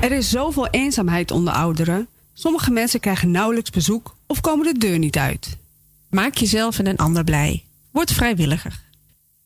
[0.00, 2.08] Er is zoveel eenzaamheid onder ouderen.
[2.32, 5.58] Sommige mensen krijgen nauwelijks bezoek of komen de deur niet uit.
[6.10, 7.64] Maak jezelf en een ander blij.
[7.90, 8.80] Word vrijwilliger.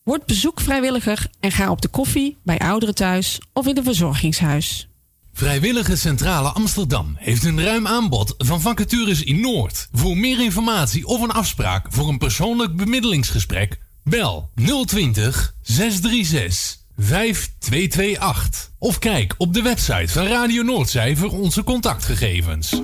[0.03, 4.87] Word bezoekvrijwilliger en ga op de koffie bij ouderen thuis of in een verzorgingshuis.
[5.33, 9.87] Vrijwillige Centrale Amsterdam heeft een ruim aanbod van vacatures in Noord.
[9.91, 14.49] Voor meer informatie of een afspraak voor een persoonlijk bemiddelingsgesprek, bel
[14.85, 18.71] 020 636 5228.
[18.79, 22.81] Of kijk op de website van Radio Noordzij voor onze contactgegevens.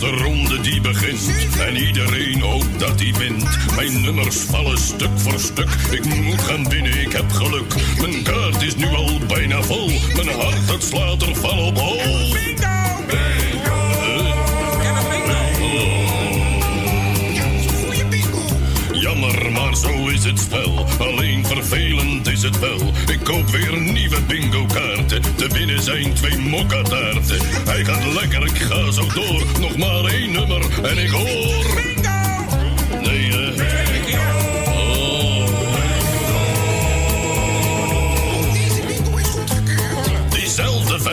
[0.00, 3.74] De ronde die begint en iedereen hoopt dat hij wint.
[3.76, 5.68] Mijn nummers vallen stuk voor stuk.
[5.90, 7.74] Ik moet gaan winnen, ik heb geluk.
[8.00, 9.90] Mijn kaart is nu al bijna vol.
[10.14, 12.36] Mijn hart het slaat er van op hol.
[19.78, 20.86] Zo is het spel.
[20.98, 22.80] Alleen vervelend is het wel.
[23.10, 25.22] Ik koop weer nieuwe bingo kaarten.
[25.36, 27.38] Te winnen zijn twee mokkataarten.
[27.64, 29.42] Hij gaat lekker, ik ga zo door.
[29.60, 31.26] Nog maar één nummer en ik hoor.
[31.74, 32.17] Nee,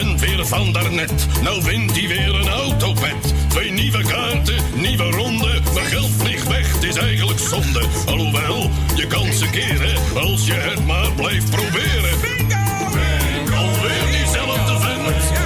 [0.05, 1.27] Vent weer van daarnet.
[1.43, 3.33] Nou wint hij weer een autopet.
[3.47, 5.61] Twee nieuwe kaarten, nieuwe ronde.
[5.73, 7.85] Mijn geld vliegt weg, het is eigenlijk zonde.
[8.05, 9.95] Alhoewel, je kan ze keren.
[10.16, 12.19] Als je het maar blijft proberen.
[12.21, 13.55] Bingo!
[13.55, 15.44] Alweer diezelfde vent.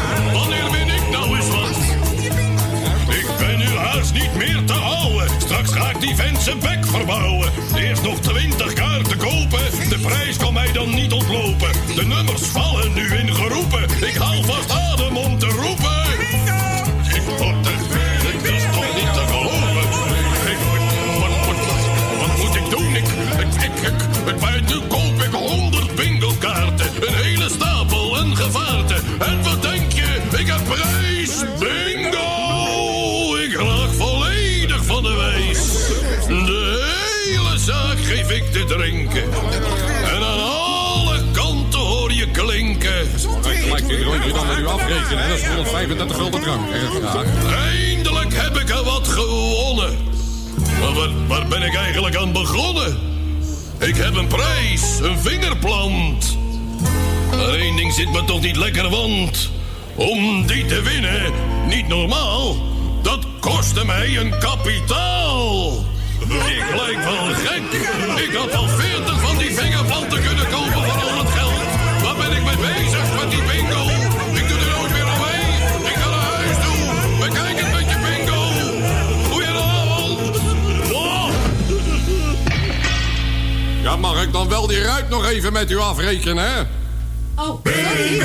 [3.79, 5.29] Haast niet meer te houden.
[5.37, 7.51] Straks ga ik die vent zijn bek verbouwen.
[7.75, 9.89] Eerst nog twintig kaarten kopen.
[9.89, 11.71] De prijs kan mij dan niet ontlopen.
[11.95, 13.83] De nummers vallen nu in geroepen.
[13.83, 15.98] Ik haal vast adem om te roepen.
[45.07, 45.27] Hè.
[45.29, 46.67] Dat is 135 gulden drank.
[47.73, 49.97] Eindelijk heb ik er wat gewonnen.
[50.79, 52.97] Maar waar, waar ben ik eigenlijk aan begonnen?
[53.79, 56.37] Ik heb een prijs, een vingerplant.
[57.31, 59.49] Maar één ding zit me toch niet lekker, want...
[59.95, 61.33] om die te winnen,
[61.67, 62.55] niet normaal...
[63.01, 65.87] dat kostte mij een kapitaal.
[66.29, 67.63] Ik lijk wel gek.
[68.27, 72.01] Ik had al veertig van die vingerplanten kunnen kopen voor al het geld.
[72.03, 73.08] Waar ben ik mee bezig
[83.97, 86.61] vooruit nog even met u afrekenen, hè?
[87.35, 88.17] Oh, sorry.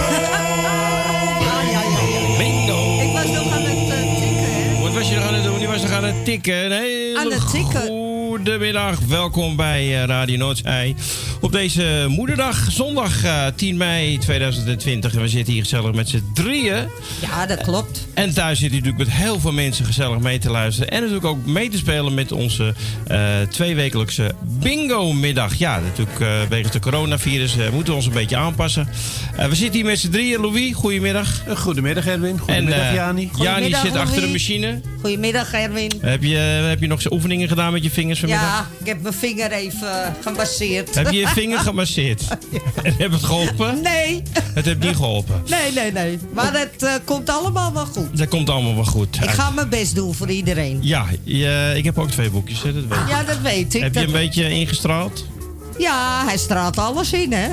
[2.38, 3.00] Bingo.
[3.00, 4.82] Ik was nog aan het eh, tikken, hè?
[4.82, 5.60] Wat was je nog aan het doen?
[5.60, 6.72] Je was nog aan het tikken.
[6.72, 8.13] Hele Aan het tikken.
[8.34, 10.94] Goedemiddag, welkom bij eh, Radio Noordzij.
[11.40, 15.14] Op deze moederdag, zondag eh, 10 mei 2020.
[15.14, 16.88] En we zitten hier gezellig met z'n drieën.
[17.20, 18.06] Ja, dat klopt.
[18.14, 20.90] En thuis zit u natuurlijk met heel veel mensen gezellig mee te luisteren.
[20.90, 22.74] En natuurlijk ook mee te spelen met onze
[23.06, 25.54] eh, tweewekelijkse bingo-middag.
[25.54, 28.88] Ja, natuurlijk eh wegens de coronavirus eh, moeten we ons een beetje aanpassen.
[29.36, 30.40] Eh, we zitten hier met z'n drieën.
[30.40, 31.42] Louis, goedemiddag.
[31.56, 32.38] Goedemiddag Erwin.
[32.38, 32.94] Goedemiddag en, eh,
[33.38, 33.74] Jani.
[33.82, 34.80] Zit achter de machine.
[35.00, 35.92] Goedemiddag, Erwin.
[36.00, 38.58] Heb je, heb je nog eens oefeningen gedaan met je vingers vanmiddag?
[38.58, 40.94] Ja, ik heb mijn vinger even gemasseerd.
[40.94, 42.22] Heb je je vinger gemasseerd?
[42.82, 43.80] En heb het geholpen?
[43.82, 44.22] Nee.
[44.54, 45.42] Het heeft niet geholpen.
[45.48, 46.18] Nee, nee, nee.
[46.34, 48.18] Maar het eh, komt allemaal wel goed.
[48.18, 49.16] Dat komt allemaal wel goed.
[49.22, 50.78] Ik ga mijn best doen voor iedereen.
[50.82, 53.14] Ja, je- ik heb ook twee boekjes, hè, dat weet je.
[53.14, 53.82] Ja, dat weet ik.
[53.82, 55.26] Heb je een beetje ingestraald?
[55.78, 57.48] Ja, hij straalt alles in, hè?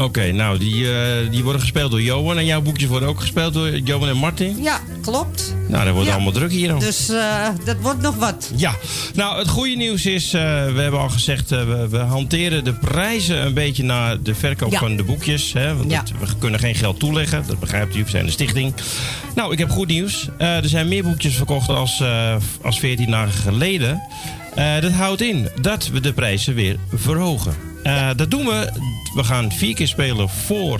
[0.00, 2.38] Oké, nou, die, eh, die worden gespeeld door Johan.
[2.38, 4.62] En jouw boekjes worden ook gespeeld door Johan en Martin.
[4.62, 5.54] Ja, klopt.
[5.68, 6.14] Nou, dat wordt Ja.
[6.14, 6.78] allemaal druk hier.
[6.78, 8.50] Dus eh, dat wordt nog wat.
[8.56, 8.74] Ja,
[9.14, 10.40] nou het goede nieuws is, eh,
[10.72, 14.78] we hebben al gezegd, we, we hanteren de prijzen een beetje naar de verkoop Ja.
[14.78, 15.52] van de boekjes.
[15.52, 15.98] Hè, want Ja.
[16.00, 18.74] het- we kunnen geen geld toeleggen, dat begrijpt u, we zijn een stichting.
[19.34, 20.28] Nou, ik heb goed nieuws.
[20.38, 22.02] Er zijn meer boekjes verkocht als,
[22.62, 24.02] als 14 dagen geleden.
[24.80, 27.54] Dat houdt in dat we de prijzen weer verhogen.
[27.82, 28.72] Eh, Dat doen we,
[29.14, 30.78] we gaan vier keer spelen voor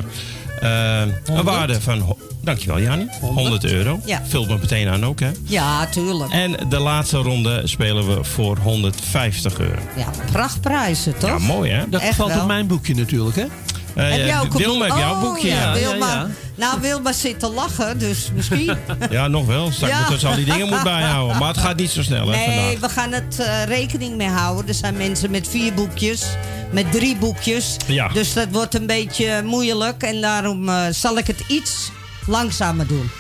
[0.61, 4.01] eh, een waarde van, dankjewel Jani, 100 euro.
[4.05, 4.23] Ja.
[4.29, 5.31] Vult me meteen aan ook hè.
[5.43, 6.31] Ja, tuurlijk.
[6.33, 9.81] En de laatste ronde spelen we voor 150 euro.
[9.97, 11.31] Ja, prachtprijzen, toch?
[11.31, 11.89] Ja, mooi hè?
[11.89, 12.41] Dat Echt valt wel.
[12.41, 13.43] op mijn boekje natuurlijk, hè?
[13.95, 14.97] Eh, Heb ja, jij ook een Wilma boek?
[14.97, 15.49] heeft jouw Oh, boekje.
[15.49, 16.27] Ja, Ja, Wilma.
[16.61, 18.77] Nou, Wilma zit te lachen, dus misschien.
[19.11, 19.71] Ja, nog wel.
[19.73, 19.99] Straks Ja.
[20.01, 21.39] moeten ze al die dingen moet bijhouden.
[21.39, 22.81] Maar het gaat niet zo snel hè, nee, vandaag.
[22.81, 24.69] we gaan het eh, rekening mee houden.
[24.69, 26.25] Er zijn mensen met vier boekjes,
[26.71, 27.77] met drie boekjes.
[27.87, 28.09] Ja.
[28.09, 30.03] Dus dat wordt een beetje moeilijk.
[30.03, 31.91] En daarom eh, zal ik het iets
[32.27, 33.11] langzamer doen.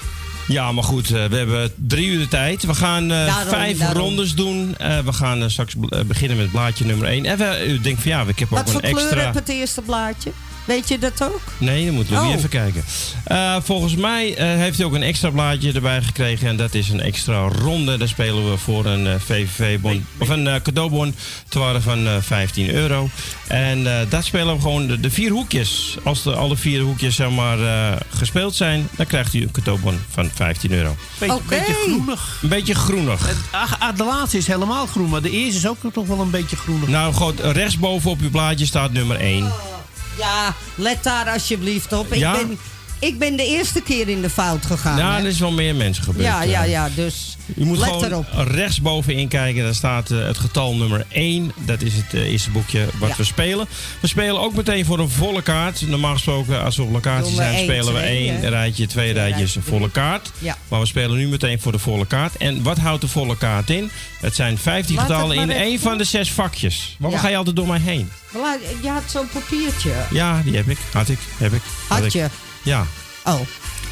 [0.49, 2.63] Ja, maar goed, eh, we hebben drie uur de tijd.
[2.63, 4.03] We gaan Daarom, vijf daarom.
[4.03, 4.75] rondes doen.
[5.05, 5.75] We gaan straks
[6.07, 7.25] beginnen met blaadje nummer 1.
[7.25, 9.25] En we, u denkt van ja, ik heb Wat ook voor een kleur extra...
[9.25, 10.31] heb het eerste blaadje?
[10.71, 11.41] Weet je dat ook?
[11.59, 12.35] Nee, dan moeten we Oh.
[12.35, 12.85] even kijken.
[13.25, 16.49] Eh, volgens mij eh, heeft hij ook een extra blaadje erbij gekregen.
[16.49, 17.97] En dat is een extra ronde.
[17.97, 20.07] Daar spelen we voor een eh, VVV-bon.
[20.19, 21.15] Of een eh, cadeaubon.
[21.49, 23.09] Te waarde van eh, 15 euro.
[23.47, 25.97] En eh dat spelen we gewoon de, de vier hoekjes.
[26.05, 30.01] Als de, alle vier hoekjes zeg maar, eh, gespeeld zijn, dan krijgt u een cadeaubon
[30.11, 30.97] van 15 euro.
[31.19, 32.39] Beetje, beetje groenig.
[32.43, 33.35] Een beetje groenig.
[33.51, 36.57] Ah, de laatste is helemaal groen, maar de eerste is ook toch wel een beetje
[36.57, 36.89] groenig.
[36.89, 39.53] Nou, goed, rechtsboven op uw blaadje staat nummer 1.
[40.21, 42.13] Ja, let daar alsjeblieft op.
[42.13, 42.33] Ik, Ja?
[42.33, 42.59] ben,
[43.01, 44.99] ik ben de eerste keer in de fout gegaan.
[44.99, 45.19] Ja, hè?
[45.21, 46.25] er is wel meer mensen gebeurd.
[46.27, 46.71] ja, ja, eh.
[46.71, 48.27] ja, dus U moet let gewoon erop.
[48.35, 49.63] rechtsbovenin kijken.
[49.63, 51.53] Daar staat eh, het getal nummer 1.
[51.57, 53.15] Dat is het eh, eerste boekje wat Ja.
[53.17, 53.67] we spelen.
[54.01, 55.87] We spelen ook meteen voor een volle kaart.
[55.89, 58.49] Normaal gesproken, als we op locatie zijn, één, spelen we twee, één hè?
[58.49, 60.31] rijtje, twee rijtjes, rijtjes, een volle kaart.
[60.39, 60.57] Ja.
[60.69, 62.37] Maar we spelen nu meteen voor de volle kaart.
[62.37, 63.91] En wat houdt de volle kaart in?
[64.21, 66.97] Het zijn 15 Laat het getallen in één van de zes vakjes.
[66.99, 67.25] Waarom Ja.
[67.25, 68.11] ga je altijd door mij heen?
[68.83, 69.93] Je had zo'n papiertje.
[70.11, 70.79] Ja, die heb ik.
[70.93, 71.19] Had ik.
[71.39, 71.63] Heb ik.
[71.89, 72.27] Had je?
[72.63, 72.87] Ja.
[73.25, 73.41] Oh,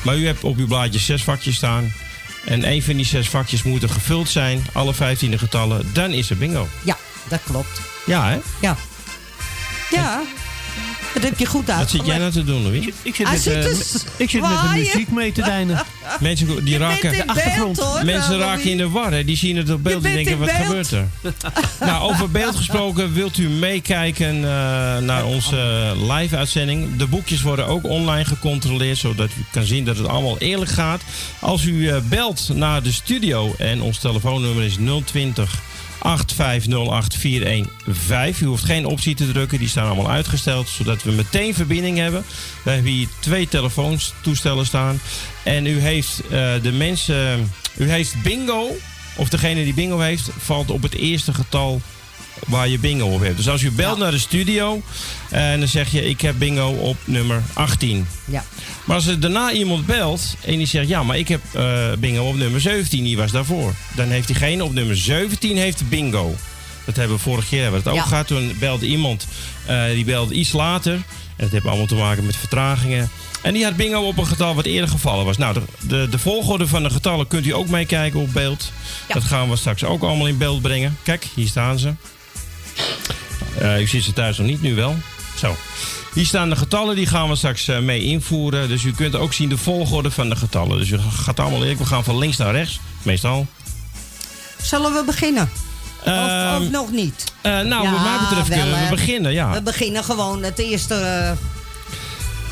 [0.03, 1.93] Maar u hebt op uw blaadje zes vakjes staan.
[2.45, 4.67] En één van die zes vakjes moeten gevuld zijn.
[4.73, 5.91] Alle 15 getallen.
[5.93, 6.69] Dan is er bingo.
[6.83, 6.97] ja,
[7.29, 7.81] dat klopt.
[8.07, 8.39] Ja, hè?
[8.61, 8.77] Ja.
[9.91, 10.23] Ja,
[11.21, 12.07] dat heb je goed Wat uitgelegd.
[12.07, 12.87] zit jij nou te doen, Louis?
[13.03, 15.83] Ik zit, Hij met, zit eh, dus ik zit met de muziek mee te deinen.
[16.21, 17.77] Mensen die Je raken, bent in de achtergrond.
[17.77, 18.05] beeld, hoor.
[18.05, 19.13] mensen eh, raken in de war.
[19.13, 19.25] Hè?
[19.25, 20.61] Die zien het op beeld en denken, in wat beeld.
[20.67, 21.07] gebeurt er?
[21.87, 24.43] nou, over beeld gesproken, wilt u meekijken eh,
[24.99, 26.97] naar onze live-uitzending?
[26.97, 31.01] De boekjes worden ook online gecontroleerd, zodat u kan zien dat het allemaal eerlijk gaat.
[31.39, 35.55] Als u eh, belt naar de studio en ons telefoonnummer is 020
[35.99, 36.03] 8508415.
[38.41, 42.25] U hoeft geen optie te drukken, die staan allemaal uitgesteld, zodat we meteen verbinding hebben.
[42.63, 45.01] We hebben hier twee telefoontoestellen staan.
[45.45, 46.31] En u heeft eh,
[46.63, 48.77] de mensen, u heeft bingo,
[49.17, 51.81] of degene die bingo heeft, valt op het eerste getal
[52.47, 53.37] waar je bingo op hebt.
[53.37, 54.83] Dus als u belt naar de studio
[55.31, 58.07] en dan zeg je ik heb bingo op nummer 18.
[58.25, 58.45] Ja.
[58.85, 62.23] Maar als er daarna iemand belt en die zegt ja, maar ik heb eh, bingo
[62.29, 63.75] op nummer 17, die was daarvoor.
[63.95, 66.35] Dan heeft diegene op nummer 17 heeft bingo.
[66.85, 68.09] Dat hebben we vorig jaar hebben we het ook Ja.
[68.09, 68.27] gehad.
[68.27, 69.27] Toen belde iemand,
[69.67, 70.93] eh, die belde iets later.
[70.93, 73.11] En dat heeft allemaal te maken met vertragingen.
[73.43, 75.37] En die had bingo op een getal wat eerder gevallen was.
[75.37, 78.73] Nou, de, de, de volgorde van de getallen kunt u ook meekijken op beeld.
[79.09, 80.97] Dat gaan we straks ook allemaal in beeld brengen.
[81.03, 81.93] Kijk, hier staan ze.
[83.59, 84.97] Eh, u ziet ze thuis nog niet, nu wel.
[85.37, 85.57] Zo.
[86.15, 88.69] Hier staan de getallen, die gaan we straks eh, mee invoeren.
[88.69, 90.79] Dus u kunt ook zien de volgorde van de getallen.
[90.79, 93.47] Dus u gaat allemaal eerlijk, we gaan van links naar rechts, meestal.
[94.63, 95.51] Zullen we beginnen?
[96.05, 97.25] Of, of nog niet?
[97.41, 99.53] Eh, nou, Ja, wat mij betreft wel, kunnen we beginnen, ja.
[99.53, 101.35] We beginnen gewoon het eerste...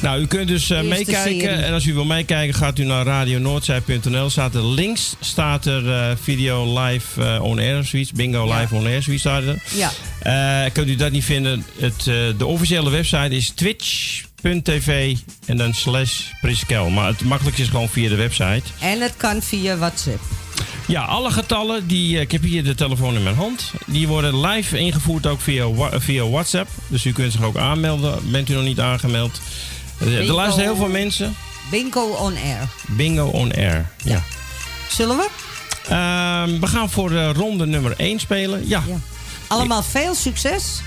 [0.01, 1.23] Nou, u kunt dus eh, meekijken.
[1.23, 1.49] serie.
[1.49, 4.31] En als u wil meekijken, gaat u naar radionoordzij.nl.
[4.31, 8.13] Staat er links staat er eh, video live eh, on air zoiets.
[8.13, 9.63] Bingo live on air, zoiets staat er.
[9.75, 10.69] Ja.
[10.69, 11.65] Kunt u dat niet vinden?
[11.79, 12.05] Het,
[12.39, 16.91] de officiële website is twitch.tv en dan slash Priskel.
[16.91, 18.63] Maar het makkelijkste is gewoon via de website.
[18.81, 20.21] en het kan via WhatsApp.
[20.87, 23.73] Ja, alle getallen, die, ik heb hier de telefoon in mijn hand.
[23.87, 26.69] Die worden live ingevoerd ook via, via WhatsApp.
[26.89, 28.31] Dus u kunt zich ook aanmelden.
[28.31, 29.41] Bent u nog niet aangemeld?
[30.01, 30.35] Er- Er Bingo.
[30.35, 31.37] luisteren heel veel mensen.
[31.71, 32.69] Bingo on air.
[32.87, 33.91] Bingo on air.
[34.03, 34.23] Ja.
[34.91, 35.29] Zullen we?
[35.89, 38.69] Ehm, we gaan voor eh, ronde nummer 1 spelen.
[38.69, 38.83] Ja.
[39.47, 40.81] Allemaal veel succes.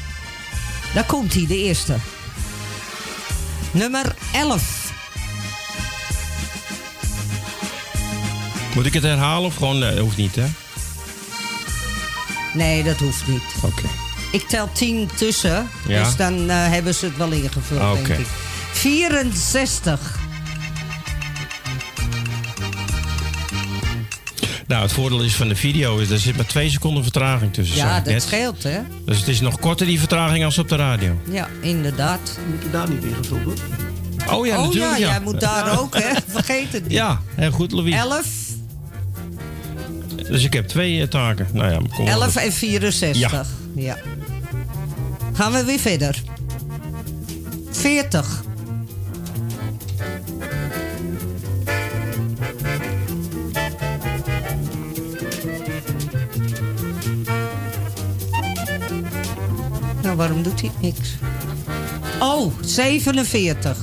[0.94, 1.96] Daar komt hij, de eerste.
[3.72, 4.88] Nummer 11.
[8.76, 9.84] Moet ik het herhalen of gewoon...
[9.84, 10.46] eh, hoeft niet, hè?
[12.54, 13.42] Nee, dat hoeft niet.
[13.62, 13.84] Oké.
[14.32, 16.04] Ik tel 10 tussen, Ja.
[16.04, 18.14] dus dan eh, hebben ze het wel ingevuld, denk oké.
[18.14, 18.28] ik.
[18.80, 20.20] 64.
[24.68, 26.10] Nou, het voordeel is van de video is...
[26.10, 27.78] er zit maar twee seconden vertraging tussen.
[27.78, 28.24] Ja, dat net.
[28.24, 28.80] scheelt, hè?
[29.06, 31.20] Dus het is nog korter die vertraging als op de radio.
[31.32, 32.38] Ja, inderdaad.
[32.50, 33.54] Moet je daar niet in gestoppen?
[34.30, 34.98] Oh ja, oh natuurlijk.
[34.98, 35.12] ja, ja.
[35.12, 36.14] jij moet daar ook, hè?
[36.28, 36.92] Vergeet het niet.
[36.92, 37.96] Ja, heel goed, Louis.
[37.96, 38.26] 11,
[40.30, 41.48] Dus ik heb twee eh, taken.
[41.54, 42.42] Nou ja, kom maar 11 goed.
[42.42, 43.48] en 64.
[43.76, 43.98] Ja.
[45.34, 46.22] Gaan we weer verder.
[47.72, 48.48] 40.
[60.20, 61.10] Waarom doet hij niks?
[62.20, 63.78] Oh, 47.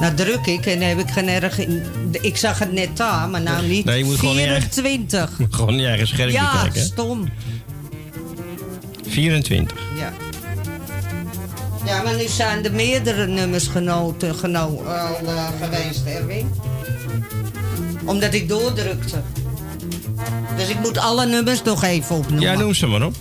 [0.00, 1.82] Nou druk ik en heb ik geen erg in.
[2.10, 3.84] Ik zag het net daar, maar nou niet.
[3.84, 5.30] Nee, je moet gewoon in je eigen- 24.
[5.50, 6.80] Gewoon je eigen schermpje Ja, kijken.
[6.80, 6.86] hè?
[6.86, 7.28] stom.
[9.08, 9.78] 24.
[9.98, 10.12] Ja.
[11.84, 14.86] Ja, maar nu zijn er meerdere nummers genoten, geno, al
[15.26, 16.50] eh, geweest, Erwin.
[18.04, 19.16] Omdat ik doordrukte.
[20.56, 22.42] Dus ik moet alle nummers nog even opnoemen.
[22.50, 23.14] Ja, noem ze maar op.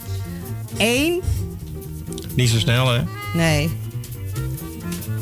[0.78, 1.22] 1,
[2.36, 3.02] Niet zo snel, hè?
[3.34, 3.70] nee.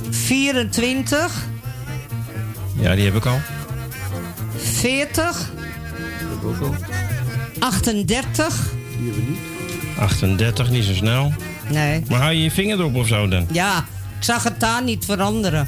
[0.09, 1.45] 24,
[2.79, 3.39] Ja, die heb ik al.
[4.57, 5.51] 40,
[6.19, 6.75] heb ik ook al.
[7.59, 8.71] 38.
[8.97, 9.39] Die hebben we niet.
[9.99, 11.33] 38, niet zo snel.
[11.69, 12.03] Nee.
[12.09, 13.47] Maar hou je je vinger erop of zo dan?
[13.51, 13.77] Ja,
[14.17, 15.67] ik zag het daar niet veranderen.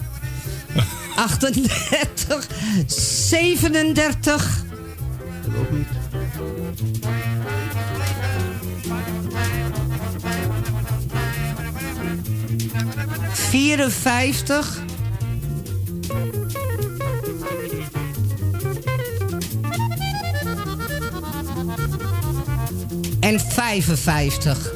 [1.15, 2.47] 38,
[2.85, 4.63] 37,
[5.41, 5.88] Heb ik ook niet.
[13.53, 14.81] Vierenvijftig.
[23.19, 24.73] En 55.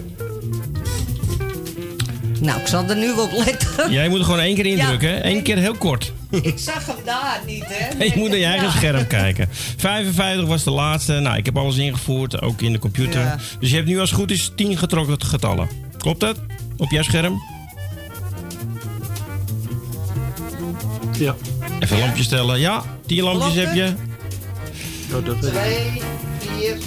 [2.40, 3.92] Nou, ik zal er nu op letten.
[3.92, 5.28] Jij moet er gewoon één keer indrukken?
[5.28, 6.14] Eén keer heel kort.
[6.30, 8.04] Ik zag hem daar niet, hè?
[8.06, 8.72] Je moet naar je eigen Ja.
[8.74, 9.50] scherm kijken.
[9.78, 11.14] 55 was de laatste.
[11.14, 13.22] Nou, ik heb alles ingevoerd, ook in de computer.
[13.22, 13.38] Ja.
[13.60, 15.70] Dus je hebt nu als het goed is 10 getrokken getallen.
[15.98, 16.38] Klopt dat?
[16.78, 17.42] Op jouw scherm?
[21.18, 21.36] Ja.
[21.80, 22.60] Even lampjes stellen.
[22.60, 23.94] Ja, 10 lampjes Klopt heb je.
[25.16, 26.02] Oh, dat weet ik.
[26.40, 26.78] 2, 4.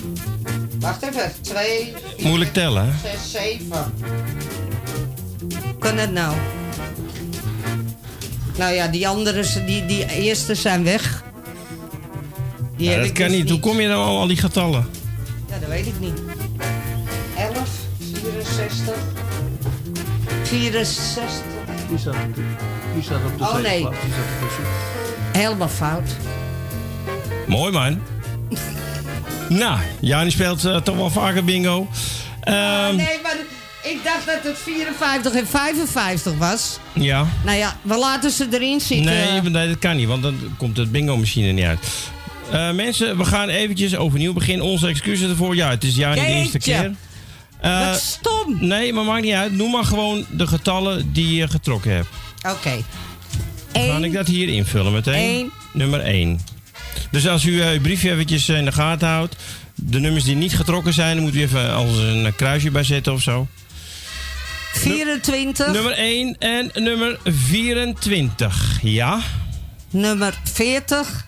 [0.81, 1.33] Wacht even.
[1.41, 1.93] 2,
[2.23, 3.19] Moeilijk tellen, hè?
[3.19, 3.95] 6, 7.
[5.79, 6.37] Kan het nou?
[8.61, 11.23] Nou ja, die andere, die, die eerste zijn weg.
[12.77, 13.51] Die Ja, heb dat ik kan dus niet.
[13.51, 14.89] Hoe kom je nou al al die getallen?
[15.49, 16.21] Ja, dat weet ik niet.
[17.37, 17.69] 11,
[18.23, 18.95] 64,
[20.43, 21.25] 64.
[21.89, 22.43] Die staat op de,
[22.95, 23.87] die staat op de Oh, nee.
[25.33, 26.11] Helemaal fout.
[27.47, 28.03] Mooi, man.
[29.63, 31.89] nou, Jani speelt eh, toch wel vaker bingo.
[32.41, 33.37] Ehm, nee, maar
[33.83, 36.79] ik dacht dat het 54 en 55 was.
[36.93, 37.27] Ja.
[37.45, 39.13] Nou ja, we laten ze erin zitten.
[39.13, 41.79] Nee, nee, dat kan niet, want dan komt de bingo-machine niet uit.
[42.51, 44.67] Eh, mensen, we gaan eventjes overnieuw beginnen.
[44.67, 45.55] Onze excuses ervoor.
[45.57, 46.95] Ja, het is ja niet de eerste keer.
[47.61, 48.57] Eh, Wat stom.
[48.61, 49.53] Nee, maar maakt niet uit.
[49.53, 52.09] Noem maar gewoon de getallen die je getrokken hebt.
[52.49, 52.77] Oké.
[53.73, 55.51] Dan ga ik dat hier invullen meteen.
[55.73, 56.41] Nummer 1.
[57.11, 59.37] Dus als u eh, uw briefje eventjes in de gaten houdt.
[59.75, 63.13] De nummers die niet getrokken zijn, dan moet u even als een kruisje bij zetten
[63.13, 63.47] of zo.
[64.73, 65.73] 24.
[65.73, 68.79] Nummer 1 en nummer 24.
[68.83, 69.21] Ja.
[69.91, 71.27] Nummer 40.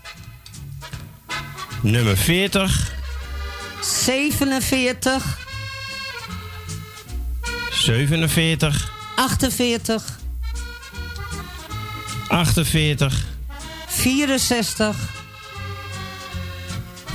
[1.83, 2.93] Nummer 40.
[3.81, 5.39] 47.
[7.71, 8.91] 47.
[9.17, 10.19] 48.
[12.29, 13.25] 48.
[13.87, 14.97] 64.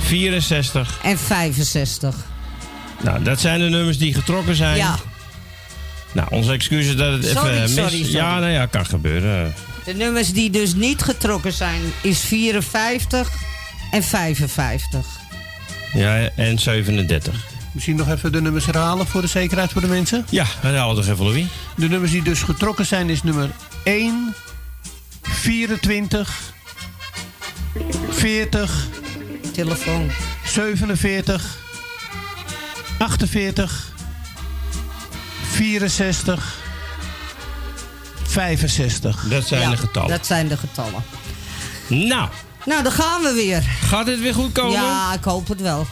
[0.00, 0.98] 64.
[1.02, 2.14] En 65.
[3.02, 4.76] Nou, dat zijn de nummers die getrokken zijn.
[4.76, 4.98] Ja.
[6.12, 7.74] Nou, onze excuses dat het Sorry, even mis...
[7.74, 8.16] sorry, sorry.
[8.16, 9.54] Ja, nou ja, kan gebeuren.
[9.84, 13.30] De nummers die dus niet getrokken zijn, is 54
[13.90, 15.06] en 55.
[15.92, 17.46] Ja, en 37.
[17.72, 20.26] Misschien nog even de nummers herhalen voor de zekerheid voor de mensen?
[20.30, 21.46] Ja, herhaal toch even, Louis.
[21.76, 23.50] De nummers die dus getrokken zijn is nummer
[23.82, 24.34] 1,
[25.22, 26.52] 24,
[28.08, 28.86] 40,
[29.52, 30.10] Telefoon.
[30.44, 31.56] 47,
[32.98, 33.92] 48,
[35.58, 36.54] 64,
[38.26, 39.24] 65.
[39.28, 40.08] Dat zijn Ja, de getallen.
[40.10, 41.02] Dat zijn de getallen.
[41.88, 42.28] Nou,
[42.64, 43.62] Nou, dan gaan we weer.
[43.62, 44.72] gaat dit weer goed komen?
[44.72, 45.86] Ja, ik hoop het wel.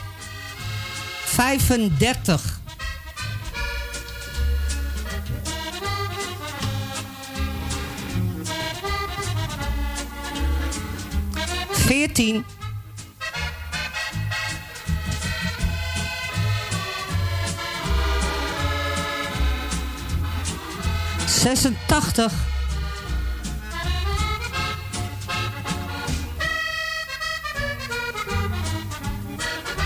[1.24, 2.60] 35.
[11.70, 12.44] Veertien.
[21.40, 22.32] Zesentachtig.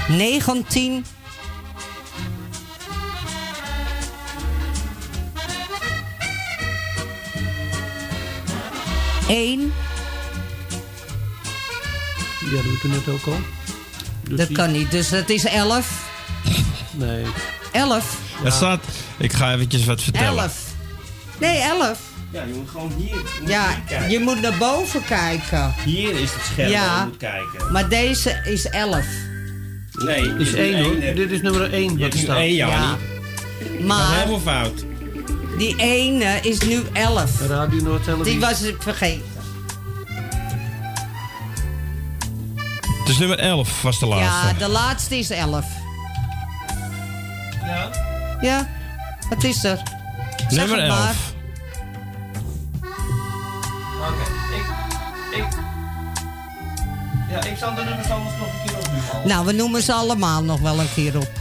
[0.09, 1.05] Negentien.
[9.29, 9.73] Eén.
[12.45, 13.39] Ja, dat doet u net ook al.
[14.29, 16.09] Dus Dat die- kan niet, dus dat is elf.
[16.91, 17.25] Nee.
[17.73, 18.17] Elf.
[18.45, 18.85] Er staat...
[19.19, 20.43] Ik ga eventjes wat vertellen.
[20.43, 20.70] Elf.
[21.41, 21.99] Nee, elf.
[22.31, 23.17] Ja, je moet gewoon hier,
[23.47, 23.69] Ja,
[24.09, 25.75] je moet naar boven kijken.
[25.85, 26.87] Hier is het scherm Ja.
[26.87, 27.73] waar je moet kijken.
[27.73, 29.07] Maar deze is elf.
[29.93, 30.93] Nee, Dit is nu 1 hoor.
[30.93, 31.15] één, hè.
[31.15, 32.37] Dit is nummer 1 Je wat hebt er nu staat.
[32.37, 32.69] één, ja.
[32.69, 32.97] Ja.
[33.71, 33.87] niet.
[33.87, 34.85] Maar helemaal fout.
[35.59, 37.31] die ene is nu elf.
[37.49, 38.25] Radio Noord.
[38.25, 39.29] Die was ik vergeten.
[43.05, 44.47] Dus nummer 11 was de laatste.
[44.47, 45.65] Ja, de laatste is elf.
[47.67, 47.91] Ja.
[48.41, 48.69] Ja,
[49.29, 49.83] wat is er?
[50.49, 51.07] Zeg nummer het maar.
[51.07, 51.30] 11.
[57.31, 59.29] Ja, ik zal de nummers anders nog een keer opnoemen.
[59.29, 61.40] Nou, we noemen ze allemaal nog wel een keer op.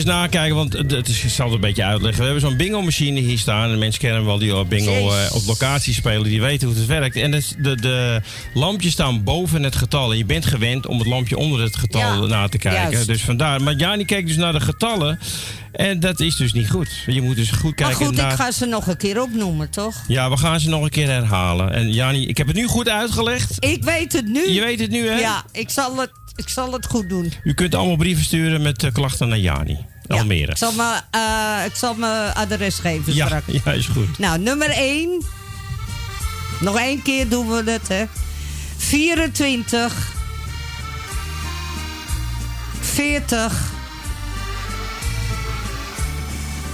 [0.00, 2.18] eventjes nakijken, want het is, ik zal het een beetje uitleggen.
[2.18, 3.70] We hebben zo'n bingo-machine hier staan.
[3.70, 6.22] En mensen kennen wel die op bingo eh, op locatie spelen.
[6.22, 7.16] Die weten hoe het werkt.
[7.16, 8.20] En het, de, de
[8.54, 10.10] lampjes staan boven het getal.
[10.12, 12.90] En je bent gewend om het lampje onder het getal Ja, na te kijken.
[12.90, 13.06] juist.
[13.06, 13.62] Dus vandaar.
[13.62, 15.18] Maar Jani kijkt dus naar de getallen.
[15.72, 16.88] En dat is dus niet goed.
[17.06, 18.30] Je moet dus goed Maar kijken goed, naar...
[18.30, 19.94] ik ga ze nog een keer opnoemen, toch?
[20.08, 21.72] Ja, we gaan ze nog een keer herhalen.
[21.72, 23.64] En Jani, ik heb het nu goed uitgelegd.
[23.64, 24.50] Ik weet het nu.
[24.50, 25.18] Je weet het nu, hè?
[25.18, 27.32] Ja, ik zal het, ik zal het goed doen.
[27.44, 29.78] U kunt allemaal brieven sturen met eh, klachten naar Jani.
[30.18, 30.50] Almere.
[30.50, 30.72] Ik zal
[31.10, 33.44] eh, ik zal mijn adres geven Ja, straks.
[33.64, 34.18] ja, is goed.
[34.18, 35.22] Nou, nummer 1.
[36.60, 38.04] Nog één keer doen we het, hè.
[38.76, 39.92] 24.
[42.80, 43.52] 40.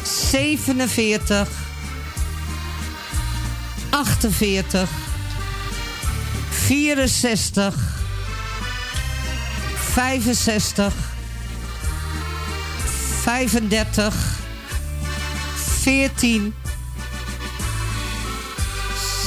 [0.03, 1.49] 47.
[3.90, 4.88] 48.
[6.51, 7.75] 64.
[9.92, 10.92] 65.
[13.26, 14.14] 35.
[15.80, 16.54] 14.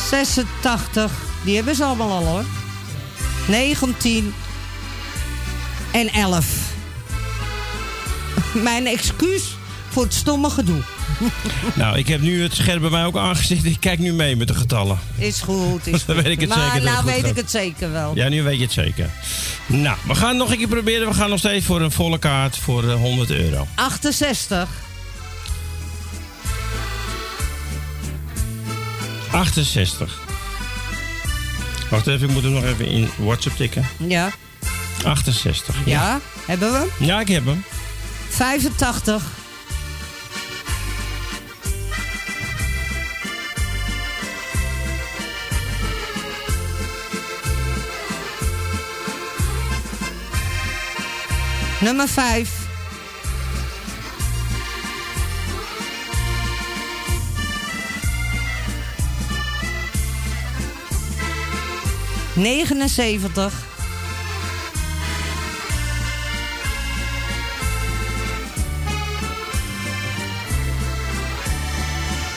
[0.09, 1.11] 86.
[1.43, 2.43] Die hebben ze allemaal al hoor.
[3.47, 4.33] 19.
[5.91, 6.45] en 11.
[8.53, 9.57] Mijn excuus
[9.89, 10.81] voor het stomme gedoe.
[11.75, 13.65] Nou, ik heb nu het scherm bij mij ook aangezet.
[13.65, 14.99] Ik kijk nu mee met de getallen.
[15.17, 16.05] Is goed, is goed.
[16.07, 17.29] Dan weet ik het maar zeker nou weet gaat.
[17.29, 18.11] ik het zeker wel.
[18.15, 19.09] Ja, nu weet je het zeker.
[19.65, 21.07] Nou, we gaan nog een keer proberen.
[21.07, 23.67] We gaan nog steeds voor een volle kaart voor eh, 100 euro.
[23.75, 24.67] 68,
[29.31, 30.19] 68.
[31.89, 33.85] Wacht even, ik moet hem nog even in WhatsApp tikken.
[33.97, 34.31] ja.
[35.05, 35.75] 68.
[35.85, 37.07] Ja, hebben we hem?
[37.07, 37.63] Ja, ik heb hem.
[38.29, 39.23] 85,
[51.81, 52.49] Nummer 5.
[62.35, 63.53] Negenenzeventig.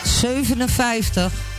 [0.05, 1.52] Zevenenvijftig.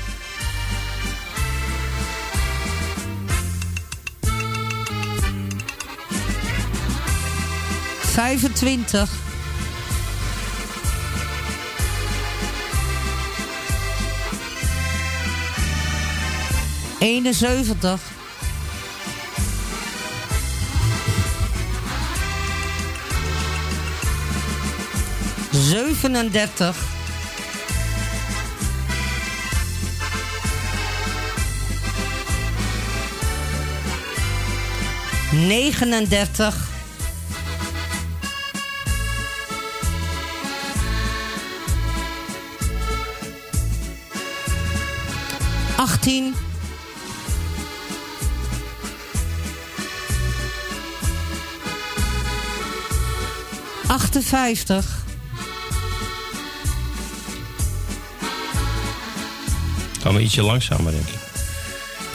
[8.14, 9.10] Vijfentwintig.
[17.00, 18.02] Eenenzeventig.
[25.52, 26.76] Zevenendertig.
[35.32, 36.73] Negenendertig.
[45.78, 46.36] Achttien.
[53.88, 55.04] Achtenvijftig.
[60.02, 61.20] Gaan we ietsje langzamer, denk ik.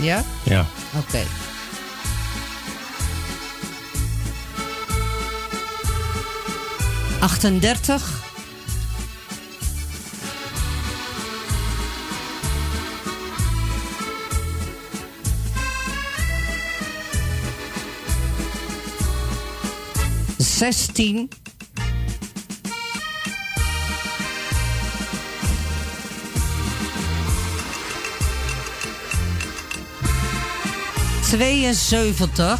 [0.00, 0.24] Ja?
[0.42, 0.66] Ja.
[0.96, 1.22] Oké.
[7.20, 8.27] Achtendertig.
[20.58, 21.28] 16.
[31.28, 32.58] Tweeënzeventig.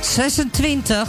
[0.00, 1.08] 26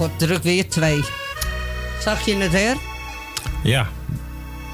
[0.00, 1.04] op druk weer twee.
[2.02, 2.76] Zag je het, her?
[3.62, 3.88] Ja.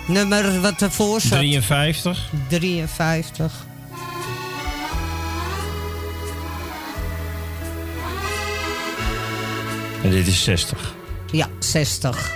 [0.06, 1.30] Nummer wat ervoor zat?
[1.30, 2.30] 53.
[2.48, 3.52] 53.
[10.02, 10.94] En dit is 60.
[11.30, 12.32] Ja, 60.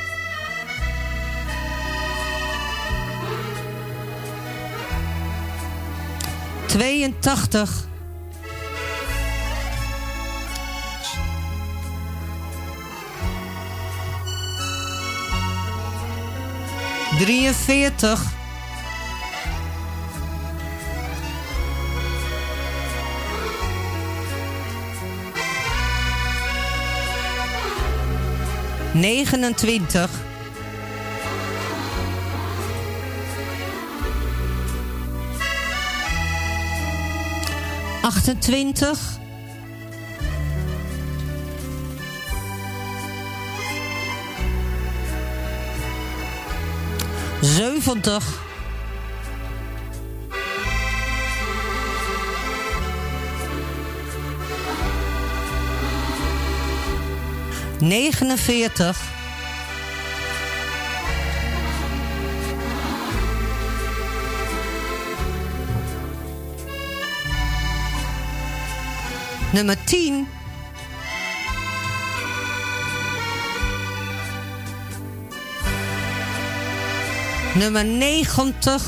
[6.66, 7.88] Tweeëntachtig.
[17.20, 18.20] Drieënveertig.
[28.92, 30.10] Negenentwintig.
[38.02, 39.19] Achtentwintig.
[47.42, 48.22] 70.
[57.78, 58.96] Negenenveertig.
[69.52, 70.39] Nummer tien.
[77.54, 78.80] Nummer 90.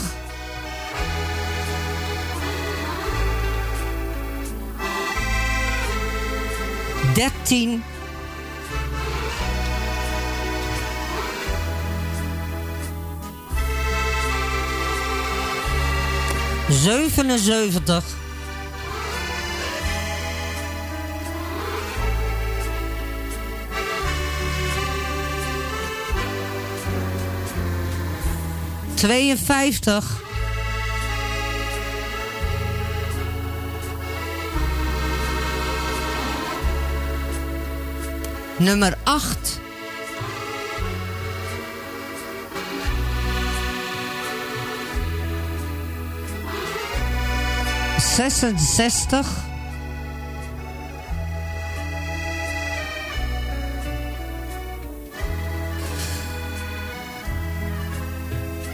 [7.14, 7.82] Dertien.
[16.68, 18.21] Zevenenzeventig.
[29.02, 30.04] Tweeënvijftig.
[38.56, 39.60] Nummer 8.
[47.98, 49.26] Zesenzestig.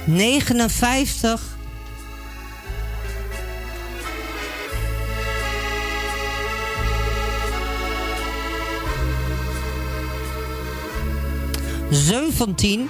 [0.08, 1.40] Negenenvijftig.
[11.90, 12.88] Zeventien.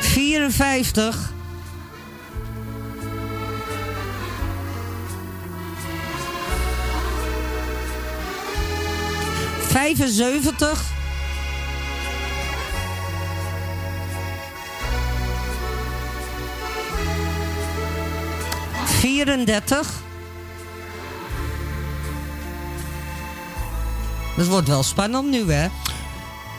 [0.00, 1.31] Vierenvijftig.
[9.96, 10.84] Vijfenzeventig.
[18.84, 20.00] Vierendertig.
[24.36, 25.68] Het wordt wel spannend nu, hè?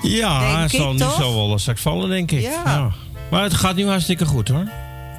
[0.02, 2.41] Ja, het zal nu zo wel straks vallen, denk ik.
[2.41, 2.91] Ja.
[3.32, 4.67] Maar het gaat nu hartstikke goed, hoor.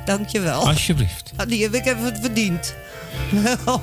[0.05, 0.67] Dankjewel.
[0.67, 1.33] Alsjeblieft.
[1.37, 2.75] Ah, Die heb ik even verdiend.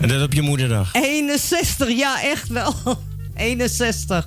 [0.00, 0.92] En dat op je moederdag.
[0.92, 2.74] 61, ja, echt wel.
[3.42, 4.26] 61.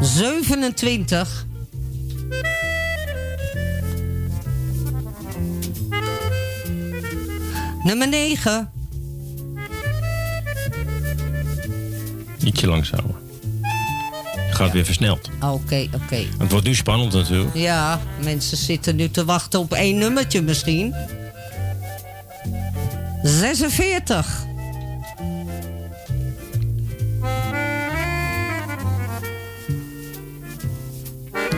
[0.00, 1.46] Zevenentwintig.
[7.84, 8.70] Nummer 9.
[12.44, 13.14] Ietsje langzamer.
[14.36, 15.30] Het gaat weer versneld.
[15.40, 16.26] Oké, oké.
[16.38, 17.54] Het wordt nu spannend natuurlijk.
[17.54, 20.94] Ja, mensen zitten nu te wachten op één nummertje misschien.
[23.22, 24.48] 46.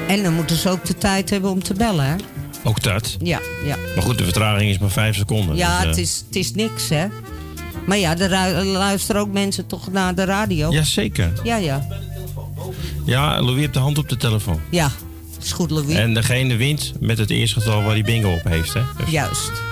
[0.09, 2.15] En dan moeten ze ook de tijd hebben om te bellen, hè?
[2.65, 3.17] Ook dat.
[3.23, 3.77] Ja, ja.
[3.95, 5.57] Maar goed, de vertraging is maar vijf seconden.
[5.57, 7.07] Ja, dus, eh, het, is, het is niks, hè?
[7.87, 10.73] Maar ja, er luisteren ook mensen toch naar de radio.
[10.73, 11.33] Jazeker.
[11.43, 11.87] Ja, ja.
[13.05, 14.61] Ja, Louis heeft de hand op de telefoon.
[14.71, 14.91] Ja,
[15.43, 15.97] is goed, Louis.
[15.97, 18.75] En degene wint met het eerste getal waar hij bingo op heeft.
[18.75, 18.81] Hè?
[18.99, 19.72] Dus Juist.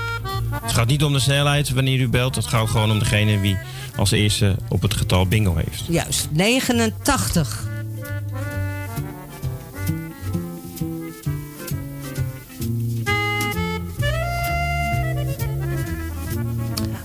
[0.63, 2.35] Het gaat niet om de snelheid wanneer u belt.
[2.35, 3.59] Het gaat gewoon om degene wie
[3.97, 5.85] als eerste op het getal bingo heeft.
[5.89, 6.29] Juist.
[6.31, 7.69] 89.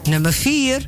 [0.04, 0.88] Nummer 4.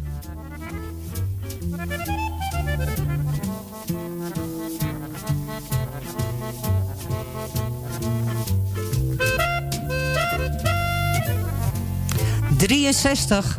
[12.67, 13.58] Drieënzestig.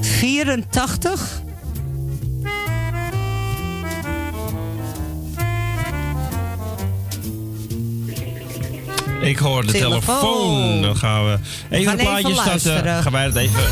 [0.00, 1.42] Vierentachtig.
[9.20, 10.00] Ik hoor de telefoon.
[10.00, 10.82] Telefoon.
[10.82, 11.38] Dan gaan we
[11.70, 13.02] even gaan een plaatje even starten.
[13.02, 13.62] Gaan wij het even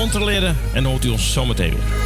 [0.00, 0.56] controleren.
[0.72, 2.04] En dan hoort u ons zometeen weer.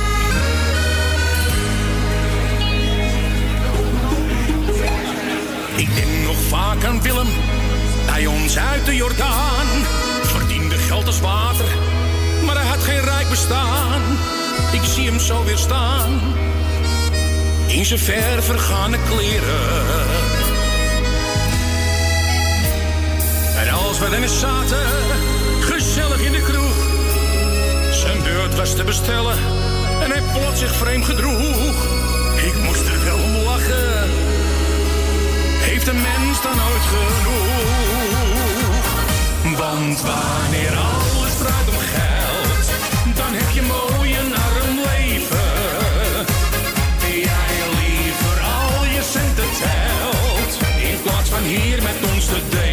[5.76, 7.28] Ik denk nog vaak aan Willem,
[8.06, 9.66] bij ons uit de Jordaan.
[10.22, 11.66] Verdiende geld als water,
[12.44, 14.02] maar hij had geen rijk bestaan.
[14.72, 16.20] Ik zie hem zo weer staan,
[17.66, 20.06] in zijn ver vergane kleren.
[23.56, 24.86] En als we dan zaten,
[25.60, 26.69] gezellig in de kroeg.
[28.10, 29.36] Zijn beurt was te bestellen
[30.02, 31.86] en hij plots zich vreemd gedroeg.
[32.36, 34.08] Ik moest er wel om lachen
[35.70, 37.94] heeft een mens dan ooit genoeg?
[39.58, 42.66] Want wanneer alles draait om geld,
[43.16, 45.48] dan heb je mooi een arm leven.
[47.26, 50.98] Jij liever al je centen telt, in
[52.26, 52.69] te delen.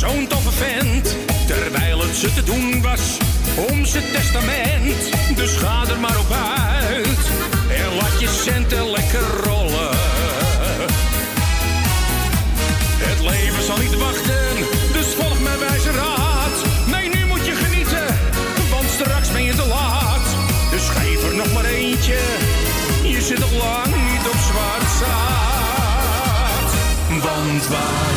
[0.00, 1.16] Zo'n toffe vent.
[1.46, 3.16] Terwijl het ze te doen was
[3.70, 5.00] om zijn testament.
[5.36, 7.24] Dus ga er maar op uit
[7.80, 9.90] en laat je centen lekker rollen.
[13.08, 14.56] Het leven zal niet wachten,
[14.92, 16.56] dus volg mijn wijze raad.
[16.86, 18.06] Nee, nu moet je genieten,
[18.70, 20.26] want straks ben je te laat.
[20.70, 22.20] Dus geef er nog maar eentje,
[23.02, 26.70] je zit nog lang niet op zwart zaad.
[27.08, 28.09] Want wanneer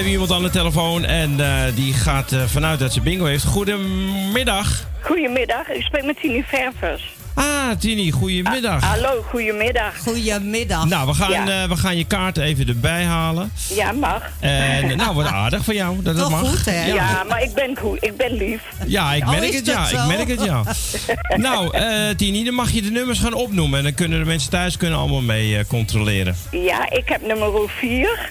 [0.00, 3.44] hebben iemand aan de telefoon en eh, die gaat eh, vanuit dat ze bingo heeft.
[3.44, 4.84] Goedemiddag.
[5.00, 7.14] Goedemiddag, ik spreek met Tini Ververs.
[7.34, 8.84] Ah, Tini, goedemiddag.
[8.84, 9.98] Hallo, goedemiddag.
[9.98, 10.84] Goedemiddag.
[10.84, 11.62] Nou, we gaan, Ja.
[11.62, 13.52] eh, we gaan je kaart even erbij halen.
[13.74, 14.22] Ja, mag.
[14.40, 16.64] En nou, wat aardig van jou dat dat mag.
[16.86, 18.62] Ja, maar ik ben goed, ik ben lief.
[18.86, 19.84] Ja, ik Oh, merk is het, ja.
[19.84, 19.96] zo?
[19.96, 20.62] Ik merk het, ja.
[21.36, 23.78] nou, eh Tini, dan mag je de nummers gaan opnoemen.
[23.78, 26.36] En dan kunnen de mensen thuis kunnen allemaal mee controleren.
[26.50, 28.30] Ja, ik heb nummer 4,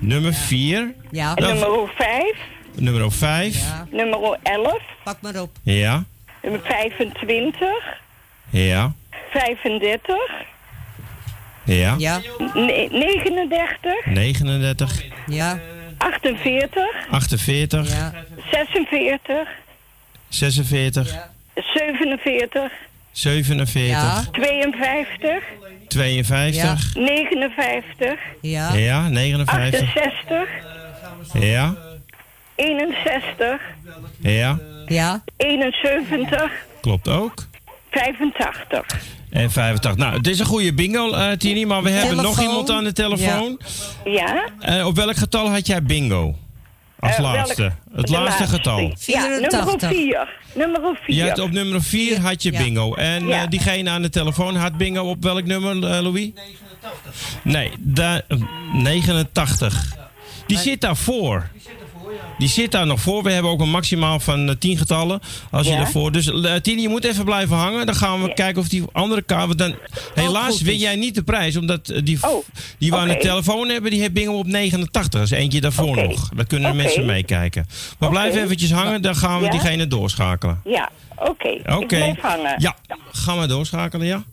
[0.00, 0.94] Nummer 4.
[1.10, 1.34] Ja.
[1.34, 2.34] nummer 5,
[2.74, 3.56] Nummer 5.
[3.90, 5.50] nummer 11, Pak maar op.
[5.62, 6.04] Ja.
[6.42, 7.68] nummer 25,
[8.50, 8.92] Ja.
[9.30, 10.16] 35,
[11.64, 11.94] Ja.
[11.98, 12.20] Ja.
[12.54, 15.04] ne- 39, 39.
[15.26, 15.58] Ja.
[15.98, 17.88] 48, 48.
[18.50, 19.48] 46,
[20.28, 21.28] 46.
[21.54, 22.70] 47,
[23.18, 24.28] 47.
[24.32, 25.42] 52,
[25.88, 26.94] 52.
[26.94, 28.74] 59, Ja.
[28.74, 29.80] Ja, 59.
[29.80, 30.48] 68,
[31.32, 31.74] Ja.
[32.54, 33.60] 61,
[34.20, 34.58] Ja.
[34.86, 35.22] Ja.
[35.36, 36.50] 71,
[36.80, 37.46] Klopt ook.
[37.90, 38.86] 85.
[39.30, 39.96] En 85.
[39.96, 42.92] Nou, het is een goede bingo, eh Tini, maar we hebben nog iemand aan de
[42.92, 43.60] telefoon.
[44.04, 44.48] Ja?
[44.60, 46.36] Eh, op welk getal had jij bingo?
[47.00, 47.62] Als Eh, laatste.
[47.62, 48.92] welk- het laatste getal.
[49.06, 50.28] Ja, nummer 4.
[50.54, 51.14] Nummer 4.
[51.16, 52.94] Je had op nummer 4 had je bingo.
[52.94, 53.42] En Ja.
[53.42, 56.30] eh, diegene aan de telefoon had bingo op welk nummer, eh, Louis?
[57.42, 58.38] Nee, da- eh,
[58.72, 59.96] 89.
[60.46, 61.48] Die zit daarvoor.
[61.52, 61.72] Die zit
[62.70, 63.22] daar nog voor.
[63.22, 65.20] We hebben ook een maximaal van eh, 10 getallen.
[65.50, 65.78] Als je Ja.
[65.80, 66.12] ervoor.
[66.12, 67.86] Dus uh, Tini, je moet even blijven hangen.
[67.86, 69.58] Dan gaan we kijken of die andere kaart.
[69.58, 69.74] Dan,
[70.14, 70.80] helaas goed win is.
[70.80, 71.56] jij niet de prijs.
[71.56, 72.18] Omdat eh, die,
[72.78, 73.22] die we aan de oké.
[73.22, 75.20] telefoon hebben, die heeft bingo op 89.
[75.20, 76.28] Dat is eentje daarvoor nog.
[76.28, 76.82] Daar kunnen de Oké.
[76.86, 77.66] mensen meekijken.
[77.98, 79.02] Maar blijf eventjes hangen.
[79.02, 79.50] Dan gaan we Ja?
[79.50, 80.60] diegene doorschakelen.
[80.64, 81.48] Ja, oké.
[81.66, 81.80] Oké.
[81.80, 82.54] Ik blijf hangen.
[82.58, 82.76] Ja,
[83.12, 84.24] gaan we doorschakelen, ja.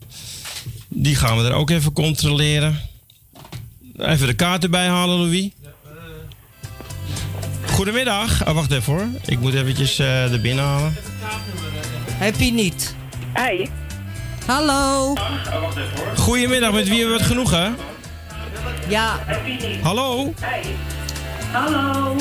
[0.88, 2.80] Die gaan we er ook even controleren.
[3.98, 5.48] Even de kaart erbij halen, Louis.
[7.76, 8.46] Goedemiddag.
[8.48, 9.06] Oh, wacht even hoor.
[9.26, 10.96] Ik moet eventjes eh er binnen halen.
[12.10, 12.94] Heb je niet?
[13.32, 13.68] Hey.
[14.46, 15.14] Hallo.
[16.16, 17.76] Goedemiddag, met wie hebben we het genoegen?
[18.88, 19.18] Ja.
[19.82, 20.34] Hallo?
[21.52, 22.16] Hallo.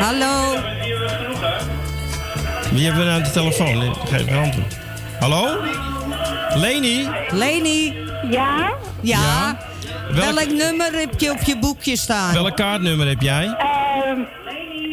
[0.00, 0.60] Hallo.
[2.72, 3.94] Wie hebben we aan de telefoon?
[4.06, 4.76] Geef me antwoord.
[5.20, 5.56] Hallo?
[6.54, 7.08] Leni?
[7.30, 7.94] Leni.
[8.30, 8.72] Ja?
[9.00, 9.58] Ja.
[10.10, 12.32] Welk- Welk nummer heb je op je boekje staan?
[12.34, 13.44] Welk kaartnummer heb jij?
[13.58, 14.18] Ehm,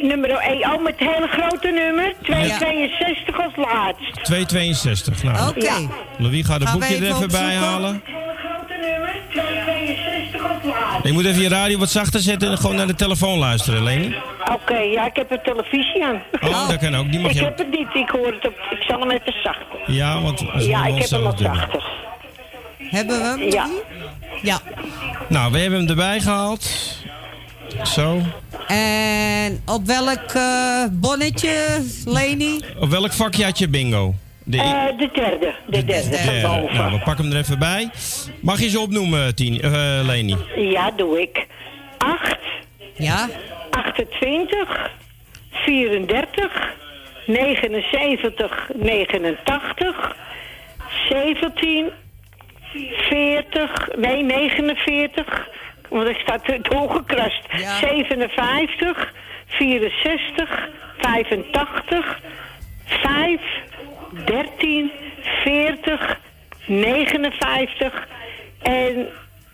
[0.08, 0.74] nummer 1.
[0.74, 2.14] Oh, met het hele grote nummer.
[2.22, 4.24] 262 als laatst.
[4.26, 5.24] 262.
[5.24, 5.66] Nou, Oké.
[5.66, 5.78] Ja.
[6.18, 8.02] Louis gaat het Gaan we boekje er even even bij halen.
[8.06, 9.16] Grote nummer.
[9.32, 11.06] 262 als laatst.
[11.06, 14.16] Ik moet even je radio wat zachter zetten en gewoon naar de telefoon luisteren, Leni.
[14.54, 16.22] Oké, ja, ik heb een televisie aan.
[16.42, 17.12] Oh, dat kan ook.
[17.12, 18.54] Die mag ik je- heb het niet, ik hoor het op.
[18.70, 19.80] Ik zal hem even zachter.
[19.86, 21.84] Ja, want als we Ja, ik heb hem wat zachter.
[22.78, 23.42] Hebben we hem?
[23.52, 23.68] Ja.
[24.42, 24.60] Ja.
[25.30, 26.70] Nou, we hebben hem erbij gehaald.
[27.84, 28.22] Zo.
[28.68, 32.60] En op welk eh, bonnetje, Leni?
[32.80, 34.14] Op welk vakje had je bingo?
[34.44, 35.56] De, Eh, de derde.
[35.68, 36.48] De derde van derde.
[36.48, 36.76] boven.
[36.76, 37.90] Nou, we pakken hem er even bij.
[38.42, 39.72] Mag je ze opnoemen, Tien, eh,
[40.06, 40.38] Leni?
[40.56, 41.46] Ja, doe ik.
[41.98, 42.38] 8.
[42.96, 43.28] Ja.
[43.72, 44.90] 28.
[45.52, 46.76] 34.
[47.28, 48.70] 79.
[48.76, 50.16] 89.
[51.10, 51.90] 17.
[52.74, 53.96] 40.
[53.96, 55.48] Nee, 49.
[55.90, 57.48] Want ik sta te doorgekrast.
[57.80, 59.14] 57.
[59.48, 60.70] 64.
[60.98, 62.20] 85.
[62.86, 63.42] 5.
[64.26, 64.92] 13.
[65.44, 65.98] 14.
[66.68, 68.08] 59
[68.62, 69.08] en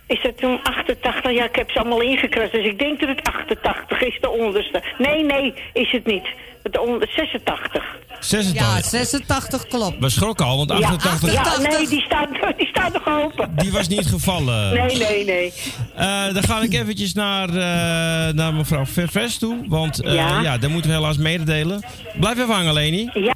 [0.08, 1.32] is dat toen 88?
[1.32, 4.84] Ja, ik heb ze allemaal ingekrast, dus ik denk dat het 88 is, de onderste.
[4.98, 6.28] Nee, nee, is het niet.
[6.64, 7.84] Het onder 86.
[8.20, 8.54] 86.
[8.54, 10.00] Ja, 86 klopt.
[10.00, 13.52] We schrokken al, want 88 Ja, nee, die staat, die staat nog open.
[13.56, 14.74] die was niet gevallen.
[14.74, 15.54] Nee, nee, nee.
[15.96, 19.58] Eh, dan ga ik eventjes naar, eh, naar mevrouw Verves toe.
[19.68, 20.42] Want eh ja.
[20.42, 20.58] Ja.
[20.58, 21.84] daar moeten we helaas mededelen.
[22.20, 23.10] Blijf even hangen, Leni.
[23.14, 23.34] Ja.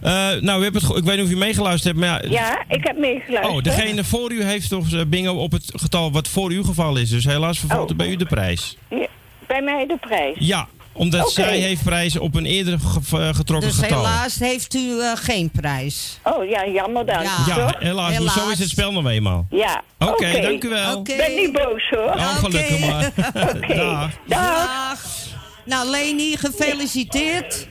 [0.00, 2.30] Eh, nou, u hebt het, ge- ik weet niet of u meegeluisterd hebt, maar ja,
[2.40, 3.56] Ja, ik heb meegeluisterd.
[3.56, 7.10] Oh, degene voor u heeft toch bingo op het getal wat voor u gevallen is.
[7.10, 8.76] Dus helaas vervalt er bij u de prijs.
[8.90, 9.06] Ja,
[9.46, 10.36] bij mij de prijs.
[10.38, 10.68] Ja,
[10.98, 13.98] omdat zij heeft prijs op een eerder ge- eh, getrokken Dus getal.
[13.98, 16.18] helaas heeft u eh, geen prijs.
[16.22, 17.22] Oh ja, jammer dan.
[17.22, 17.74] Ja.
[17.78, 19.46] Helaas, zo is het spel nog eenmaal.
[19.50, 19.82] Ja.
[19.98, 20.96] Oké, dank u wel.
[20.96, 21.16] Oké.
[21.16, 22.04] Ben niet boos hoor.
[22.14, 23.10] Oh, gelukkig maar.
[23.54, 23.74] Oké.
[23.76, 24.10] Dag.
[24.26, 25.00] Dag.
[25.64, 27.68] Nou, Leni, gefeliciteerd.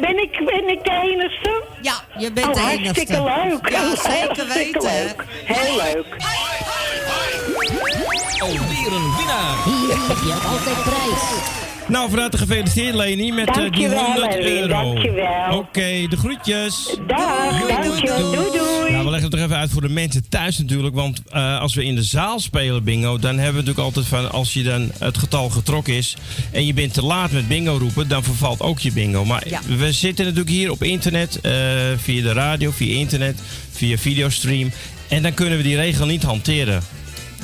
[0.00, 1.62] Ben ik, ben ik de enige?
[1.82, 3.48] Ja, je bent oh, de hartstikke enigste.
[3.50, 3.68] leuk.
[3.70, 4.82] Ja, Oh, zeker hartstikke weten.
[4.82, 5.24] Leuk.
[5.44, 6.16] Heel leuk.
[8.38, 9.56] Alweer een winnaar.
[9.64, 11.24] Hier heb je altijd prijs.
[11.88, 14.68] Nou, van harte gefeliciteerd Leni met eh, die Dankjewel, 100 Leni, euro.
[14.68, 15.58] dankjewel.
[15.58, 16.96] Oké, de groetjes.
[17.06, 18.32] Dag, dankjewel.
[18.32, 18.90] Doei, doei.
[18.92, 20.94] Nou, we leggen het er even uit voor de mensen thuis natuurlijk.
[20.94, 24.32] Want eh, als we in de zaal spelen bingo, dan hebben we natuurlijk altijd van...
[24.32, 26.16] als je dan het getal getrokken is
[26.52, 28.08] en je bent te laat met bingo roepen...
[28.08, 29.24] dan vervalt ook je bingo.
[29.24, 29.46] Maar
[29.78, 31.52] we zitten natuurlijk hier op internet, eh,
[31.96, 34.70] via de radio, via internet, via videostream.
[35.08, 36.82] En dan kunnen we die regel niet hanteren.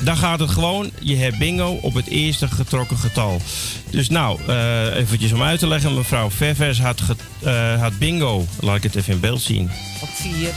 [0.03, 3.41] Dan gaat het gewoon, je hebt bingo op het eerste getrokken getal.
[3.89, 5.93] Dus nou, eh eventjes om uit te leggen.
[5.95, 7.01] Mevrouw Ververs had,
[7.43, 10.49] eh, had bingo, laat ik het even in beeld zien Op vier.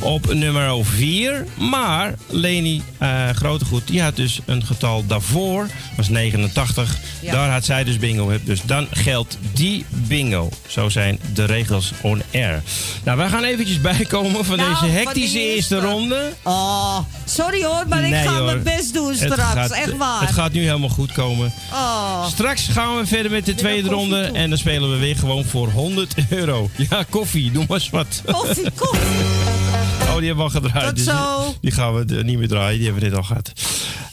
[0.00, 1.44] op nummer 4.
[1.58, 6.96] Maar Leni eh Grotegoed, die had dus een getal daarvoor, was 89.
[7.20, 7.32] Ja.
[7.32, 8.32] Daar had zij dus bingo.
[8.44, 10.48] Dus dan geldt die bingo.
[10.66, 12.62] Zo zijn de regels on air.
[13.04, 15.88] Nou, wij gaan eventjes bijkomen van Nou, deze hectische eerste eerste.
[15.90, 16.32] ronde.
[16.42, 18.44] Oh, sorry hoor, maar ik ga hoor.
[18.44, 19.40] mijn best doen Het straks.
[19.42, 20.20] gaat- Echt waar.
[20.20, 21.52] Het gaat nu helemaal goed komen.
[21.72, 22.26] Oh.
[22.26, 24.20] Straks gaan we verder met de tweede ronde.
[24.20, 26.70] En dan spelen we weer gewoon voor 100 euro.
[26.90, 28.22] Ja, koffie, doe maar eens wat.
[28.26, 29.67] Koffie, koffie.
[30.08, 30.96] Oh, die hebben we al gedraaid.
[30.96, 31.44] Tot zo.
[31.44, 32.76] Die, die gaan we eh, niet meer draaien.
[32.78, 33.52] Die hebben we net al gehad.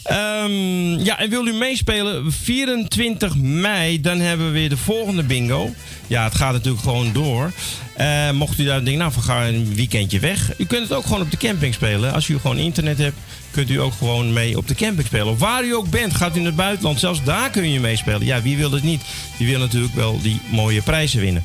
[0.02, 2.32] Ehm, ja, en wil u meespelen?
[2.32, 5.70] 24 mei, dan hebben we weer de volgende bingo.
[6.06, 7.52] Ja, het gaat natuurlijk gewoon door.
[7.96, 10.52] Eh, mocht u daar denken, nou, we gaan een weekendje weg.
[10.58, 12.12] U kunt het ook gewoon op de camping spelen.
[12.12, 13.16] Als u gewoon internet hebt,
[13.50, 15.26] kunt u ook gewoon mee op de camping spelen.
[15.26, 17.00] Of waar u ook bent, gaat u naar het buitenland.
[17.00, 18.24] Zelfs daar kun je meespelen.
[18.24, 19.02] Ja, wie wil het niet?
[19.38, 21.42] Die wil natuurlijk wel die mooie prijzen winnen.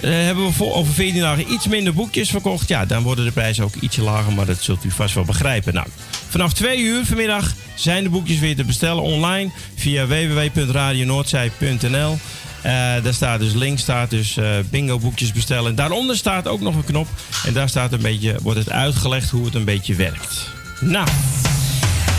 [0.00, 2.68] Eh, hebben we voor, over 14 dagen iets minder boekjes verkocht.
[2.68, 5.74] Ja, dan worden de prijzen ook ietsje lager, maar dat zult u vast wel begrijpen.
[5.74, 5.86] Nou,
[6.28, 12.18] vanaf 2 uur vanmiddag zijn de boekjes weer te bestellen online via www.radionoordzij.nl.
[12.62, 12.72] Eh
[13.02, 15.74] daar staat dus links staat dus eh, bingo boekjes bestellen.
[15.74, 17.08] Daaronder staat ook nog een knop
[17.46, 20.48] en daar staat een beetje, wordt het uitgelegd hoe het een beetje werkt.
[20.80, 21.06] Nou,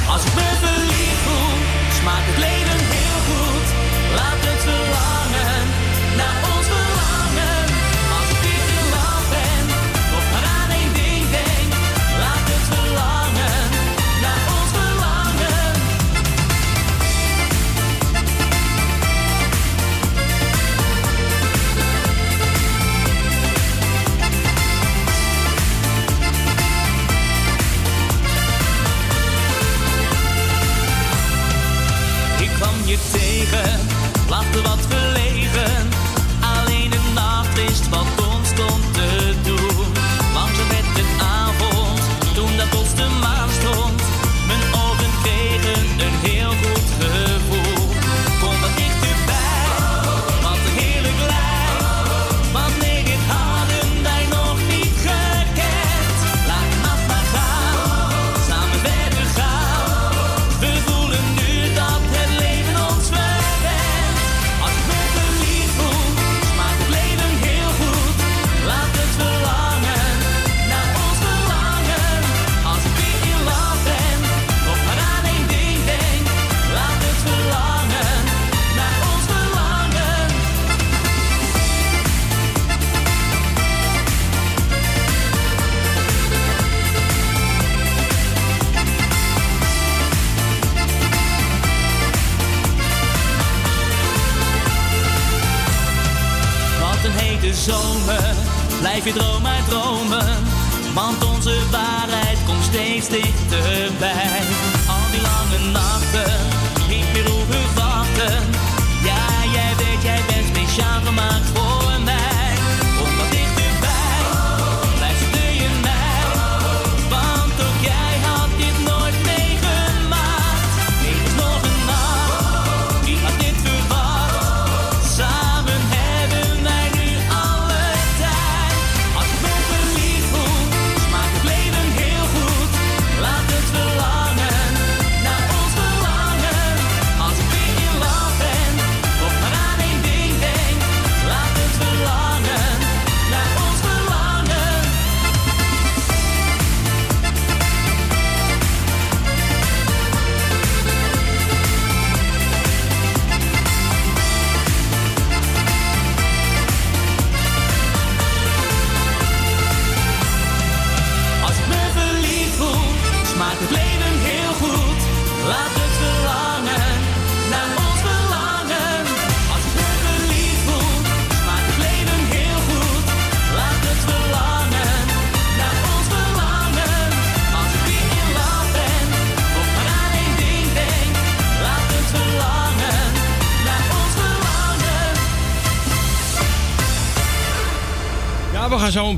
[0.09, 1.49] Als ik me verliefd voel,
[1.99, 2.66] smaakt het leven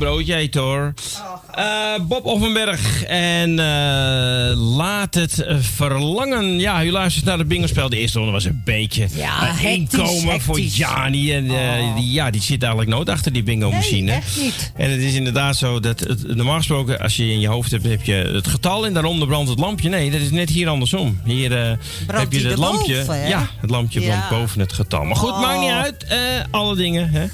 [0.00, 0.94] broodje eten hoor.
[1.54, 1.66] Eh,
[2.08, 6.58] Bob Offenberg en eh, laat het eh, verlangen.
[6.58, 7.88] Ja, u luistert naar de bingospel.
[7.88, 10.60] De eerste ronde was een beetje Ja, een hectisch, inkomen voor.
[10.60, 11.32] Jani.
[11.32, 11.44] En,
[11.96, 14.12] die, ja, die zit eigenlijk nooit achter die bingo machine.
[14.12, 14.72] echt niet.
[14.76, 17.84] En het is inderdaad zo dat het, normaal gesproken, als je in je hoofd hebt,
[17.84, 19.88] heb je het getal en daaronder brandt het lampje.
[19.88, 21.20] Nee, dat is net hier andersom.
[21.24, 21.50] Hier
[22.06, 22.94] heb je het lampje.
[22.94, 23.28] erboven, hè?
[23.28, 24.06] Ja, het lampje Ja.
[24.06, 25.04] brandt boven het getal.
[25.04, 25.40] Maar goed, Oh.
[25.40, 26.04] maakt niet uit.
[26.04, 26.18] Eh,
[26.50, 27.10] alle dingen.
[27.10, 27.26] Hè.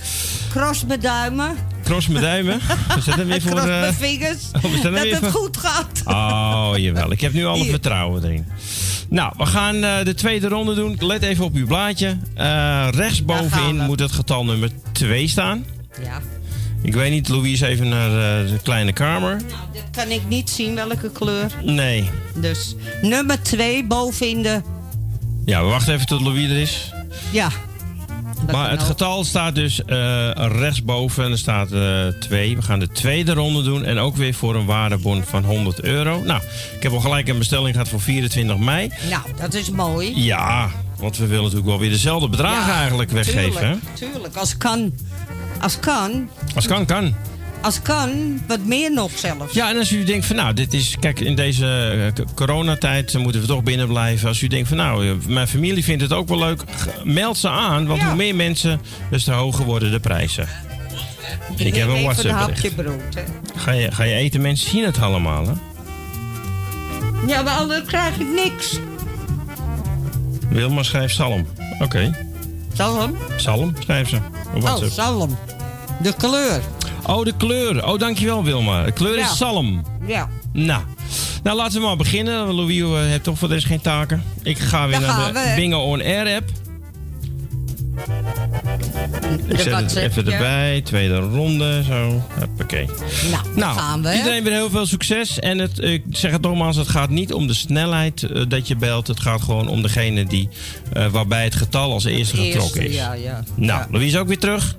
[0.51, 1.57] Cross mijn duimen.
[1.87, 2.61] Cross mijn duimen.
[2.89, 3.51] Dat dan weer voor...
[3.51, 4.39] Cross eh, mijn vingers.
[4.53, 6.03] wat is dat weer het voor- goed gaat.
[6.05, 7.13] Oh, jawel.
[7.13, 8.47] Ik heb nu alle vertrouwen erin.
[9.09, 10.97] Nou, we gaan eh, de tweede ronde doen.
[10.99, 12.17] Let even op uw blaadje.
[12.35, 15.65] Eh rechtsbovenin moet het getal nummer 2 staan.
[16.03, 16.21] Ja.
[16.83, 19.39] Ik weet niet, Louise, even naar eh, de kleine kamer.
[19.73, 21.51] Dat kan ik niet zien welke kleur.
[21.63, 22.11] Nee.
[22.35, 24.61] Dus nummer 2 bovenin de.
[25.45, 26.91] Ja, we wachten even tot Louise er is.
[27.31, 27.49] Ja.
[28.53, 28.87] Maar het ook.
[28.87, 31.69] getal staat dus eh, rechtsboven en er staat
[32.21, 32.57] 2.
[32.57, 36.23] we gaan de tweede ronde doen en ook weer voor een waardebon van 100 euro.
[36.25, 36.43] Nou,
[36.77, 38.91] ik heb al gelijk een bestelling gehad voor 24 mei.
[39.11, 40.13] Nou, dat is mooi.
[40.25, 43.69] Ja, want we willen natuurlijk wel weer dezelfde bedragen eigenlijk weggeven.
[43.69, 43.77] Hè?
[43.95, 44.37] Tuurlijk, tuurlijk.
[44.37, 44.93] Als kan.
[45.61, 46.29] Als kan.
[46.55, 47.15] Als kan, kan.
[47.67, 49.55] Als kan, wat meer nog zelfs.
[49.55, 51.67] Ja, en als u denkt van nou, dit is, kijk, in deze
[52.17, 54.29] eh, coronatijd moeten we toch binnen blijven.
[54.29, 56.63] Als u denkt van nou, eh, mijn familie vindt het ook wel leuk,
[57.05, 57.87] meld ze aan.
[57.87, 60.49] Want hoe meer mensen, dus te hoger worden de prijzen.
[61.57, 63.23] Ik heb een WhatsApp een hapje brood, hè.
[63.57, 65.53] Ga je, ga je eten, mensen zien het allemaal, hè?
[67.27, 68.79] Ja, maar anders krijg ik niks.
[70.49, 71.47] Wilma schrijft zalm.
[71.79, 72.17] Oké.
[72.73, 73.17] Zalm?
[73.37, 74.19] Zalm schrijft ze.
[74.55, 75.39] Op Oh, zalm.
[76.03, 76.61] De kleur.
[77.07, 77.87] Oh, de kleur.
[77.87, 78.85] Oh, dankjewel Wilma.
[78.85, 79.31] De kleur Ja.
[79.31, 79.85] is zalm.
[80.07, 80.29] Ja.
[80.53, 80.83] Nou.
[81.43, 82.55] Nou, laten we maar beginnen.
[82.55, 84.23] Louis eh, heeft toch voor deze geen taken.
[84.43, 85.53] Ik ga weer naar de we.
[85.57, 86.51] Bingo On Air app.
[89.47, 90.33] Ik zet het even ja.
[90.33, 90.81] erbij.
[90.85, 91.83] Tweede ronde.
[91.87, 92.23] Zo.
[92.39, 92.87] Hoppakee.
[93.31, 94.15] Nou, daar gaan we.
[94.17, 95.39] iedereen weer heel veel succes.
[95.39, 98.77] En het, ik zeg het nogmaals, het gaat niet om de snelheid eh, dat je
[98.77, 99.07] belt.
[99.07, 100.49] Het gaat gewoon om degene die,
[100.93, 102.95] eh, waarbij het getal als eerste Eerste, getrokken is.
[102.95, 103.45] ja, ja.
[103.55, 104.77] Nou, Louise is ook weer terug.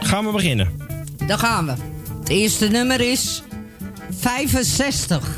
[0.00, 0.87] Gaan we beginnen.
[1.28, 1.72] Daar gaan we.
[2.18, 3.42] Het eerste nummer is
[4.18, 5.28] 65.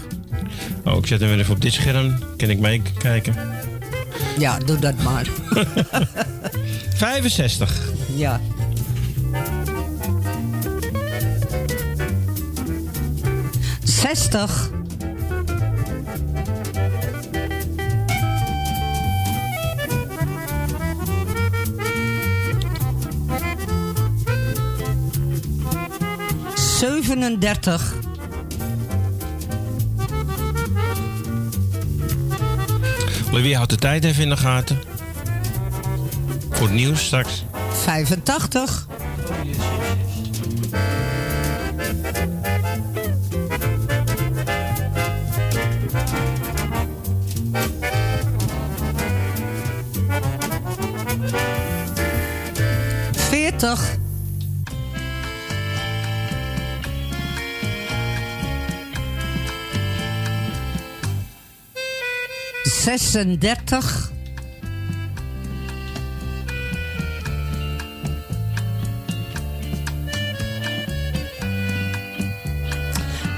[0.85, 2.19] Oh, ik zet hem weer even op dit scherm.
[2.37, 3.35] Kan ik meekijken?
[4.39, 5.27] Ja, doe dat maar.
[6.97, 7.81] 65.
[8.17, 8.41] Ja.
[13.85, 14.71] Zestig.
[26.81, 27.95] Zevenendertig.
[33.31, 34.79] Louis houdt de tijd even in de gaten.
[36.51, 37.45] Voor het nieuws straks.
[37.71, 38.87] 85.
[53.13, 54.00] Veertig.
[62.99, 64.11] Zesendertig.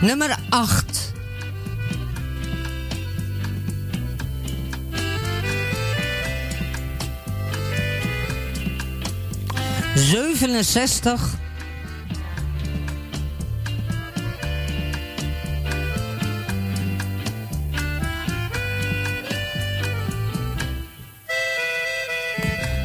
[0.01, 1.13] Nummer 8.
[9.95, 11.42] Zevenenzestig.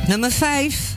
[0.07, 0.95] Nummer 5.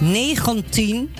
[0.00, 1.10] Negentien.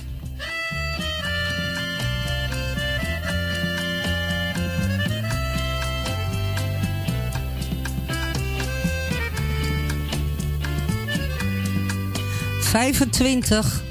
[12.61, 13.87] Vijfentwintig.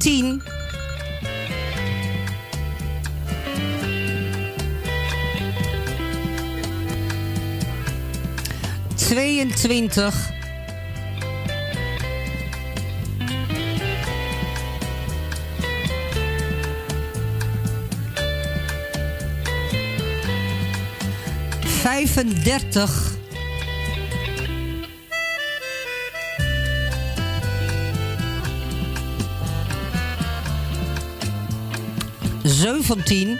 [0.00, 0.42] 10.
[8.94, 10.14] Tweeëntwintig.
[21.82, 23.09] Vijfendertig.
[32.80, 33.38] Zeventien.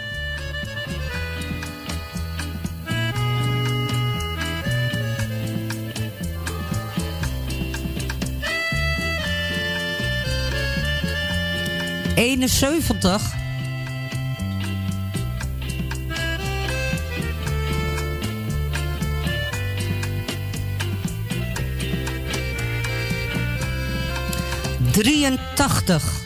[12.14, 13.22] Eenenzeventig.
[24.92, 26.19] Drieëntachtig.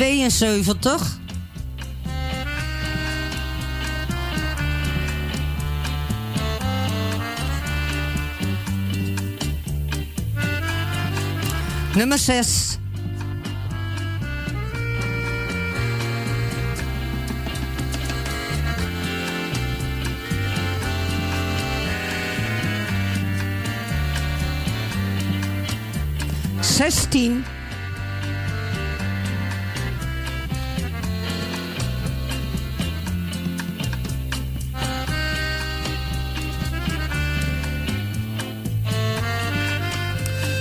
[0.00, 1.20] 72.
[11.94, 12.69] Nummer 6.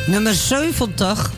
[0.09, 1.31] Nummer 70.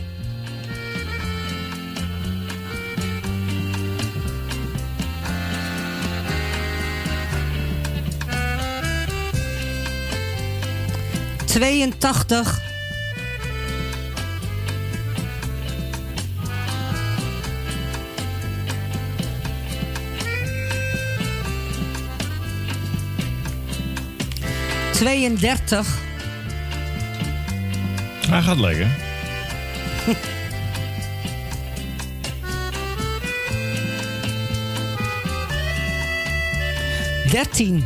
[11.46, 12.62] Tweeëntachtig.
[24.92, 26.11] Tweeëndertig.
[28.32, 28.88] Hij gaat lekker.
[37.32, 37.84] Dertien.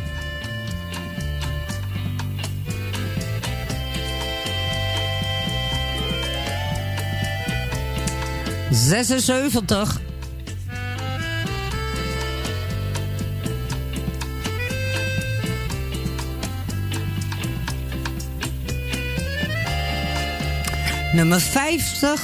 [8.70, 10.00] Zesenzeventig.
[21.16, 22.20] Nummer vijftig.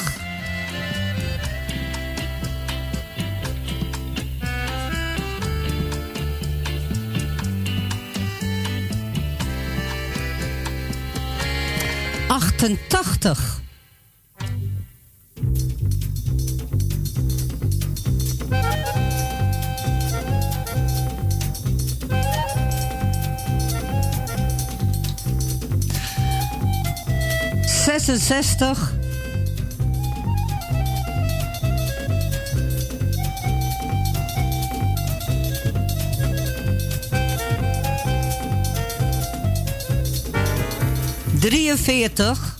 [12.28, 13.61] Achtentachtig.
[28.12, 28.92] Zesenzestig.
[41.40, 42.56] Drieënveertig.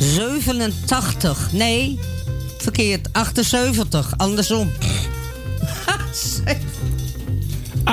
[0.00, 1.52] Zevenentachtig.
[1.52, 1.98] Nee,
[2.58, 3.08] verkeerd.
[3.12, 4.14] 78.
[4.16, 4.70] Andersom.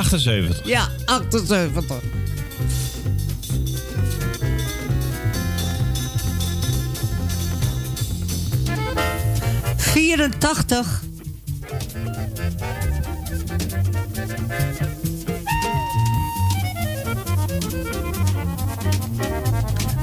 [0.10, 0.62] 78.
[0.66, 2.01] ja, 78.
[9.78, 10.86] Vierentachtig.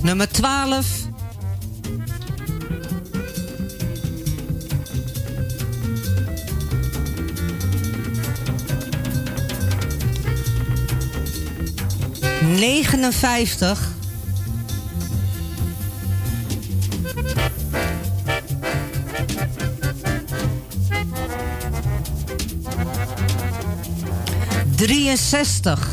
[0.03, 1.02] Nummer twaalf.
[12.63, 13.79] Negenenvijftig.
[24.77, 25.89] Drieënzestig.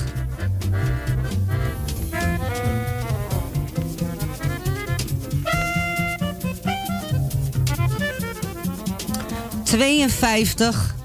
[9.64, 10.98] Tweeënvijftig.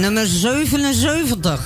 [0.00, 1.58] Nummer 77.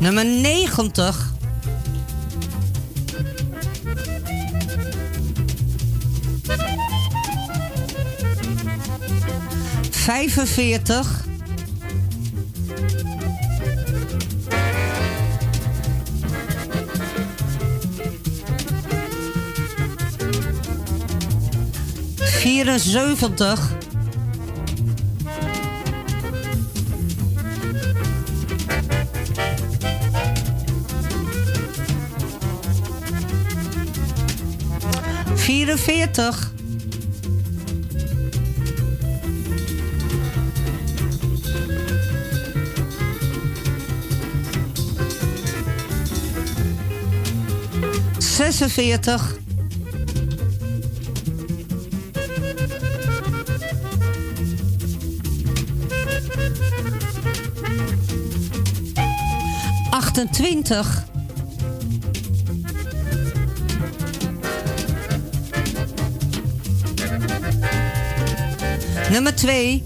[0.00, 1.14] Nummer 90.
[10.06, 11.27] Vijfenveertig.
[22.66, 23.76] 74.
[35.34, 36.52] Vierenveertig.
[48.18, 49.38] Zesenveertig.
[60.38, 61.04] Achtentwintig.
[69.10, 69.82] Nummer twee.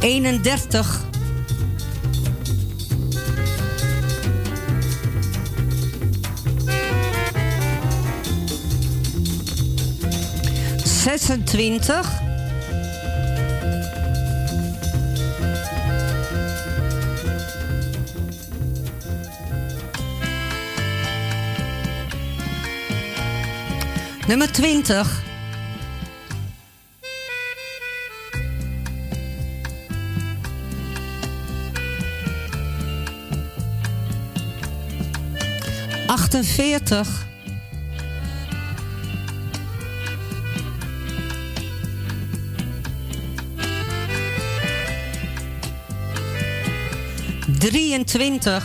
[0.00, 1.05] Eenendertig.
[11.26, 12.06] Zesentwintig.
[24.28, 25.06] Nummer 20.
[36.06, 37.25] Achtenveertig.
[48.04, 48.64] Drieëntwintig.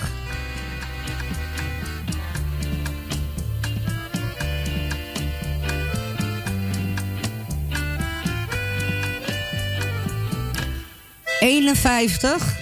[11.39, 12.59] Eenenvijftig.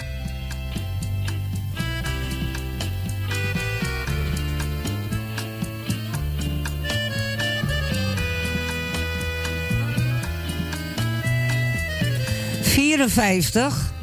[12.62, 13.98] Vierenvijftig.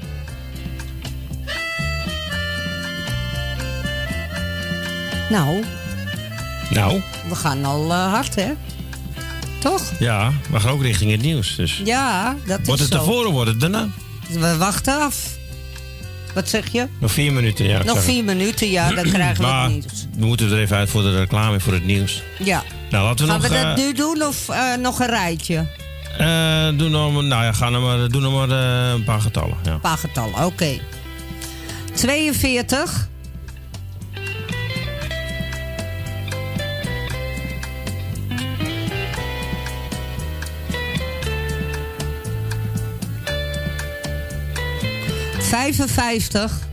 [5.30, 5.63] Nou,
[6.69, 8.51] Nou, we gaan al eh, hard, hè?
[9.59, 9.91] Toch?
[9.99, 11.55] ja, we gaan ook richting het nieuws.
[11.55, 11.82] Dus.
[11.86, 13.05] Ja, dat Wordt is het zo.
[13.05, 13.88] tevoren, wordt het daarna?
[14.30, 15.36] We wachten af.
[16.34, 16.88] Wat zeg je?
[16.99, 17.84] Nog vier minuten, ja.
[17.84, 20.07] Nog vier minuten, ja, dan krijgen we het nieuws.
[20.17, 22.23] we moeten er even uit voor de reclame, voor het nieuws.
[22.39, 22.63] Ja.
[22.89, 23.49] Nou, laten we Gaan nog...
[23.49, 25.65] we dat eh, nu doen of eh, nog een rijtje?
[26.78, 28.49] doe nog, nou ja, ga nog maar, doe nog maar
[28.93, 29.57] een paar getallen.
[29.63, 29.71] Ja.
[29.71, 30.80] Een paar getallen, oké.
[31.93, 33.09] 42.
[45.58, 46.68] Vijfenvijftig.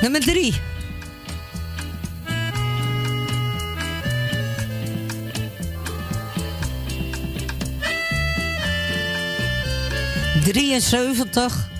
[0.00, 0.54] Nummer drie.
[10.44, 11.74] Drieënzeventig.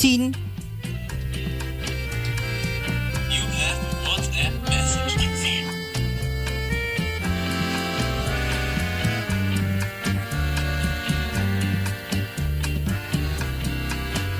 [0.00, 0.34] Achttien.
[3.28, 5.74] You have WhatsApp message received.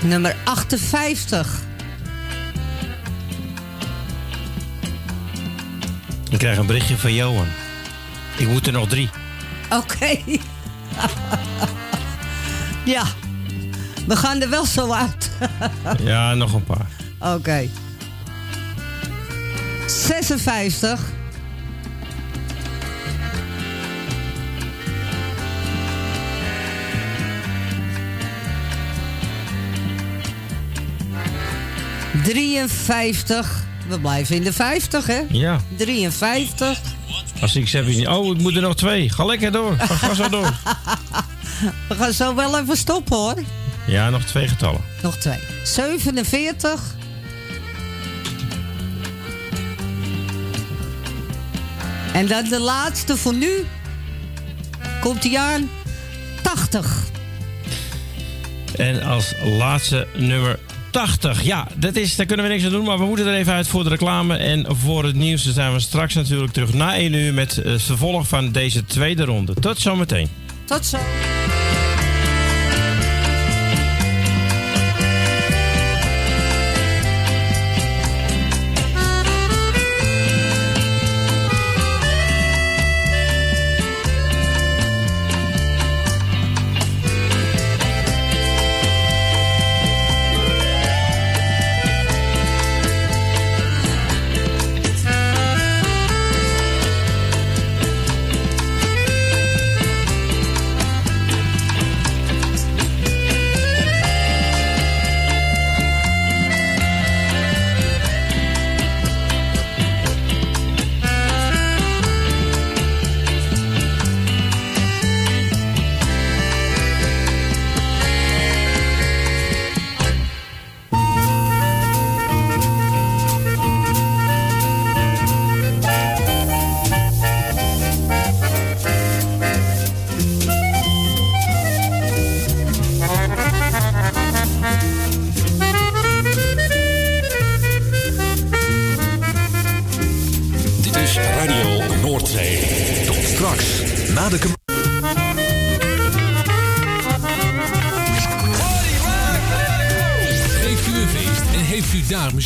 [0.02, 1.60] Nummer 58.
[6.30, 7.46] Ik krijg een berichtje van Johan.
[8.36, 9.10] Ik moet er nog drie.
[9.70, 10.16] Oké.
[12.94, 13.04] ja.
[14.06, 15.29] We gaan er wel zo uit.
[16.10, 16.86] Ja, nog een paar.
[17.34, 17.68] Oké.
[19.86, 21.00] 56.
[32.24, 33.64] Drieënvijftig.
[33.88, 35.20] We blijven in de 50, hè?
[35.28, 35.60] Ja.
[35.76, 36.80] 53.
[37.40, 39.10] Als ik zeg, niet, oh, ik moet er nog twee.
[39.10, 39.76] Ga lekker door.
[39.78, 40.52] Ga, ga zo door.
[41.88, 43.34] We gaan zo wel even stoppen, hoor.
[43.86, 44.80] Ja, nog twee getallen.
[45.02, 45.38] Nog twee.
[45.64, 46.94] 47.
[52.12, 53.66] En dan de laatste voor nu.
[55.00, 55.70] Komt hij aan.
[56.42, 57.02] 80.
[58.76, 60.58] En als laatste nummer
[60.90, 61.42] 80.
[61.42, 63.68] Ja, dat is, daar kunnen we niks aan doen, maar we moeten er even uit
[63.68, 64.36] voor de reclame.
[64.36, 67.72] En voor het nieuws dan zijn we straks natuurlijk terug na 1 uur met eh,
[67.72, 69.54] het vervolg van deze tweede ronde.
[69.54, 70.28] Tot zometeen.
[70.64, 70.98] Tot zo.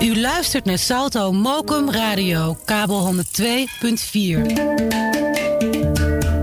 [0.00, 3.20] U luistert naar Salto Mokum Radio, kabel 102.4.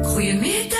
[0.04, 0.80] Goedemiddag.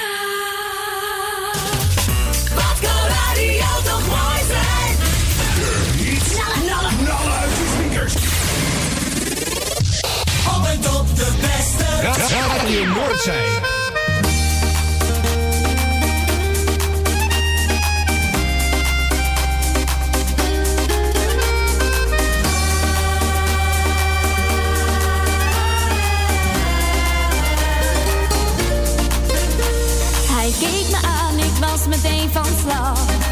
[2.56, 4.96] Wat kan radio toch mooi zijn?
[6.66, 8.14] Knallen, knallen uit je speakers.
[10.58, 12.02] Op en top de beste.
[12.02, 13.73] Ra- Radio Noordzij.
[31.88, 33.23] Meteen van slag.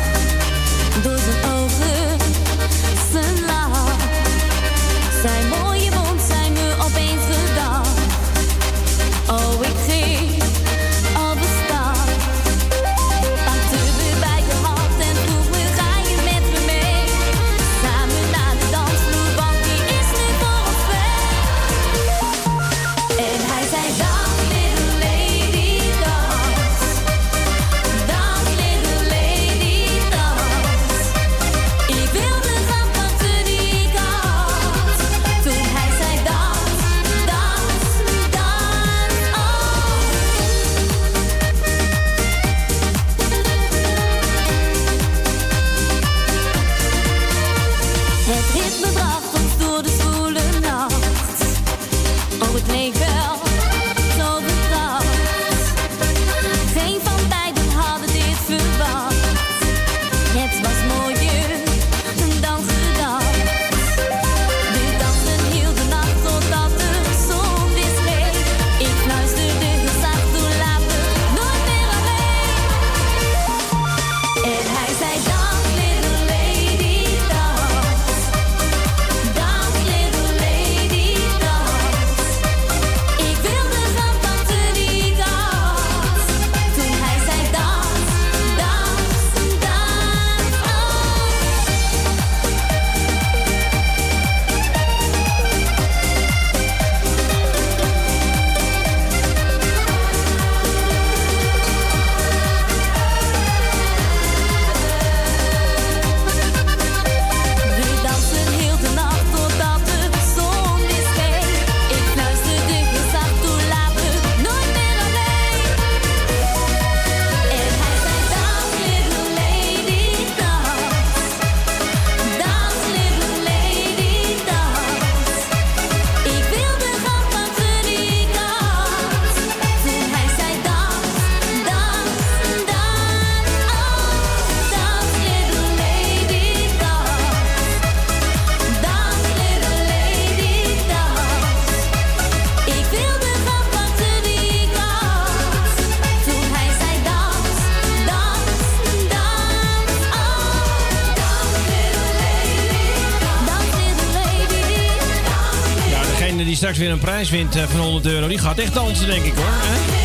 [156.81, 159.45] Weer een prijs wint eh, van 100 euro, die gaat echt dansen, denk ik hoor.
[159.45, 159.99] Hè?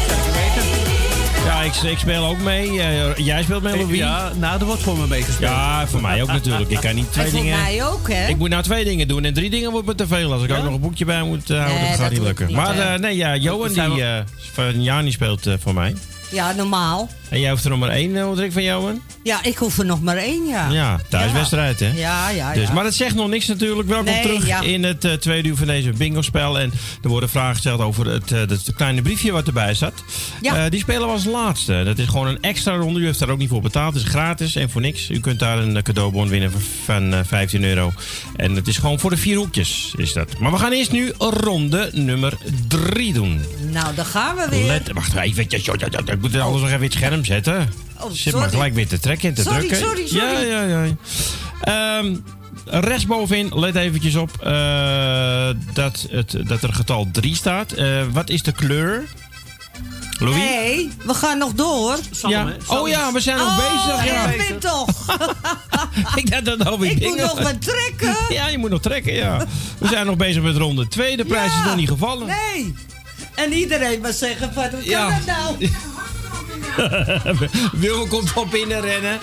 [1.47, 2.72] Ja, ik, ik speel ook mee.
[3.16, 3.99] Jij speelt mee, Louis?
[3.99, 5.53] Ja, nou, er wordt voor me meegespeeld.
[5.53, 6.70] Ja, voor mij ook natuurlijk.
[6.70, 7.59] Ik kan niet twee En voor dingen...
[7.59, 8.29] mij ook, hè?
[8.29, 10.33] Ik moet nou twee dingen doen en drie dingen wordt me te veel.
[10.33, 12.20] Als ik ook nog een boekje bij moet eh, houden, Nee, dat gaat dat niet
[12.27, 12.47] lukken.
[12.47, 14.05] niet, maar eh, nee, ja, Johan die,
[14.53, 15.95] van Jani speelt voor mij.
[16.31, 17.09] Ja, normaal.
[17.31, 19.01] En jij hoeft er nog maar één, uh, van jou, man?
[19.22, 20.70] Ja, ik hoef er nog maar één, ja.
[20.70, 21.93] Ja, thuiswedstrijd, hè?
[21.95, 22.72] Ja, ja, Dus, ja.
[22.72, 23.89] maar het zegt nog niks natuurlijk.
[23.89, 24.61] Welkom Nee, terug ja.
[24.61, 26.59] in het eh, tweede uur van deze bingo-spel.
[26.59, 26.72] En
[27.03, 29.93] er worden vragen gesteld over het, eh, dat kleine briefje wat erbij zat.
[30.41, 30.64] Ja.
[30.64, 31.83] Eh, die spelen we als laatste.
[31.85, 33.01] Dat is gewoon een extra ronde.
[33.01, 33.95] U heeft daar ook niet voor betaald.
[33.95, 35.11] Het is gratis en voor niks.
[35.11, 37.93] U kunt daar een eh, cadeaubon winnen van, van eh, 15 euro.
[38.37, 40.39] En het is gewoon voor de vier hoekjes, is dat.
[40.39, 42.33] Maar we gaan eerst nu ronde nummer
[42.68, 43.45] 3 doen.
[43.70, 44.66] Nou, daar gaan we weer.
[44.66, 45.43] Let, wacht even.
[45.43, 46.89] Ik moet alles nog even in
[47.24, 47.72] zetten.
[48.00, 48.48] Oh, Zit maar sorry.
[48.48, 49.78] gelijk weer te trekken en te Sorry, drukken.
[49.78, 50.46] sorry, sorry.
[50.48, 50.94] Ja, ja, ja.
[51.60, 52.16] Ehm
[52.64, 57.72] rechtsbovenin, let eventjes op eh, dat, het, dat er getal 3 staat.
[57.72, 59.04] Eh, wat is de kleur?
[60.18, 60.36] Louis?
[60.36, 61.98] Nee, we gaan nog door.
[62.28, 62.52] Ja.
[62.66, 64.04] Oh ja, we zijn nog oh, bezig.
[64.04, 64.32] Ja.
[64.32, 64.88] Erwin toch.
[66.14, 68.16] ik dacht dat alweer Ik dingen- moet nog wat trekken.
[68.36, 69.46] Ja, je moet nog trekken, ja.
[69.78, 71.16] We zijn nog bezig met ronde 2.
[71.16, 72.26] De prijs is nog niet gevallen.
[72.26, 72.74] Nee.
[73.34, 75.08] En iedereen maar zeggen van, hoe Ja.
[75.08, 75.56] kan dat nou?
[77.72, 79.18] Wil komt op binnen rennen.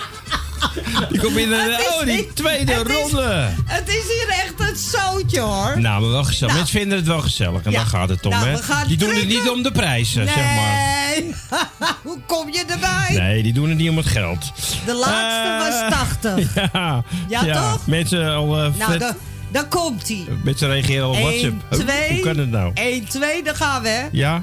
[1.10, 3.48] Die komt binnen Het is Oh, die tweede het is- ronde.
[3.66, 5.80] Het is hier echt een zootje hoor.
[5.80, 6.54] Nou, maar wel gezellig.
[6.54, 7.62] Mensen vinden het wel gezellig.
[7.62, 7.76] En Ja.
[7.76, 8.86] daar gaat het om, Nou, hè?
[8.86, 10.78] Die doen het niet om de prijzen, zeg maar.
[11.16, 11.34] Nee.
[12.02, 13.06] Hoe kom je erbij?
[13.22, 14.52] Nee, die doen het niet om het geld.
[14.86, 16.54] De laatste Eh, was 80.
[16.72, 17.04] Ja,
[17.44, 17.86] Ja, toch?
[17.86, 19.12] Mensen al eh, Nou, dan,
[19.52, 20.26] dan komt hij.
[20.44, 21.54] mensen reageren op 1, WhatsApp.
[21.68, 22.08] Hoe- 2.
[22.12, 22.70] Hoe kan het nou?
[22.74, 23.88] 1, 2, daar gaan we.
[23.88, 24.06] hè.
[24.12, 24.42] Ja?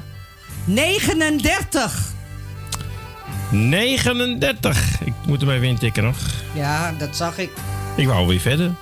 [0.64, 2.11] 39.
[3.52, 5.00] 39.
[5.04, 6.16] Ik moet hem even intikken nog.
[6.54, 7.50] Ja, dat zag ik.
[7.96, 8.74] Ik wou weer verder.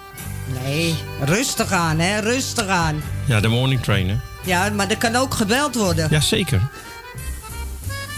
[0.64, 0.94] Nee,
[1.24, 2.18] rustig aan, hè?
[2.18, 3.02] Rustig aan.
[3.24, 4.16] Ja, de morning train, hè?
[4.44, 6.08] Ja, maar er kan ook gebeld worden.
[6.10, 6.60] Jazeker.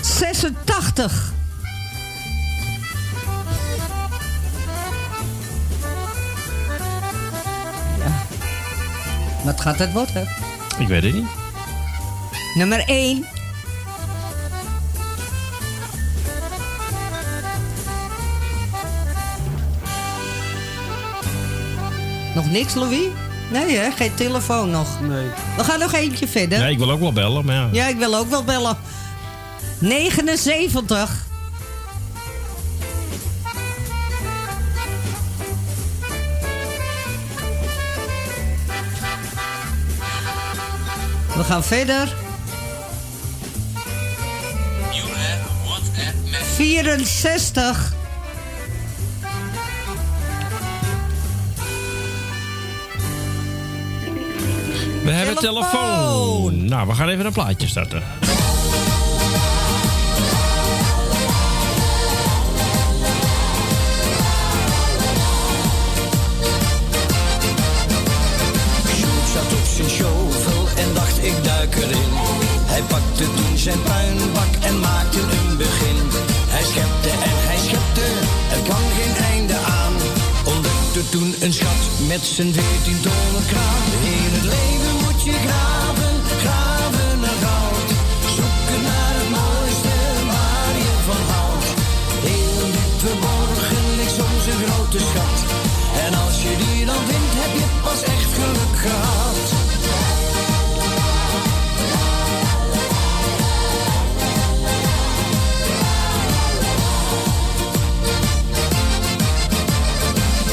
[0.01, 1.33] 86.
[7.99, 8.27] Ja.
[9.45, 10.29] Wat gaat het worden?
[10.79, 11.27] Ik weet het niet.
[12.55, 13.27] Nummer 1.
[22.35, 23.07] Nog niks, Louis?
[23.51, 23.91] Nee, hè?
[23.91, 25.01] Geen telefoon nog.
[25.01, 25.27] Nee.
[25.57, 26.59] We gaan nog eentje verder.
[26.59, 27.69] Ja, ik wil ook wel bellen, maar ja.
[27.73, 28.77] Ja, ik wil ook wel bellen.
[29.79, 31.11] 79.
[41.37, 42.15] We gaan verder.
[44.91, 46.55] You have WhatsApp message.
[46.55, 47.93] 64.
[55.05, 55.71] We hebben Telefoon.
[55.71, 56.65] telefoon.
[56.65, 58.03] Nou, we gaan even een plaatje starten.
[68.97, 72.13] Sjoerd zat op zijn shovel en dacht ik duik erin.
[72.67, 75.97] Hij pakte toen zijn puinbak en maakte een begin.
[76.55, 78.07] Hij schepte en hij schepte,
[78.55, 79.93] er kwam geen einde aan.
[80.45, 83.85] Ontdekte toen een schat met zijn veertien tonnen kraan.
[84.03, 84.82] In het leven
[85.25, 87.89] je graven, graven naar goud.
[88.37, 89.89] Zoeken naar het mooiste
[91.07, 91.67] van houdt.
[92.27, 95.39] Heel diep verborgen ligt soms grote schat.
[96.05, 99.47] En als je die dan vindt, heb je pas echt geluk gehad.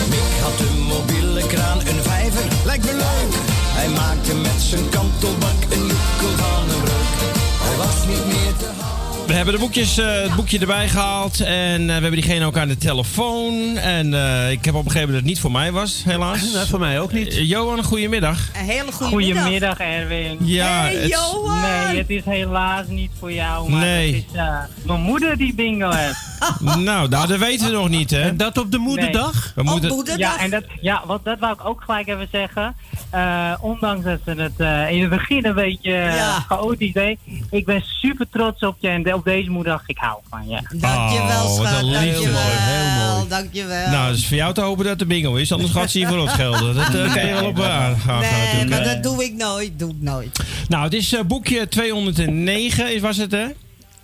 [0.09, 3.33] Mick had een mobiele kraan, een vijver, lijkt me leuk.
[3.79, 7.31] Hij maakte met zijn kantelbak een joekel van een breuk.
[7.61, 8.69] Hij was niet meer te
[9.27, 11.39] We hebben de boekjes, eh, het boekje erbij gehaald.
[11.41, 13.77] En eh, we hebben diegene ook aan de telefoon.
[13.77, 16.41] En eh, ik heb op een gegeven moment dat het niet voor mij was, helaas.
[16.53, 17.33] Nee, voor mij ook niet.
[17.35, 18.49] Johan, goedemiddag.
[18.59, 19.41] Een hele goede middag.
[19.43, 20.37] Goedemiddag, Erwin.
[20.41, 21.61] Ja, Hey, het- Johan!
[21.61, 24.13] Nee, het is helaas niet voor jou, maar Nee.
[24.15, 24.53] het is eh,
[24.85, 26.28] mijn moeder die bingo heeft.
[26.59, 28.21] Nou, nou, dat weten we nog niet, hè?
[28.21, 29.53] En dat op de moederdag?
[29.55, 29.89] Moeten...
[29.89, 30.17] moederdag.
[30.37, 32.75] Ja, en dat, ja, wat, dat wou ik ook gelijk even zeggen.
[33.09, 36.39] Eh, ondanks dat ze het eh, in het begin een beetje eh, Ja.
[36.47, 37.17] chaotisch deed.
[37.49, 39.81] Ik ben super trots op je en op deze moeder.
[39.85, 40.59] Ik hou van je.
[40.75, 41.81] Dankjewel, Oh, schat.
[41.81, 42.39] Dankjewel.
[42.39, 43.27] Heel mooi.
[43.29, 43.89] Dankjewel.
[43.89, 46.07] Nou, het is voor jou te hopen dat de bingo is, anders gaat ze hier
[46.07, 46.75] voor ons gelden.
[46.75, 48.19] Dat eh, kan je wel op eh, aangaan.
[48.55, 49.79] nee, maar dat doe ik nooit.
[49.79, 50.39] Doe ik nooit.
[50.67, 53.45] Nou, het is eh, boekje 209, is- was het, hè?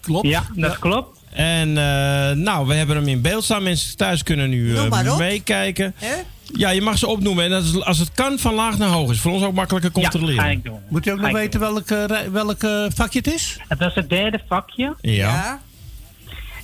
[0.02, 0.28] Klopt.
[0.28, 1.20] Ja, dat klopt.
[1.36, 3.64] En eh, nou, we hebben hem in beeld staan.
[3.64, 5.94] Mensen thuis kunnen nu eh, meekijken.
[5.98, 6.14] Hè?
[6.54, 7.44] Ja, je mag ze opnoemen.
[7.44, 9.20] En dat is- als het kan, van laag naar hoog is.
[9.20, 10.36] Voor ons ook makkelijker controleren.
[10.36, 10.80] Ja, ga ik doen.
[10.90, 12.60] Moet je ook Ga nog ik weten welk, eh, welk
[12.96, 13.58] vakje het is?
[13.68, 14.96] Het was het derde vakje.
[15.02, 15.12] Ja.
[15.12, 15.62] Ja.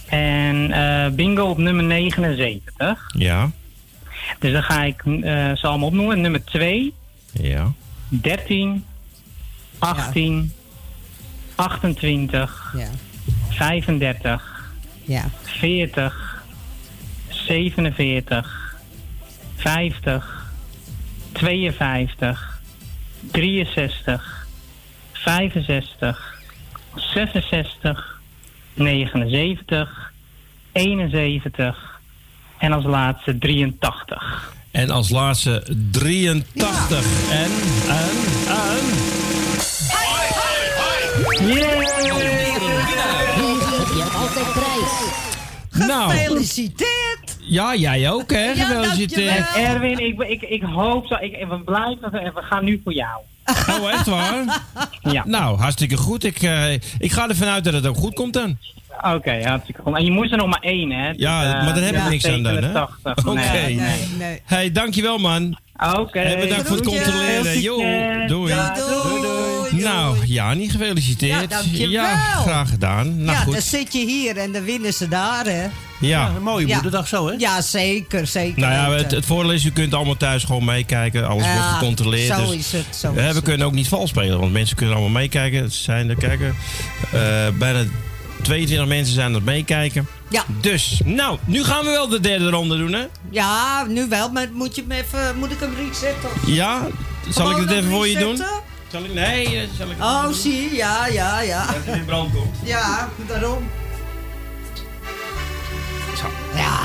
[0.08, 3.10] En eh, bingo op nummer 79.
[3.18, 3.52] Ja.
[4.40, 5.12] Dus dan ga ik eh,
[5.56, 6.22] ze allemaal opnoemen.
[6.22, 6.94] Nummer 2,
[7.32, 7.72] Ja.
[8.08, 8.86] 13,
[9.80, 10.54] 18,
[11.56, 12.88] 28, Ja.
[13.50, 14.51] 35,
[15.12, 15.30] Ja.
[15.42, 16.44] 40,
[17.30, 18.76] 47,
[19.56, 20.26] 50,
[21.34, 22.60] 52,
[23.32, 24.48] 63,
[25.12, 26.18] 65,
[26.96, 28.20] 66,
[28.74, 30.12] 79,
[30.72, 32.00] 71
[32.58, 34.54] en als laatste 83.
[34.72, 37.06] En als laatste 83.
[37.32, 37.52] En,
[37.88, 38.12] en,
[38.48, 39.12] en...
[43.94, 44.46] Je hebt altijd
[45.72, 47.38] Nou, Gefeliciteerd!
[47.40, 48.54] ja, jij ook, hè?
[48.56, 49.56] Gefeliciteerd.
[49.56, 51.16] En Erwin, ik, ik, ik hoop zo.
[51.20, 53.22] Ik, ik ben blij dat we, we gaan nu voor jou.
[53.70, 54.62] Oh, echt waar?
[55.02, 55.24] Ja.
[55.26, 56.24] Nou, hartstikke goed.
[56.24, 58.58] Ik, eh, ik ga ervan uit dat het ook goed komt dan.
[59.02, 59.96] Oké, hartstikke goed.
[59.96, 61.10] En je moest er nog maar één, hè?
[61.16, 62.62] Ja, Dus, eh, maar daar heb ik ja, niks aan dan, hè?
[62.62, 63.26] 87.
[63.26, 63.40] Oké.
[63.40, 64.42] Nee, Nee, nee.
[64.46, 65.58] Hey, dankjewel, man.
[65.98, 66.20] Oké.
[66.20, 67.62] En bedankt voor het controleren.
[67.62, 67.82] Jo.
[67.82, 69.21] Ja, doei, doei.
[69.84, 71.42] Nou, Jani, gefeliciteerd.
[71.42, 71.90] Ja, dankjewel.
[71.90, 73.24] Ja, graag gedaan.
[73.24, 73.54] Nou ja, goed.
[73.54, 75.66] dan zit je hier en dan winnen ze daar, hè?
[76.00, 76.32] Ja.
[76.36, 76.74] een mooie Ja.
[76.74, 77.34] moederdag zo, hè?
[77.38, 78.60] Ja, zeker, zeker.
[78.60, 81.28] Nou ja, het, het voordeel is, u kunt allemaal thuis gewoon meekijken.
[81.28, 82.38] Alles wordt gecontroleerd.
[82.38, 83.42] zo dus, is het, zo is we het.
[83.42, 85.62] kunnen ook niet vals spelen, want mensen kunnen allemaal meekijken.
[85.64, 86.56] Het zijn er, kijken,
[87.12, 87.84] eh, bijna
[88.42, 90.08] 22 mensen zijn aan het meekijken.
[90.30, 90.44] Ja.
[90.62, 93.04] Dus, nou, nu gaan we wel de derde ronde doen, hè?
[93.32, 96.30] Ja, nu wel, maar moet, je hem even, moet ik hem resetten?
[96.46, 96.88] Ja?
[97.30, 98.42] Zal ik het even voor je doen?
[98.92, 99.14] Zal ik?
[99.14, 100.00] Nee, eh, zal ik.
[100.00, 101.66] Oh, zie je, ja, ja, ja.
[101.66, 102.56] Als er in brand komt.
[102.64, 103.70] Ja, daarom.
[106.56, 106.80] Ja.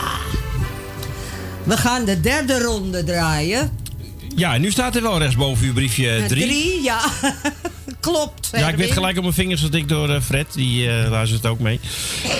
[1.64, 3.78] We gaan de derde ronde draaien.
[4.36, 6.46] Ja, nu staat er wel rechtsboven uw briefje 3.
[6.46, 7.00] Drie, ja.
[8.12, 8.48] Klopt.
[8.52, 10.46] Ja, ik werd gelijk op mijn vingers getikt door eh, Fred.
[10.54, 11.80] Die eh, luistert ook mee.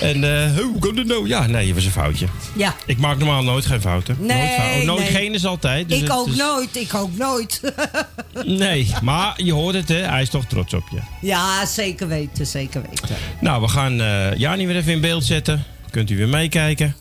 [0.01, 1.29] En eh, hoe kan dit nou?
[1.29, 2.27] Ja, nee, het was een foutje.
[2.57, 2.75] Ja.
[2.87, 4.17] Ik maak normaal nooit geen fouten.
[4.21, 4.85] Nee, nooit fout.
[4.85, 5.11] Nooit nee.
[5.11, 5.89] geen is altijd.
[5.89, 7.61] dus ik het ook is- nooit, ik ook nooit.
[8.45, 9.97] Nee, maar je hoort het, hè?
[9.97, 10.99] Hij is toch trots op je.
[11.21, 13.17] ja, zeker weten, zeker weten.
[13.41, 15.65] Nou, we gaan eh Jani weer even in beeld zetten.
[15.91, 16.97] Kunt u weer meekijken.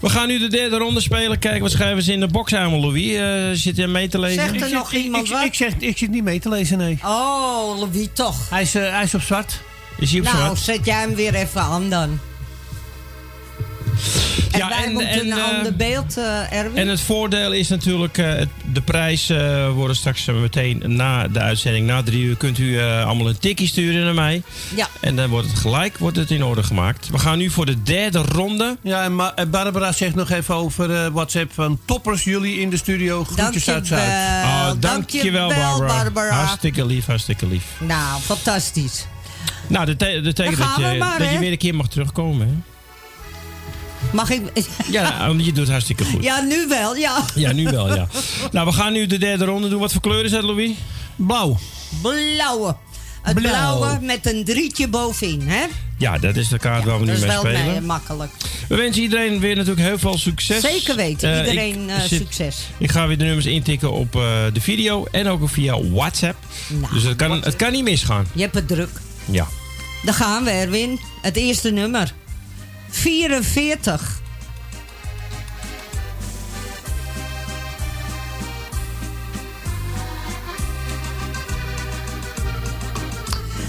[0.00, 1.38] We gaan nu de derde ronde spelen.
[1.38, 3.14] Kijken wat schrijven ze in de box aan, Louis.
[3.14, 4.42] Eh, zit je mee te lezen?
[4.42, 5.44] Zegt er Ik nog zit- iemand ik, wat?
[5.44, 6.98] Ik, zeg, ik zit niet mee te lezen, nee.
[7.04, 8.50] Oh, wie toch?
[8.50, 9.60] Hij is, eh, hij is op zwart.
[9.98, 10.58] Is hij op Nou, zwart?
[10.58, 12.18] zet jij hem weer even aan dan.
[14.52, 16.76] En Ja, wij en- moeten en, een eh, ander beeld, eh, Erwin.
[16.76, 18.32] En het voordeel is natuurlijk, eh,
[18.72, 23.06] de prijs eh, worden straks meteen na de uitzending, na drie uur, kunt u eh,
[23.06, 24.42] allemaal een tikkie sturen naar mij.
[24.76, 24.88] Ja.
[25.00, 27.08] En dan wordt het gelijk wordt het in orde gemaakt.
[27.10, 28.76] We gaan nu voor de derde ronde.
[28.82, 32.76] Ja, en Ma- en Barbara zegt nog even over WhatsApp van toppers jullie in de
[32.76, 33.24] studio.
[33.24, 34.08] Groetjes uit Zuid.
[34.44, 35.86] Oh, dankjewel, Barbara.
[36.02, 36.34] Barbara.
[36.34, 37.64] Hartstikke lief, hartstikke lief.
[37.78, 39.06] Nou, fantastisch.
[39.66, 42.46] Nou, dat, te- dat betekent dat je, maar, dat je weer een keer mag terugkomen.
[42.48, 42.54] Hè?
[44.14, 44.42] Mag ik...
[44.90, 46.22] Ja, nou, je doet hartstikke goed.
[46.22, 47.24] Ja, nu wel, ja.
[47.34, 48.08] Ja, nu wel, ja.
[48.52, 49.80] Nou, we gaan nu de derde ronde doen.
[49.80, 50.70] Wat voor kleur is dat, Louis?
[51.16, 51.58] Blauw.
[52.02, 52.76] Blauwe.
[53.22, 53.50] Het Blauw.
[53.78, 55.64] blauwe met een drietje bovenin, hè?
[55.98, 57.84] Ja, dat is de kaart waar we nu Dat is mee wel spelen.
[57.86, 58.30] makkelijk.
[58.68, 60.60] We wensen iedereen weer natuurlijk heel veel succes.
[60.62, 62.56] Zeker weten, Eh, iedereen ik eh, zit- succes.
[62.78, 64.22] Ik ga weer de nummers intikken op eh,
[64.52, 66.36] de video en ook via WhatsApp.
[66.68, 68.26] Nou, dus het kan, het kan niet misgaan.
[68.32, 68.90] Je hebt het druk.
[69.24, 69.46] Ja.
[70.02, 70.98] Dan gaan we, Erwin.
[71.22, 72.12] Het eerste nummer.
[72.94, 74.22] 44.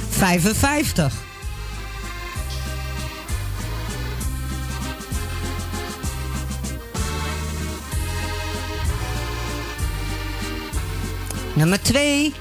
[0.10, 1.14] Vijfenvijftig.
[11.54, 12.34] Nummer twee.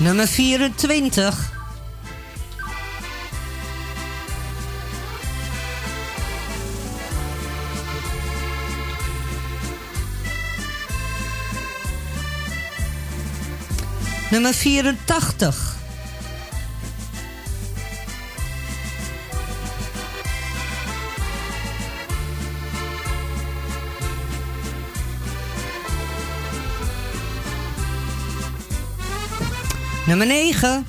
[0.00, 1.34] Nummer 24.
[14.30, 15.79] Nummer 84.
[30.10, 30.86] Nummer 9.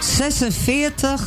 [0.00, 1.20] Zesenveertig.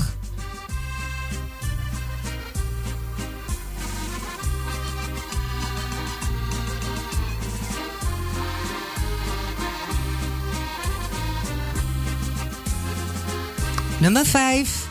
[14.00, 14.87] Nummer vijf.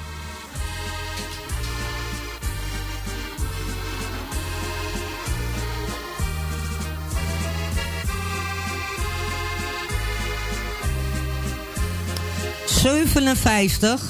[12.86, 14.00] 57.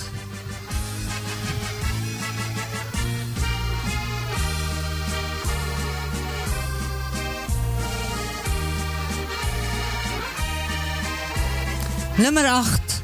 [12.18, 13.02] Nummer 8.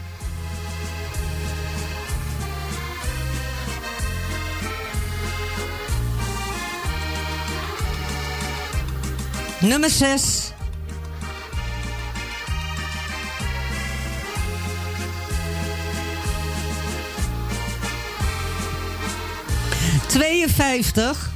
[9.62, 10.41] Nummer 6.
[20.52, 21.30] Tweeënvijftig.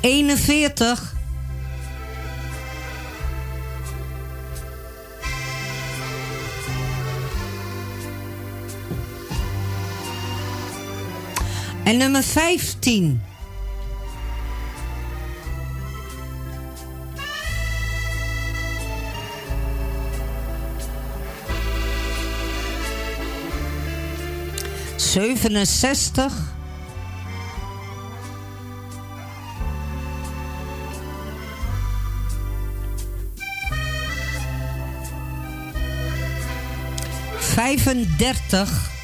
[0.00, 1.14] Eenenveertig.
[11.84, 13.27] En nummer 15.
[25.08, 26.32] Zevenenzestig.
[37.38, 38.97] Vijfendertig.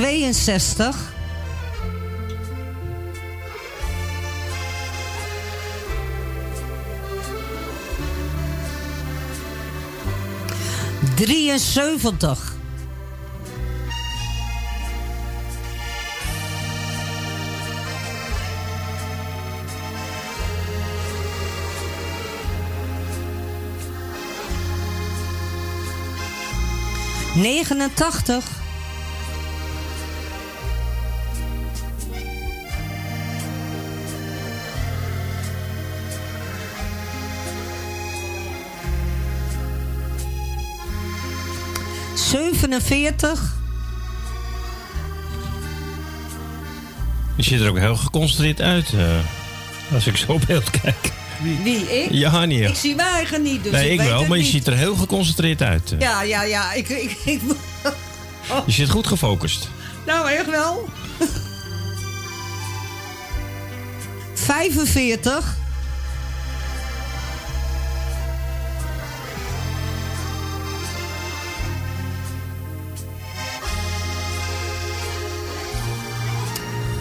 [0.00, 0.96] Tweeënzestig.
[11.16, 12.38] Drieënzeventig.
[27.34, 28.59] Negenentachtig.
[42.78, 43.54] Zevenenveertig.
[47.36, 48.92] Je ziet er ook heel geconcentreerd uit.
[48.92, 51.12] eh, als ik zo op beeld kijk.
[51.62, 52.10] Wie, ik?
[52.10, 52.68] Ja, niet.
[52.68, 55.62] Ik zie mijn eigen niet, dus nee, ik, wel, maar je ziet er heel geconcentreerd
[55.62, 55.92] uit.
[55.92, 55.98] eh.
[56.00, 56.72] Ja, ja, ja.
[56.72, 57.40] Ik, ik, ik,
[58.66, 59.68] Je zit goed gefocust.
[60.06, 60.88] nou, echt wel.
[64.34, 65.56] 45.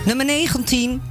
[0.10, 1.02] Nummer 19.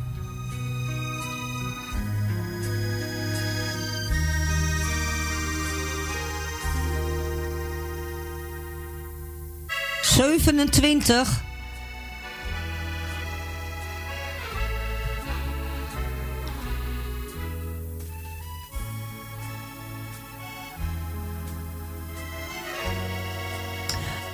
[10.03, 11.29] Zevenentwintig.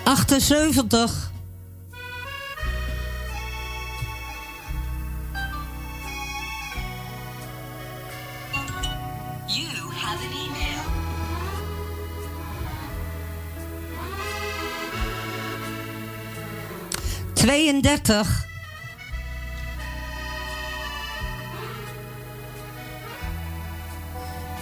[0.05, 1.34] Achtenzeventig.
[17.85, 18.25] 33.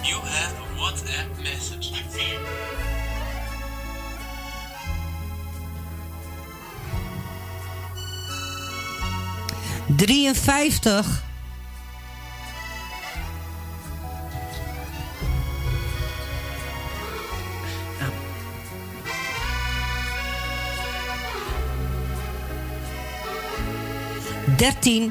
[0.03, 1.91] You have a WhatsApp message.
[9.87, 11.05] Drieënvijftig.
[24.63, 25.03] Dertien.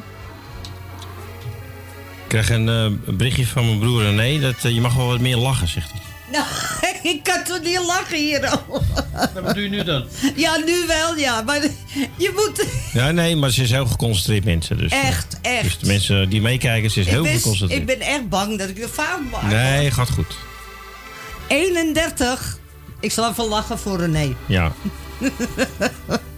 [2.22, 5.20] Ik krijg een eh, berichtje van mijn broer René dat eh, je mag wel wat
[5.20, 6.00] meer lachen, zegt hij.
[6.30, 6.46] Nou,
[7.14, 8.58] ik kan toch niet lachen hier.
[9.42, 10.04] wat doe je nu dan?
[10.36, 11.42] Ja, nu wel, ja.
[11.42, 11.60] Maar
[12.16, 12.66] je moet...
[12.92, 14.78] Ja, nee, maar ze is heel geconcentreerd mensen.
[14.78, 15.62] Dus, Echt, echt.
[15.62, 17.80] Dus de mensen die meekijken, ze is heel ben, geconcentreerd.
[17.80, 19.42] ik ben echt bang dat ik de fout maak.
[19.42, 20.36] Nee, gaat goed.
[21.48, 22.58] 31.
[23.00, 24.34] Ik zal even lachen voor René.
[24.46, 24.72] Ja.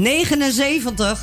[0.00, 1.18] 79.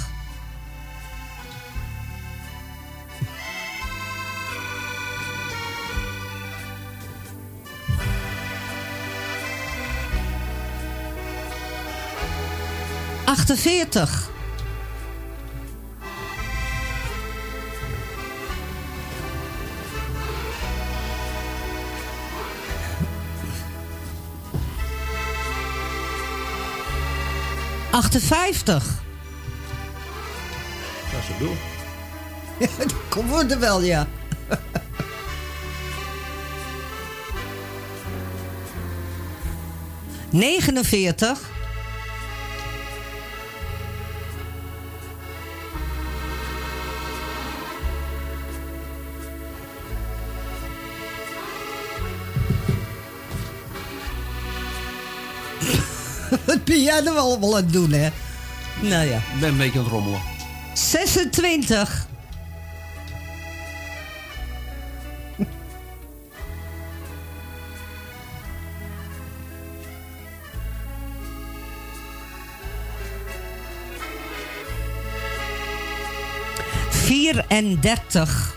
[13.26, 14.27] Achtenveertig.
[27.98, 28.84] 58.
[31.12, 31.56] Dat is het doel.
[32.60, 34.08] Ja, dat komt er wel, ja.
[40.30, 41.57] Negenenveertig.
[56.68, 58.10] Ben jij er allemaal aan het doen, hè?
[58.82, 59.18] Nou ja.
[59.18, 60.22] Ik ben een beetje aan het rommelen.
[60.74, 62.08] 26.
[76.90, 78.57] Vierendertig.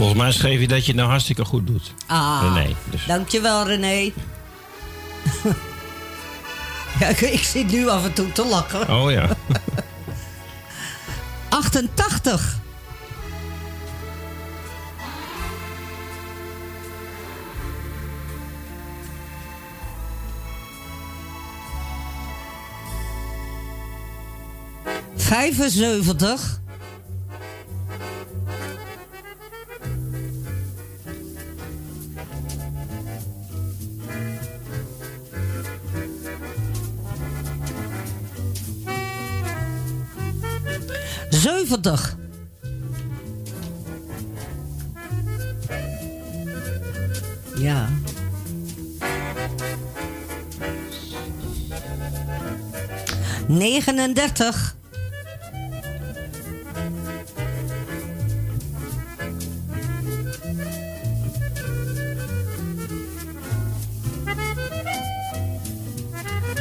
[0.00, 1.92] Volgens mij schreef je dat je het nou hartstikke goed doet.
[2.06, 3.04] Ah, René, dus.
[3.06, 3.88] dankjewel René.
[7.10, 8.88] ik, ik zit nu af en toe te lachen.
[9.00, 9.28] Oh ja.
[11.48, 12.59] 88.
[25.50, 26.60] Vijfenzeventig.
[41.30, 42.16] Zeventig.
[47.56, 47.88] Ja.
[53.48, 54.78] Negenendertig.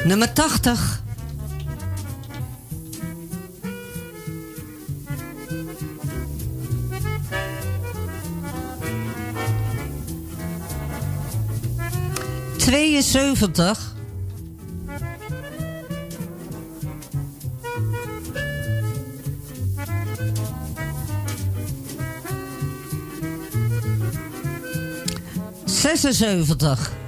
[0.09, 1.01] Nummer tachtig.
[12.57, 13.93] Tweeënzeventig.
[25.65, 26.98] Zesenzeventig.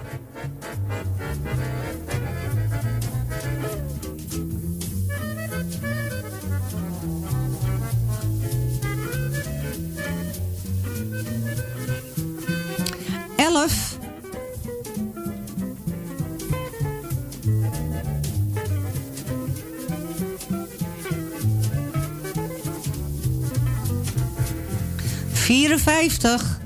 [26.21, 26.59] Vierenvijftig.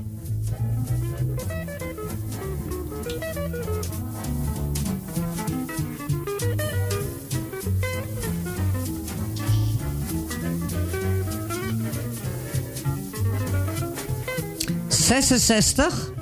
[14.88, 16.15] Zesenzestig.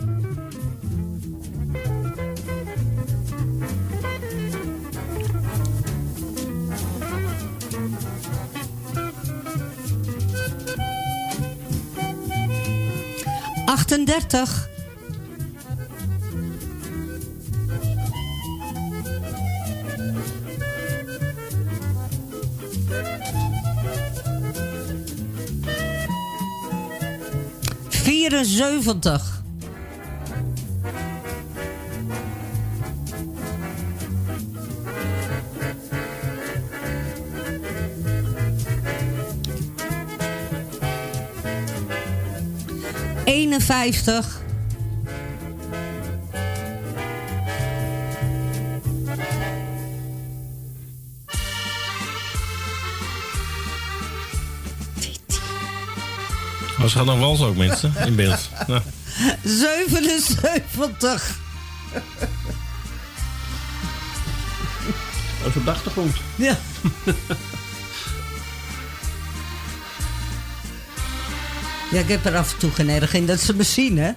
[14.14, 14.68] Achtendertig.
[27.88, 29.33] Vierenzeventig.
[43.54, 44.40] Eenenvijftig.
[56.78, 58.48] Oh, ze gaat nog wals ook, mensen, in beeld.
[58.66, 58.82] Nou,
[59.44, 61.38] 77.
[65.42, 66.16] Dat is op de achtergrond.
[66.36, 66.58] Ja.
[71.94, 74.10] Ja, ik heb er af en toe geen erg in dat ze me zien, hè?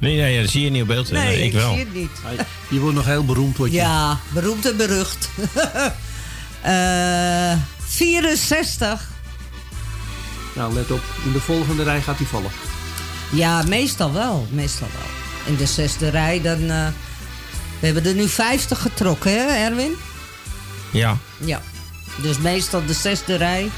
[0.00, 1.10] Nee, nee, dat zie je niet op beeld.
[1.10, 1.70] Nee, Eh, ik ik wel.
[1.74, 2.10] zie het niet.
[2.68, 3.76] Je wordt nog heel beroemd, word je.
[3.76, 5.28] Ja, beroemd en berucht.
[6.62, 7.52] Eh
[7.86, 9.08] 64.
[10.54, 11.02] Nou, let op.
[11.24, 12.50] In de volgende rij gaat hij vallen.
[13.32, 14.46] Ja, meestal wel.
[14.50, 15.10] Meestal wel.
[15.52, 16.70] In de zesde rij dan...
[16.70, 16.86] eh,
[17.80, 19.92] we hebben er nu 50 getrokken, hè Erwin?
[20.92, 21.16] Ja.
[21.44, 21.60] Ja.
[22.22, 23.70] Dus meestal de zesde rij...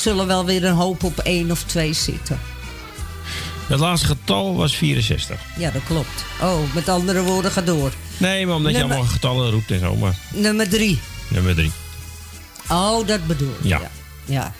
[0.00, 2.40] zullen wel weer een hoop op één of twee zitten.
[3.66, 5.40] Het laatste getal was 64.
[5.56, 6.24] Ja, dat klopt.
[6.42, 7.92] Oh, met andere woorden, ga door.
[8.16, 9.94] Nee, maar omdat je allemaal getallen roept en zo.
[9.96, 11.00] Maar Nummer drie.
[11.28, 11.72] nummer drie.
[12.68, 13.68] Oh, dat bedoel je.
[13.68, 13.80] Ja.
[13.80, 13.90] Ja.
[14.24, 14.52] ja.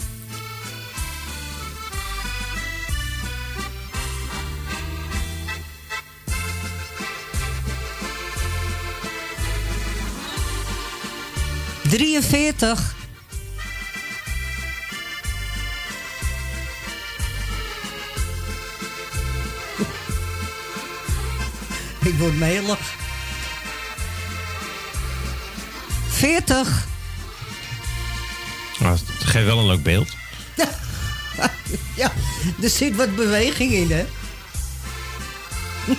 [11.88, 12.94] Drieënveertig.
[22.10, 22.78] Ik word melig.
[26.08, 26.86] Veertig.
[28.78, 30.08] Nou, het geeft wel een leuk beeld.
[31.96, 32.12] Ja,
[32.62, 34.06] er zit wat beweging in, hè?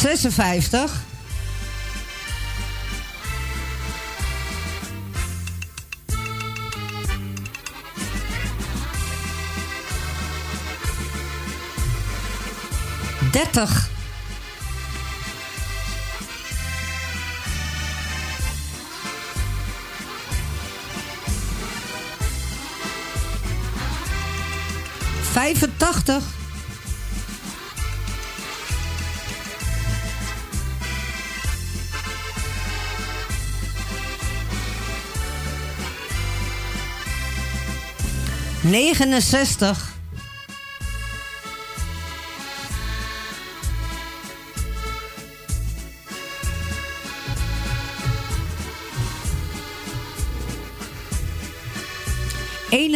[0.00, 0.92] Zesenvijftig.
[13.36, 13.70] Dertig.
[25.34, 26.22] Vijfentachtig.
[38.62, 39.95] Negenenzestig.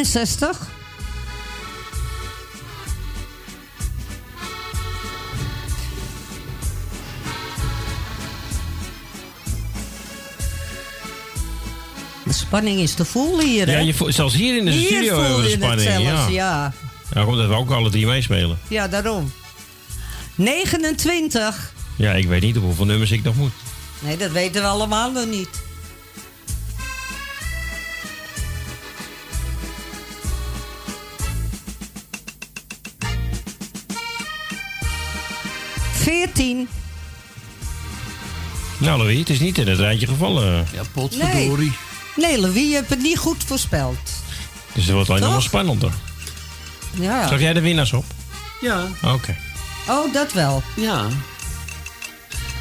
[0.00, 0.68] Eenenzestig.
[12.24, 13.72] De spanning is te voelen hier, hè?
[13.72, 15.88] Ja, je voelt, zelfs hier in de Hier studio voel hebben we je het spanning.
[16.06, 16.28] zelfs, ja.
[16.28, 16.72] ja.
[17.14, 18.58] Ja, dat we ook alle drie meespelen.
[18.68, 19.32] Ja, daarom.
[20.34, 21.72] 29.
[21.96, 23.52] Ja, ik weet niet op hoeveel nummers ik nog moet.
[23.98, 25.48] Nee, dat weten we allemaal nog niet.
[38.78, 40.66] Nou, Louis, het is niet in het rijtje gevallen.
[40.72, 41.72] Ja, potverdorie.
[42.16, 43.98] Nee, Louis, je hebt het niet goed voorspeld.
[44.72, 45.92] Dus het wordt alleen nog maar spannender.
[46.90, 47.28] Ja.
[47.28, 48.04] Zag jij de winnaars op?
[48.60, 48.86] Ja.
[49.04, 49.36] Oké.
[49.88, 50.62] Oh, dat wel.
[50.76, 51.06] Ja.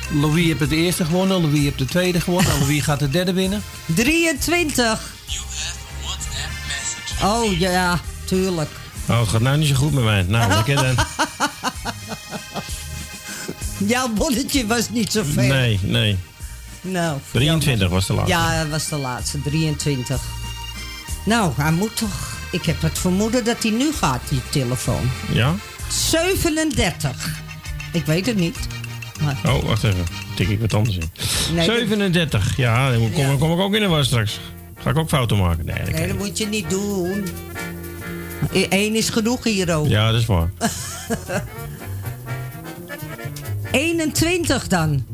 [0.10, 2.52] Louis heeft het eerste gewonnen, Louis heeft de tweede gewonnen.
[2.52, 3.64] En Louis gaat de derde winnen.
[3.86, 5.14] 23.
[7.24, 8.70] Oh, ja, tuurlijk.
[9.10, 10.26] Oh, het gaat nou niet zo goed met mij.
[10.28, 10.96] Nou, lekker dan.
[13.88, 15.44] Jouw bonnetje was niet zo ver.
[15.44, 16.18] Nee, nee.
[16.82, 18.34] Nou, 23 was de laatste.
[18.36, 20.22] Ja, dat was de laatste, 23.
[21.26, 22.38] Nou, hij moet toch...
[22.52, 25.10] Ik heb het vermoeden dat hij nu gaat, die telefoon.
[25.32, 25.56] Ja?
[25.92, 27.30] 37.
[27.92, 28.58] Ik weet het niet.
[29.22, 30.06] Maar Oh, wacht even.
[30.36, 31.12] Tik ik wat anders in.
[31.54, 32.58] Nee, dat- 37.
[32.58, 33.36] Ja, dan kom, Ja.
[33.40, 34.40] kom ik ook in de was straks.
[34.78, 35.66] Ga ik ook fouten maken?
[35.66, 37.28] Nee, dat nee, dat moet je niet doen.
[38.70, 39.88] Eén is genoeg hier ook.
[39.88, 40.50] Ja, dat is waar.
[43.72, 45.06] 21 dan.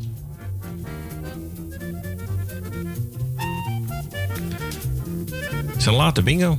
[5.66, 6.58] Het is een late bingo.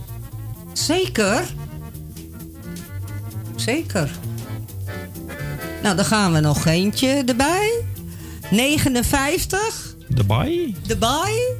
[0.72, 1.44] Zeker.
[3.56, 4.10] Zeker.
[5.82, 7.84] Nou, dan gaan we nog eentje erbij.
[8.50, 9.94] 59.
[10.08, 10.74] De baai?
[10.88, 11.54] Erbij.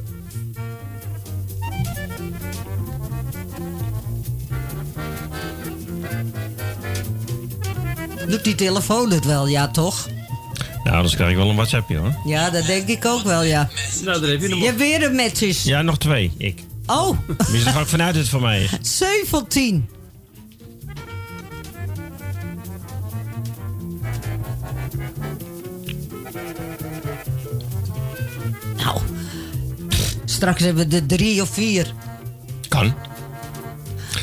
[8.27, 10.07] Doet die telefoon het wel, ja toch?
[10.87, 12.15] Nou, anders krijg ik wel een WhatsAppje hoor.
[12.25, 13.69] Ja, dat denk ik ook wel, ja.
[14.03, 15.63] Nou, daar heb je hem Je hebt weer een matches.
[15.63, 16.31] Ja, nog twee.
[16.37, 16.63] Ik.
[16.85, 17.17] Oh,
[17.51, 18.71] Dus dan ga ik vanuit het van mij is.
[18.97, 19.89] 17.
[28.77, 28.99] Nou,
[30.25, 31.93] straks hebben we er drie of vier.
[32.67, 32.93] Kan.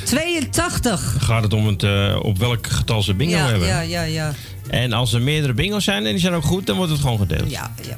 [0.05, 1.13] 82.
[1.13, 3.69] Dan gaat het om het, eh, op welk getal ze bingo ja, hebben.
[3.69, 4.33] ja, ja, ja.
[4.75, 7.19] En als er meerdere bingo's zijn en die zijn ook goed, dan wordt het gewoon
[7.19, 7.51] gedeeld.
[7.51, 7.97] Ja, ja.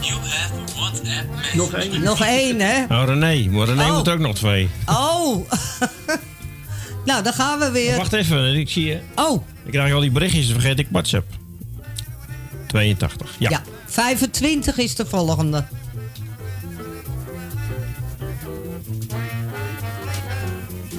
[0.00, 2.02] You have WhatsApp Nog één.
[2.02, 2.82] Nog één, hè?
[2.82, 3.50] Oh, René.
[3.50, 3.96] Maar René Oh.
[3.96, 4.68] moet er ook nog twee.
[4.86, 5.50] Oh.
[7.06, 7.96] nou, dan gaan we weer.
[7.96, 9.00] Wacht even, ik zie je.
[9.14, 9.46] Oh.
[9.64, 11.26] Ik krijg al die berichtjes, dan vergeet ik WhatsApp.
[12.66, 13.50] 82, ja.
[13.50, 13.62] Ja.
[13.86, 15.64] 25 is de volgende.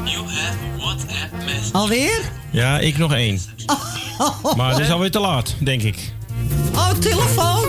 [0.03, 1.73] You have WhatsApp message.
[1.73, 2.21] Alweer?
[2.51, 3.39] Ja, ik nog één.
[4.55, 6.13] Maar het is alweer te laat, denk ik.
[6.75, 7.63] Oh, telefoon.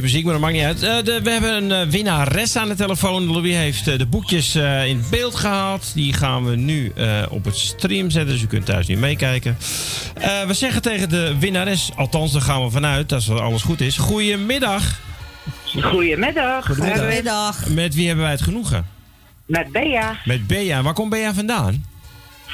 [0.00, 0.82] Nerveus muziek, maar dat maakt niet uit.
[0.98, 3.24] Eh, de- we hebben een eh, winnares aan de telefoon.
[3.24, 5.90] Louis heeft eh, de boekjes eh, in beeld gehaald.
[5.94, 9.56] Die gaan we nu eh, op het stream zetten, dus u kunt thuis niet meekijken.
[10.14, 13.96] Eh, we zeggen tegen de winnares, althans daar gaan we vanuit, als alles goed is.
[13.96, 15.00] Goedemiddag.
[15.82, 16.66] Goedemiddag.
[16.66, 17.68] Goedemiddag.
[17.68, 18.86] Met wie hebben wij het genoegen?
[19.46, 20.16] Met Bea.
[20.24, 20.82] Met Bea.
[20.82, 21.84] Waar komt Bea vandaan?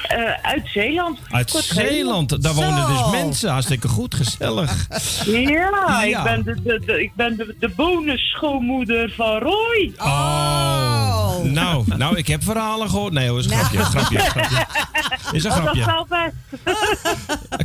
[0.08, 1.18] Eh, uit Zeeland.
[1.30, 2.42] Uit Kort Zeeland.
[2.42, 3.50] Daar wonen dus mensen.
[3.50, 4.86] Hartstikke goed, gezellig.
[5.26, 6.02] Ja, Ja.
[6.02, 9.92] ik ben de, de, de, ik ben de, de bonusschoonmoeder van Roy.
[9.98, 11.42] Oh.
[11.42, 13.12] Nou, nou, ik heb verhalen gehoord.
[13.12, 14.66] Nee hoor, is een grapje, grapje, grapje.
[15.32, 15.82] Is een Oh, dat grapje.
[15.82, 16.34] zal best.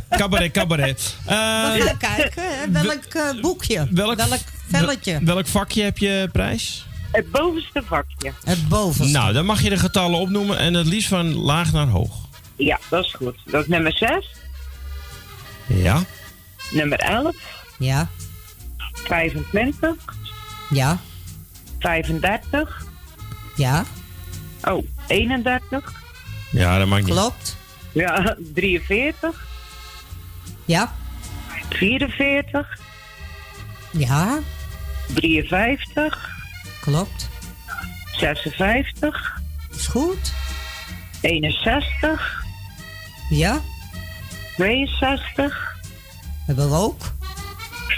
[0.20, 1.16] Cabaret, cabaret.
[1.26, 1.34] Eh,
[1.72, 2.42] We gaan kijken.
[2.44, 3.86] hè, Welk eh, boekje?
[3.90, 4.20] welk,
[4.70, 5.18] velletje?
[5.24, 6.86] Welk vakje heb je prijs?
[7.12, 8.32] Het bovenste vakje.
[8.44, 9.18] Het bovenste.
[9.18, 12.10] Nou, dan mag je de getallen opnoemen en het liefst van laag naar hoog.
[12.64, 13.36] Ja, dat is goed.
[13.44, 14.30] Dat is nummer 6,
[15.66, 16.02] Ja.
[16.70, 17.36] nummer 11,
[17.78, 18.08] Ja.
[19.04, 19.94] 25,
[20.70, 20.98] Ja.
[21.78, 22.84] 35,
[23.56, 23.84] Ja.
[24.62, 25.92] oh, 31,
[26.50, 27.12] Ja, dat maakt niet.
[27.14, 27.56] Klopt.
[27.92, 29.46] ja, 43,
[30.64, 30.92] Ja.
[31.70, 32.78] 44,
[33.90, 34.38] Ja.
[35.14, 36.30] 53,
[36.80, 37.28] Klopt.
[38.16, 39.40] 56,
[39.74, 40.32] Is goed.
[41.20, 42.41] 61,
[43.36, 43.60] Ja.
[44.56, 45.76] 62,
[46.46, 47.12] Hebben we ook.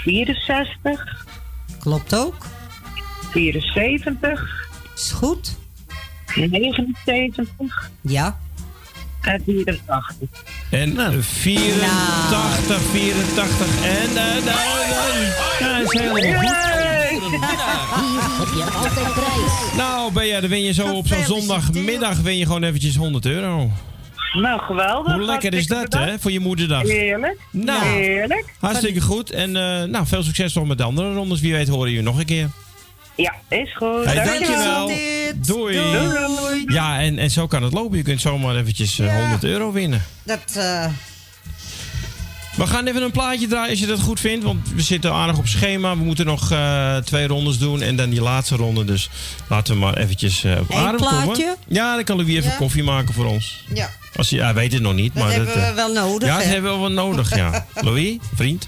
[0.03, 1.25] 64,
[1.79, 2.45] Klopt ook.
[3.31, 5.57] 74, Is goed.
[6.35, 7.49] 79
[8.01, 8.37] Ja.
[9.21, 10.13] en 84.
[10.69, 11.21] En Nou.
[11.23, 14.07] 84, 84 en...
[14.09, 15.23] eh nou, nou,
[15.59, 16.55] ja, is helemaal goed.
[17.29, 17.43] Hier
[18.39, 19.75] heb je altijd prijs.
[19.77, 23.71] Nou, Bea, dan win je zo op zo'n zondagmiddag win je gewoon eventjes 100 euro.
[24.35, 25.13] Nou, geweldig.
[25.13, 26.81] Hoe lekker is dat, hè, voor je moederdag?
[26.81, 27.39] Heerlijk.
[27.51, 28.45] Nou, Heerlijk.
[28.59, 29.31] Hartstikke goed.
[29.31, 31.41] En eh, nou, veel succes nog met de andere rondes.
[31.41, 32.49] Wie weet horen jullie nog een keer.
[33.15, 34.05] Ja, is goed.
[34.05, 34.87] Hey, Dankjewel.
[34.87, 35.33] dankjewel.
[35.45, 35.79] Doei.
[36.67, 37.97] Ja, en, en zo kan het lopen.
[37.97, 40.03] Je kunt zomaar eventjes eh, 100 euro winnen.
[40.23, 40.85] Dat, eh,
[42.55, 44.43] We gaan even een plaatje draaien als je dat goed vindt.
[44.45, 45.97] Want we zitten aardig op schema.
[45.97, 47.81] We moeten nog eh, twee rondes doen.
[47.81, 48.85] En dan die laatste ronde.
[48.85, 49.09] Dus
[49.49, 51.23] laten we maar eventjes eh, op adem komen.
[51.23, 51.55] plaatje?
[51.67, 52.55] Ja, dan kan Louis even Ja.
[52.57, 53.63] koffie maken voor ons.
[53.73, 53.89] ja.
[54.15, 55.13] Als hij, hij weet het nog niet.
[55.13, 56.51] Dat maar hebben dat, we eh, wel nodig, Ja, dat hè?
[56.51, 57.65] hebben we wel nodig, ja.
[57.81, 58.67] Louis, vriend.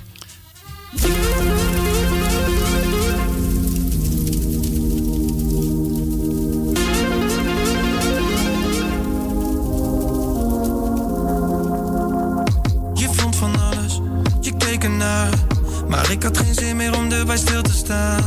[15.88, 18.24] Maar ik had geen zin meer om erbij stil te staan.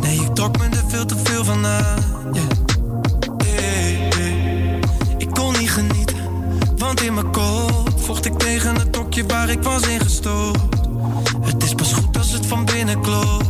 [0.00, 1.98] Nee, ik trok me er veel te veel van aan.
[2.32, 2.44] Yeah.
[3.44, 4.78] Hey, hey.
[5.18, 6.16] Ik kon niet genieten,
[6.76, 10.58] want in mijn kop vocht ik tegen het tokje waar ik was ingestopt.
[11.40, 13.49] Het is pas goed als het van binnen klopt.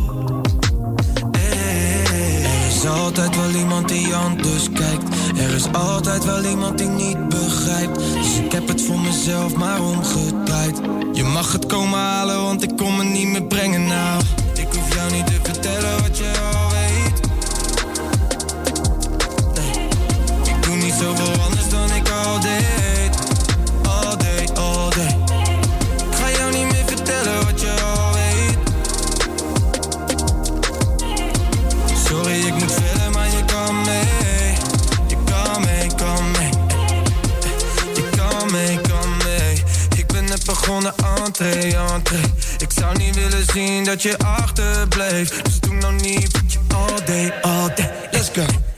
[2.81, 5.03] Is altijd wel iemand die anders kijkt.
[5.37, 7.99] Er is altijd wel iemand die niet begrijpt.
[7.99, 10.79] Dus ik heb het voor mezelf maar omgedraaid.
[11.13, 14.21] Je mag het komen halen, want ik kom me niet meer brengen nou.
[14.53, 17.19] Ik hoef jou niet te vertellen wat je al weet.
[19.55, 19.87] Nee,
[20.55, 21.40] ik doe niet zoveel
[41.41, 42.21] entree.
[42.57, 47.33] Ik zou niet willen zien dat je achterblijft, Dus doe nou niet, je all day,
[47.41, 47.91] all day.
[48.11, 48.70] Let's go.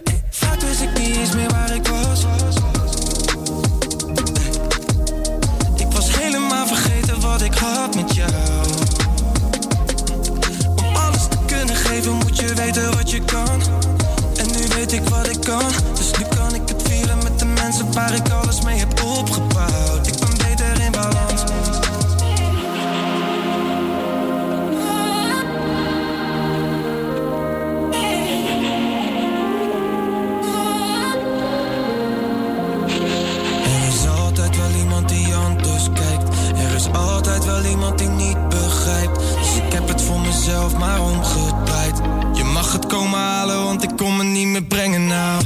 [40.85, 41.97] maar omgedraaid.
[42.33, 45.42] Je mag het komen halen, want ik kom me niet meer brengen nou.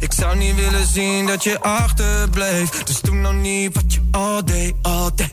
[0.00, 4.44] Ik zou niet willen zien dat je achterblijft, Dus doe nou niet wat je al
[4.44, 5.30] day, al day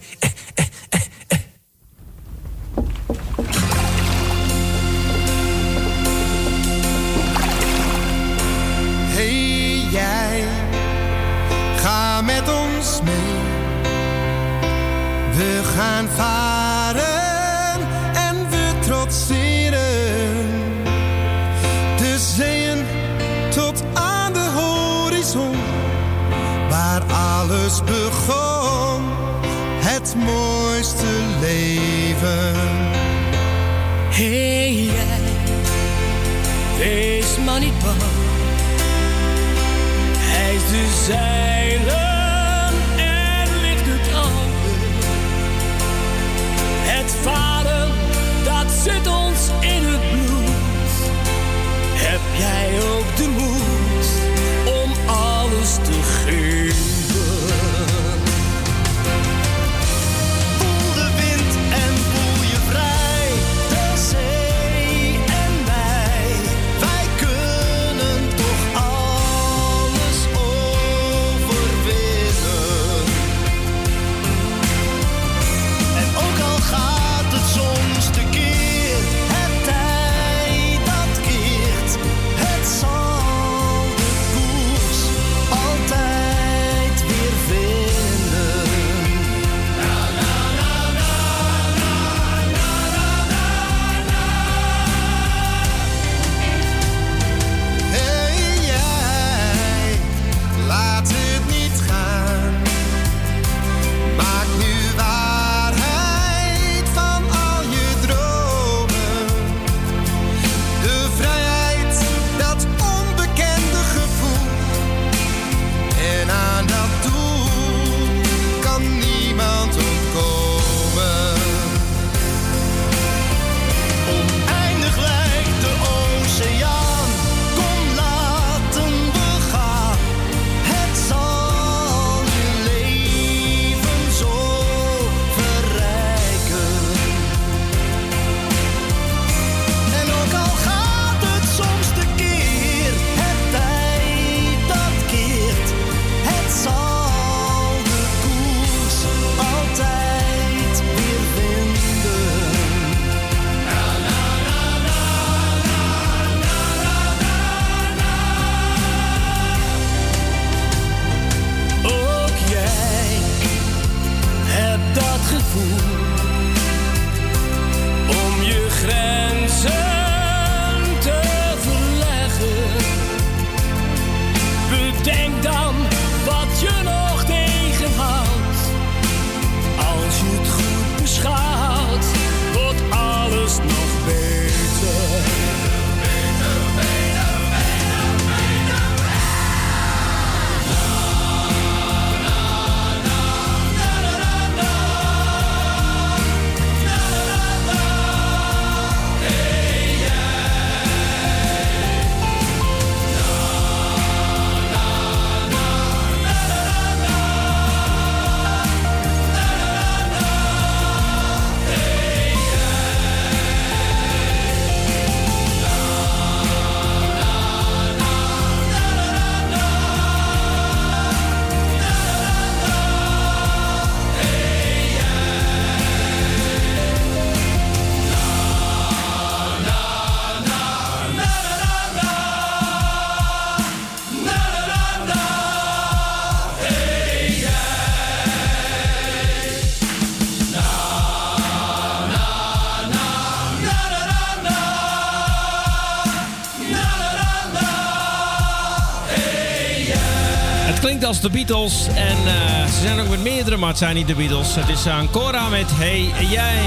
[251.25, 251.87] de Beatles.
[251.87, 254.55] En eh, ze zijn ook met meerdere, maar het zijn niet de Beatles.
[254.55, 256.61] Het is Ancora met Hey Jij.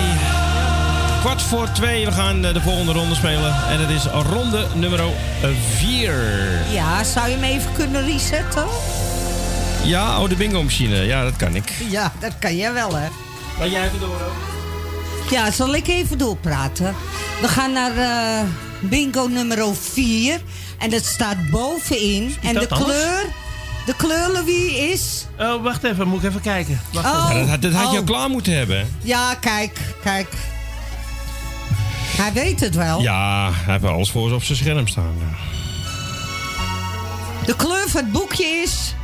[1.21, 3.55] Kwart voor twee, we gaan eh, de volgende ronde spelen.
[3.69, 5.01] En het is ronde nummer
[5.77, 6.15] 4.
[6.71, 8.67] Ja, zou je hem even kunnen resetten?
[9.85, 10.97] Ja, oh, de bingo machine.
[10.97, 11.73] Ja, dat kan ik.
[11.91, 13.09] Ja, dat kan jij wel, hè?
[13.59, 14.21] Laat jij even door,
[15.31, 16.95] Ja, zal ik even doorpraten?
[17.41, 18.49] We gaan naar eh,
[18.81, 20.41] bingo nummer 4.
[20.79, 22.37] En dat staat bovenin.
[22.43, 23.25] En de kleur,
[23.89, 25.27] de kleur, Louis, is...
[25.39, 26.81] Oh, wacht even, moet ik even kijken.
[26.93, 27.27] Wacht Oh.
[27.31, 27.35] even.
[27.35, 27.97] Ja, dat, had- dat had je Oh.
[27.97, 28.89] al klaar moeten hebben.
[29.03, 30.29] Ja, kijk, kijk.
[32.17, 33.01] Hij weet het wel.
[33.01, 35.15] Ja, hij heeft alles voor op zijn scherm staan.
[37.47, 38.95] De kleur van het boekje is...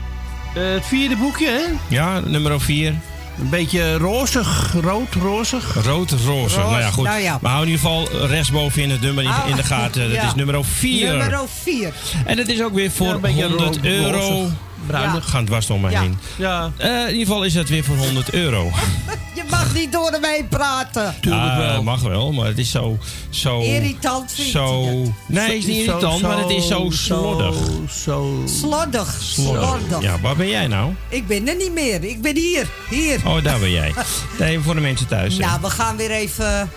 [0.55, 1.63] Eh, het vierde boekje, hè?
[1.95, 2.95] Ja, nummer 4.
[3.41, 5.77] Een beetje rozig, rood, rozig.
[5.85, 6.59] Rood, roze.
[6.59, 7.05] Nou ja, goed.
[7.05, 7.39] nou ja.
[7.43, 10.03] Maar hou in ieder geval rechtsboven in het nummer in, Ah, in de gaten.
[10.03, 10.27] Dat ja.
[10.27, 11.09] is nummer 4.
[11.17, 11.93] Nummer 4.
[12.27, 14.11] En het is ook weer voor Ja, een beetje 100 ro- euro.
[14.19, 14.53] rozig,
[14.87, 15.31] bruinig.
[15.31, 16.01] Gaan dwars om me Ja.
[16.01, 16.19] heen.
[16.37, 18.71] Ja, Eh, in ieder geval is het weer voor 100 euro.
[19.35, 21.15] Je mag niet door hem heen praten.
[21.21, 21.83] tuurlijk Ah, wel.
[21.83, 22.99] mag wel, maar het is zo...
[23.31, 25.11] zo Irritant vind zo, je het?
[25.27, 27.55] Nee, het is niet Zo- irritant, maar het is zo slordig.
[27.55, 28.43] Zo, zo.
[28.47, 29.17] Slordig.
[29.21, 29.77] Slordig.
[29.81, 30.03] Slordig.
[30.03, 30.93] Ja, waar ben jij nou?
[31.09, 32.05] Ik ben er niet meer.
[32.05, 32.67] Ik ben hier.
[32.91, 33.21] Hier.
[33.25, 33.93] Oh, daar ben jij.
[34.39, 35.37] Nee, voor de mensen thuis.
[35.37, 36.71] Nou, we gaan weer even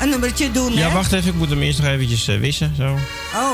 [0.00, 0.80] een nummertje doen, hè?
[0.86, 1.28] ja, wacht even.
[1.30, 2.74] Ik moet hem eerst nog eventjes eh, wissen.
[2.76, 2.84] Zo.
[3.34, 3.50] Oh.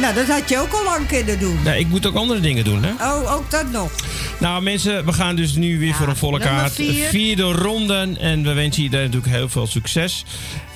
[0.00, 1.58] Nou, dat had je ook al lang kunnen doen.
[1.64, 2.90] Nee, ik moet ook andere dingen doen, hè?
[2.90, 3.90] Oh, ook dat nog.
[4.38, 6.72] Nou mensen, we gaan dus nu weer voor een volle kaart.
[6.72, 7.08] vier.
[7.08, 8.16] Vierde ronde.
[8.20, 10.24] En we wensen iedereen natuurlijk heel veel succes.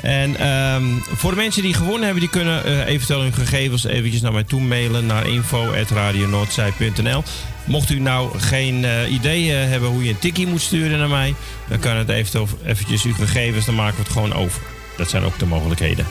[0.00, 4.20] En ehm, voor de mensen die gewonnen hebben, die kunnen eh, eventueel hun gegevens eventjes
[4.22, 7.22] naar mij toe mailen naar info.radionoordzij.nl.
[7.64, 11.08] Mocht u nou geen eh, idee eh, hebben hoe je een tikkie moet sturen naar
[11.08, 11.34] mij,
[11.68, 14.62] dan kan het eventueel eventjes uw gegevens, dan maken we het gewoon over.
[14.98, 16.06] Dat zijn ook de mogelijkheden.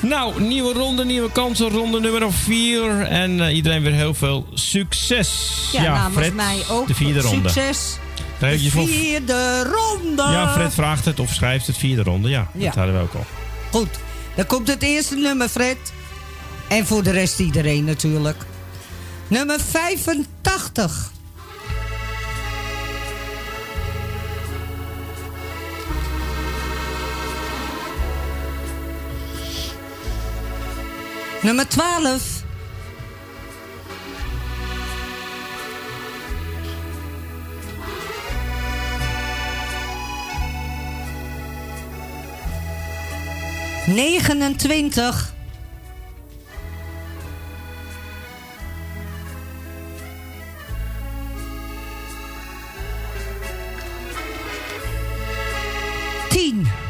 [0.00, 1.68] Nou, nieuwe ronde, nieuwe kansen.
[1.68, 3.00] Ronde nummer 4.
[3.00, 5.58] En eh, iedereen weer heel veel succes.
[5.72, 6.86] Ja, namens Fred, mij ook.
[6.86, 7.48] de vierde ronde.
[7.48, 7.96] Succes.
[8.38, 10.22] Daar heb je voor- Vierde ronde.
[10.22, 12.28] Ja, Fred vraagt het of schrijft het vierde ronde.
[12.28, 12.64] Ja, Ja.
[12.64, 13.24] dat hadden we ook al.
[13.70, 13.88] Goed.
[14.36, 15.76] Dan komt het eerste nummer, Fred.
[16.68, 18.36] En voor de rest iedereen natuurlijk.
[19.28, 21.10] Nummer 85.
[31.42, 32.42] Nummer 12.
[43.86, 45.32] Negenentwintig.
[56.30, 56.87] Tien.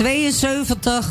[0.00, 1.06] Tweeënzeventig.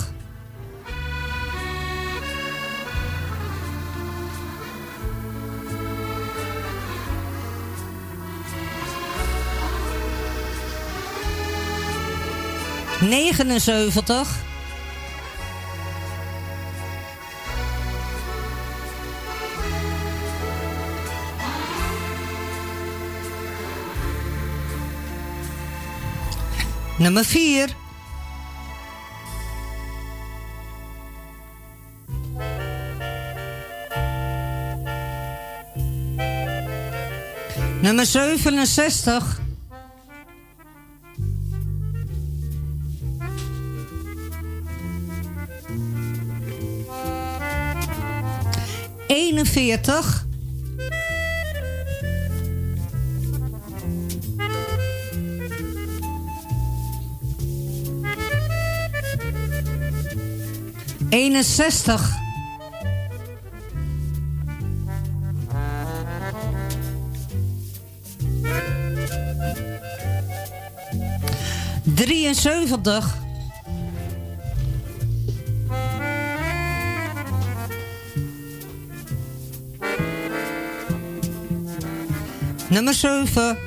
[13.00, 14.28] Negenenzeventig.
[26.98, 27.79] Nummer vier.
[37.82, 39.24] Nummer 67.
[49.08, 50.26] Eenenveertig.
[61.10, 62.19] Eenenzestig.
[71.84, 73.18] Drieënzeventig.
[82.70, 83.58] Nummer 7.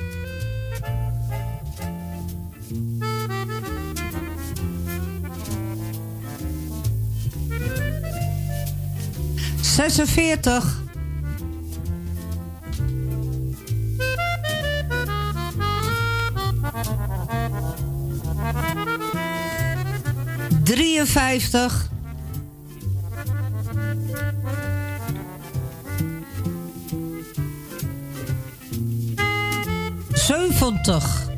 [9.61, 10.82] Zesenveertig.
[21.13, 21.89] Drieënvijftig.
[30.13, 31.31] Zeventig.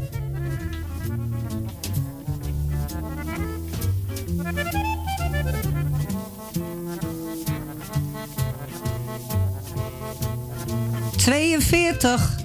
[11.17, 12.44] Tweeënveertig.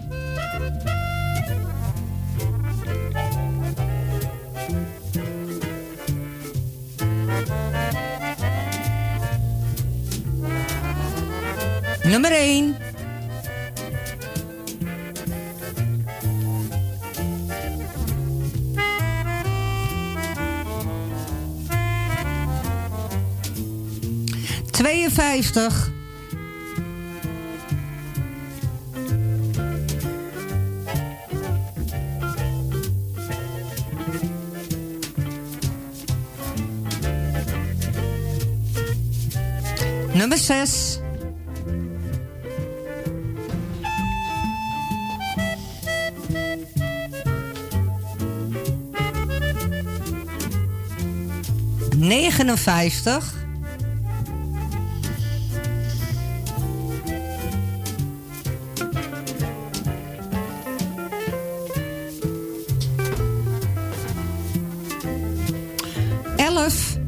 [52.89, 53.35] 50.
[66.36, 66.98] Elf.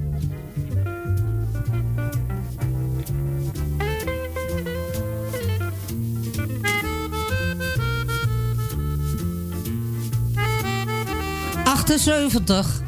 [11.65, 12.82] Achtenzeventig.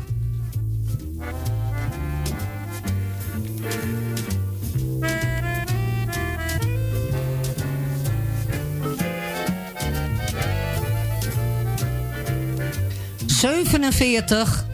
[13.92, 14.64] Zevenenveertig.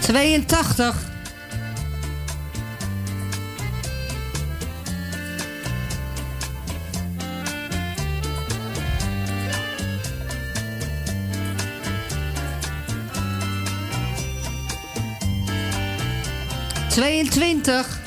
[0.00, 1.13] Tweeëntachtig.
[17.34, 18.00] Tweeëntwintig.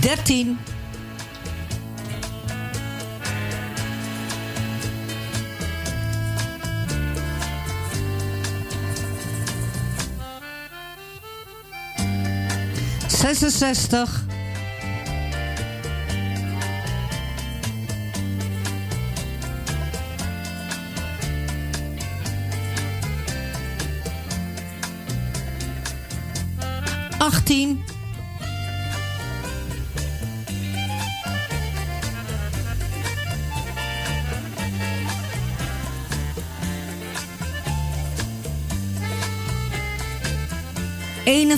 [0.00, 0.58] Dertien.
[13.08, 14.31] Zesenzestig.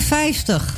[0.05, 0.73] 50.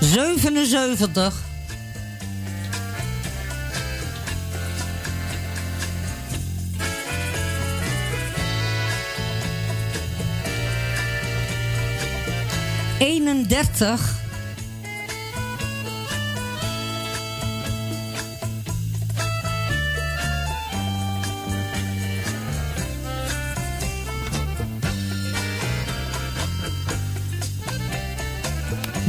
[0.00, 1.34] Zevenenzeventig.
[12.98, 14.21] Eenendertig.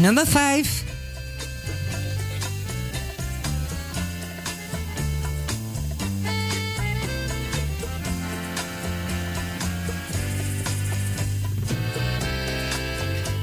[0.04, 0.84] Nummer 5.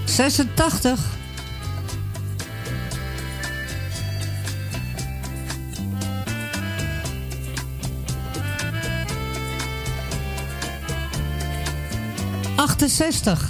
[0.04, 0.98] Zesentachtig.
[12.58, 13.49] Achtenzestig.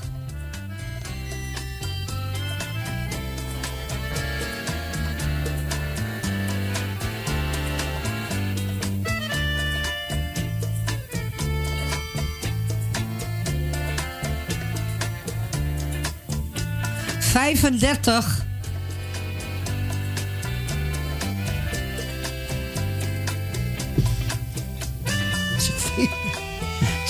[17.61, 18.43] Vijfendertig.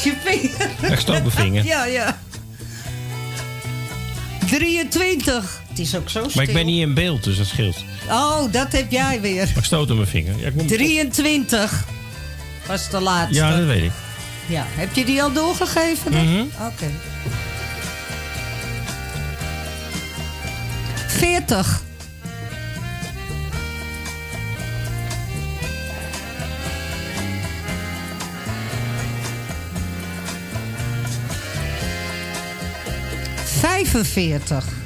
[0.03, 0.91] Je vinger.
[0.91, 1.65] Ik stoot mijn vinger.
[1.65, 2.17] Ja, ja.
[4.49, 5.61] 23.
[5.69, 6.31] Het is ook zo stil.
[6.35, 7.83] Maar ik ben niet in beeld, dus dat scheelt.
[8.09, 9.45] Oh, dat heb jij weer.
[9.45, 10.39] Maar ik stoot op mijn vinger.
[10.39, 11.83] Ja, ik moet- 23
[12.67, 13.35] was de laatste.
[13.35, 13.91] ja dat weet ik.
[14.47, 16.11] Ja, heb je die al doorgegeven?
[16.11, 16.41] Mhm.
[16.65, 16.91] Oké.
[21.21, 21.81] 40.
[33.59, 34.80] Vijfenveertig.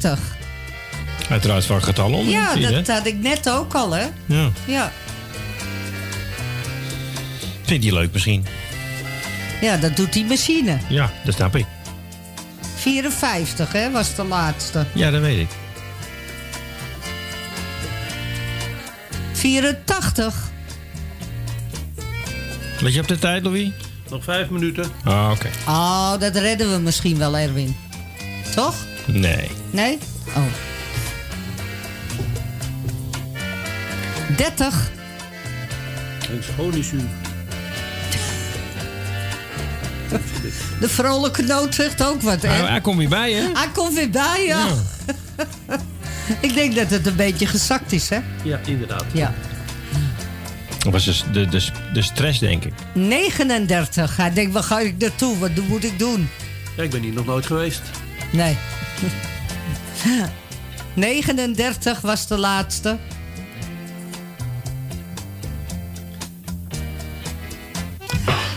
[0.00, 0.38] Vierenvijftig.
[1.28, 2.32] Uiteraard van getallen onder.
[2.32, 2.92] Ja, dat hè?
[2.92, 4.06] had ik net ook al, hè?
[4.26, 4.50] Ja.
[4.66, 4.92] Ja.
[7.62, 8.46] Vind je leuk misschien?
[9.60, 10.78] Ja, dat doet die machine.
[10.88, 11.66] Ja, dat snap ik.
[12.76, 14.86] 54, hè, was de laatste.
[14.92, 15.48] Ja, dat weet ik.
[19.32, 20.34] 84.
[22.80, 23.70] Let je op de tijd, Louis?
[24.10, 24.90] Nog vijf minuten.
[25.04, 25.50] Ah, oké.
[25.66, 27.76] Oh, dat redden we misschien wel, Erwin.
[28.54, 28.74] Toch?
[29.06, 29.50] Nee.
[29.70, 29.98] Nee?
[30.36, 30.42] Oh.
[34.36, 34.90] 30.
[36.30, 37.00] En schoon is u.
[40.80, 42.48] De vrolijke noot zegt ook wat, hè?
[42.48, 43.50] Hij, hij komt weer bij, hè?
[43.52, 44.66] Hij komt weer bij, ja.
[46.46, 48.18] ik denk dat het een beetje gezakt is, hè?
[48.42, 49.04] Ja, inderdaad.
[49.12, 49.34] Ja.
[50.78, 52.72] Dat was dus de, de, de stress, denk ik.
[52.94, 54.16] 39.
[54.16, 55.38] Hij denkt, waar ga ik naartoe?
[55.38, 56.28] Wat moet ik doen?
[56.76, 57.82] Ja, ik ben hier nog nooit geweest.
[58.32, 58.56] Nee.
[60.94, 62.98] 39 was de laatste.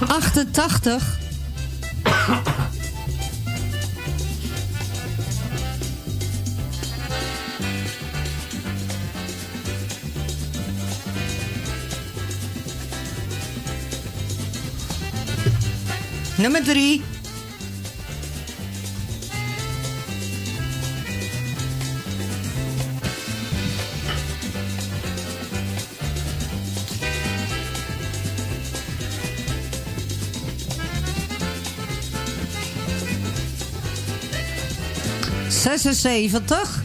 [0.07, 1.21] Achtentachtig.
[16.37, 17.12] Nummer drie.
[35.77, 36.83] Zesenzeventig.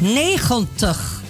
[0.00, 1.20] Negentig.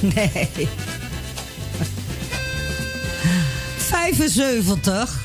[0.00, 0.48] Nee.
[3.78, 5.23] 75.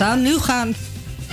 [0.00, 0.74] Zou nu gaan.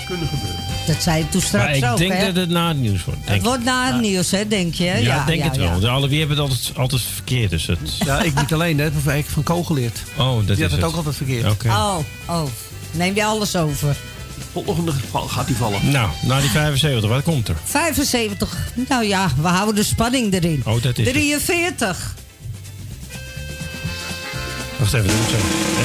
[0.07, 0.59] Kunnen gebeuren.
[0.87, 2.25] Dat zei je toen Maar straks ik ook, denk hè?
[2.25, 3.19] dat het na het nieuws wordt.
[3.19, 4.83] Het Denk wordt na het nieuws, hè, denk je?
[4.83, 5.67] ja, Ja, ik denk ja, het wel.
[5.73, 5.79] ja.
[5.79, 7.49] De alle wie hebben het altijd, altijd verkeerd.
[7.49, 7.77] Dus het...
[8.05, 8.91] Ja, ik niet alleen, hè.
[8.91, 9.99] Dat heb ik van Ko geleerd.
[10.17, 10.83] Oh, dat Die is had het het.
[10.89, 11.65] ook altijd verkeerd.
[11.65, 12.43] Oh, oh.
[12.91, 13.95] Neem je alles over.
[14.51, 15.91] Volgende geval gaat die vallen.
[15.91, 17.55] Nou, na die 75, wat komt er?
[17.63, 18.57] 75.
[18.89, 20.61] Nou ja, we houden de spanning erin.
[20.65, 21.13] Oh, dat is het.
[21.13, 22.15] 43.
[24.91, 25.33] Wacht even, dat moet.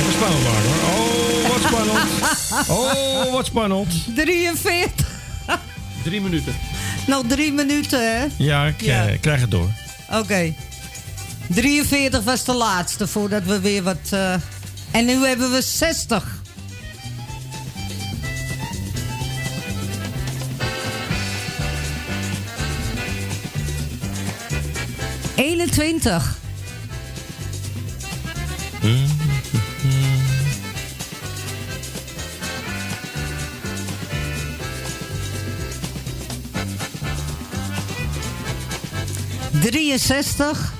[0.01, 0.95] Even spannend maken hoor.
[0.95, 2.11] Oh, wat spannend.
[3.27, 3.95] Oh, wat spannend.
[4.15, 5.07] 43.
[6.05, 6.55] Drie minuten.
[7.07, 8.27] Nog drie minuten, hè?
[8.37, 9.07] Ja, ik Ja.
[9.07, 9.69] eh, krijg het door.
[10.11, 10.55] Oké.
[11.49, 13.99] 43 was de laatste voordat we weer wat.
[14.11, 14.35] eh,
[14.91, 16.25] En nu hebben we 60.
[25.37, 26.39] Eenentwintig.
[39.63, 40.73] Drieënzestig.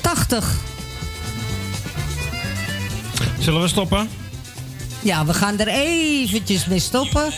[0.00, 0.44] Tachtig.
[3.38, 4.25] Zullen we stoppen?
[5.06, 7.32] Ja, we gaan er eventjes mee stoppen.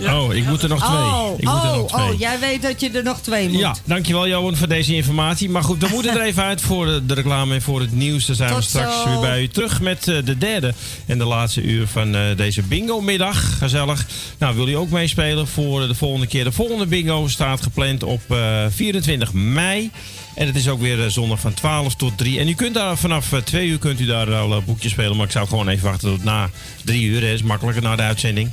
[0.00, 0.96] Oh, ik moet er nog twee.
[0.96, 2.12] Oh, ik moet er oh, nog twee.
[2.12, 3.60] oh, jij weet dat je er nog twee moet.
[3.60, 5.50] Ja, dankjewel Johan voor deze informatie.
[5.50, 8.26] Maar goed, we moeten er even uit voor de, reclame en voor het nieuws.
[8.26, 9.08] Dan zijn we straks zo.
[9.08, 10.74] weer bij u terug met eh, de derde
[11.06, 13.58] en de laatste uur van eh, deze bingo-middag.
[13.58, 14.06] Gezellig.
[14.38, 16.44] Nou, wil u ook meespelen voor de volgende keer?
[16.44, 19.90] De volgende bingo staat gepland op eh, 24 mei.
[20.34, 22.38] En het is ook weer eh, zondag van 12 tot 3.
[22.38, 25.16] En u kunt daar vanaf eh, 2 uur kunt u daar al eh, boekjes spelen.
[25.16, 26.50] Maar ik zou gewoon even wachten tot na
[26.84, 27.20] 3 uur.
[27.20, 28.50] Dat is makkelijker na de uitzending.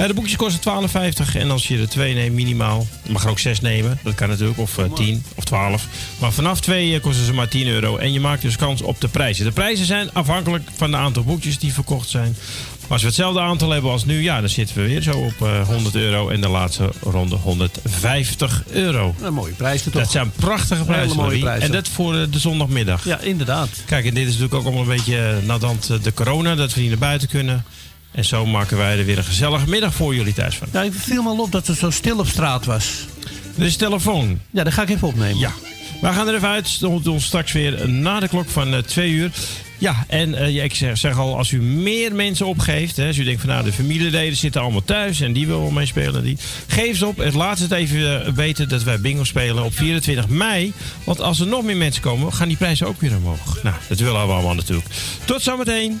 [0.00, 1.36] Eh, de boekjes kosten 12,50.
[1.36, 2.86] En als je er 2 neemt minimaal.
[3.02, 3.98] Je mag er ook 6 nemen.
[4.02, 4.58] Dat kan natuurlijk.
[4.58, 5.86] Of eh, 10 of 12.
[6.18, 7.96] Maar vanaf 2 kosten ze maar 10 euro.
[7.96, 9.44] En je maakt dus kans op de prijzen.
[9.44, 12.36] De prijzen zijn afhankelijk van het aantal boekjes die verkocht zijn.
[12.90, 15.68] Als we hetzelfde aantal hebben als nu, ja, dan zitten we weer zo op eh,
[15.68, 16.28] 100 euro.
[16.28, 19.14] En de laatste ronde 150 euro.
[19.22, 20.02] Een mooie prijzen toch?
[20.02, 21.16] Dat zijn prachtige prijzen.
[21.16, 21.62] Mooie prijzen.
[21.62, 23.04] En dat voor eh, de zondagmiddag.
[23.04, 23.68] Ja, inderdaad.
[23.86, 26.74] Kijk, en dit is natuurlijk ook allemaal een beetje eh, nadat eh, de corona, dat
[26.74, 27.64] we niet naar buiten kunnen.
[28.12, 30.68] En zo maken wij er weer een gezellige middag voor jullie thuis van.
[30.72, 33.06] Ja, ik viel me al op dat het zo stil op straat was.
[33.58, 34.40] Er is telefoon.
[34.50, 35.38] Ja, dat ga ik even opnemen.
[35.38, 35.52] Ja.
[36.00, 36.78] We gaan er even uit.
[36.78, 39.30] We doen ons straks weer na de klok van eh, twee uur.
[39.80, 42.96] Ja, en eh, ik zeg, al, als u meer mensen opgeeft...
[42.96, 45.20] Hè, als u denkt van nou, de familieleden zitten allemaal thuis...
[45.20, 46.36] en die willen wel meespelen, en die,
[46.66, 47.16] geef ze op.
[47.16, 50.72] Het laat het even eh, weten dat wij bingo spelen op 24 mei.
[51.04, 53.62] Want als er nog meer mensen komen, gaan die prijzen ook weer omhoog.
[53.62, 54.88] Nou, dat willen we allemaal natuurlijk.
[55.24, 56.00] Tot zometeen.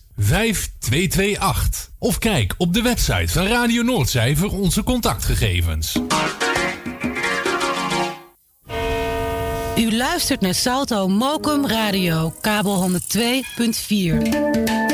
[0.17, 1.89] 5228.
[1.99, 5.99] Of kijk op de website van Radio Noordzij voor onze contactgegevens.
[9.77, 14.90] U luistert naar Salto Mokum Radio, kabel 102.4.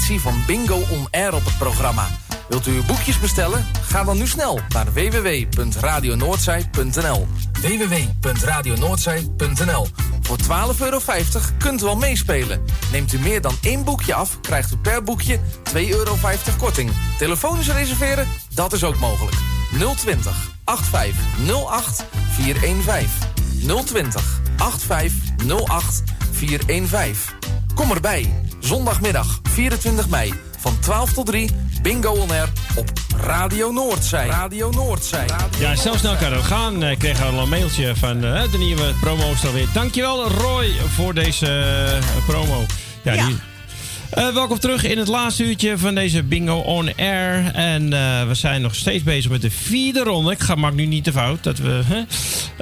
[0.00, 2.06] van Bingo on Air op het programma.
[2.48, 3.66] Wilt u uw boekjes bestellen?
[3.82, 7.26] Ga dan nu snel naar www.radionoordzij.nl
[7.60, 9.86] www.radionoordzij.nl
[10.20, 10.46] Voor 12,50
[10.80, 11.00] euro
[11.58, 12.64] kunt u al meespelen.
[12.92, 15.40] Neemt u meer dan één boekje af, krijgt u per boekje
[15.74, 16.16] 2,50 euro
[16.58, 16.90] korting.
[17.18, 18.28] Telefonisch reserveren?
[18.54, 19.36] Dat is ook mogelijk.
[19.96, 23.10] 020 8508 415
[23.84, 27.36] 020 8508 415
[27.74, 28.42] Kom erbij.
[28.58, 31.50] Zondagmiddag 24 mei van 12 tot 3.
[31.82, 34.26] Bingo on air op Radio Noordzij.
[34.26, 35.26] Radio Noordzij.
[35.58, 36.82] Ja, zelfs snel kan het gaan.
[36.84, 39.66] Ik kreeg al een mailtje van eh, de nieuwe promo is er alweer.
[39.72, 42.64] Dankjewel Roy voor deze eh, promo.
[43.02, 43.36] Ja, die-
[44.10, 47.54] Eh, welkom terug in het laatste uurtje van deze Bingo on Air.
[47.54, 50.30] En eh, we zijn nog steeds bezig met de vierde ronde.
[50.32, 51.42] Ik ga, maak nu niet te fout.
[51.42, 52.02] Dat we, hè?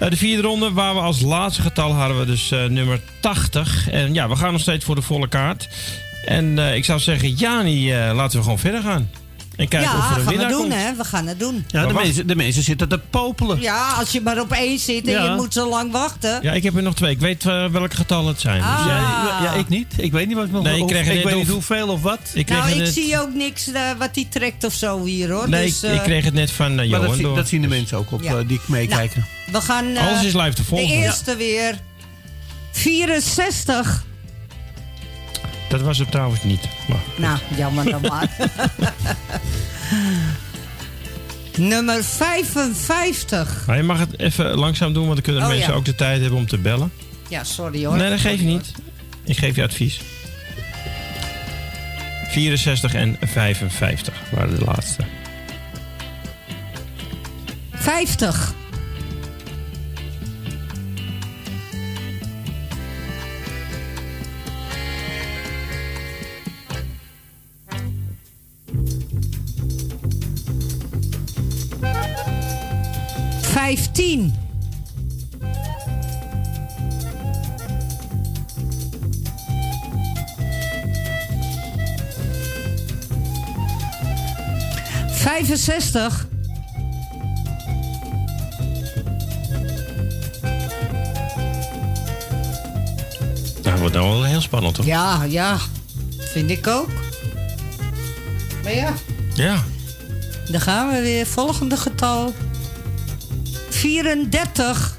[0.08, 3.88] De vierde ronde waar we als laatste getal hadden we dus eh, nummer 80.
[3.90, 5.68] En ja, we gaan nog steeds voor de volle kaart.
[6.26, 9.10] En eh, ik zou zeggen, Jani, eh, laten we gewoon verder gaan.
[9.56, 10.74] En kijken ja, of er een gaan we winnaar doen, komt.
[10.74, 10.94] hè?
[10.96, 11.64] We gaan het doen.
[11.68, 13.60] Ja, de mensen, de mensen zitten te popelen.
[13.60, 15.24] Ja, als je maar op één zit en Ja.
[15.24, 16.38] je moet zo lang wachten.
[16.42, 17.10] Ja, ik heb er nog twee.
[17.10, 18.56] Ik weet eh, welke getallen het zijn.
[18.60, 18.84] Dus Ah.
[18.86, 19.86] jij- Ja, ik niet.
[19.96, 20.62] Ik weet niet wat nog.
[20.62, 22.18] Nee, ik kreeg ik weet niet hoeveel of wat.
[22.34, 25.30] Ik kreeg nou, het ik net- zie ook niks wat hij trekt of zo hier,
[25.30, 25.48] hoor.
[25.48, 27.36] Nee, dus, ik, ik kreeg het net van Maar Johan dat, door.
[27.36, 28.42] dat zien de mensen ook op Ja.
[28.42, 29.24] die meekijken.
[29.52, 29.96] We gaan...
[29.96, 30.86] Alles is live te volgen.
[30.88, 31.78] De eerste weer.
[32.72, 34.04] 64.
[35.76, 36.68] Dat was het trouwens niet.
[36.88, 38.36] Maar, Nou, jammer dan maar.
[41.56, 43.64] Nummer 55.
[43.66, 45.76] maar je mag het even langzaam doen, want dan kunnen Oh, mensen ja.
[45.76, 46.92] ook de tijd hebben om te bellen.
[47.28, 47.96] Ja, sorry hoor.
[47.96, 48.72] Nee, dat geef je niet.
[49.24, 50.00] Ik geef je advies.
[52.28, 55.02] 64 en 55 waren de laatste.
[57.74, 58.54] 50.
[73.60, 74.32] Vijftien.
[85.08, 86.26] Vijfenzestig.
[93.62, 94.84] Dat wordt nou wel heel spannend, toch?
[94.86, 95.58] Ja, ja.
[96.18, 96.88] Vind ik ook.
[98.62, 98.92] Maar ja,
[99.34, 99.62] Ja.
[100.50, 101.26] dan gaan we weer.
[101.26, 102.32] Volgende getal.
[103.76, 104.98] 34.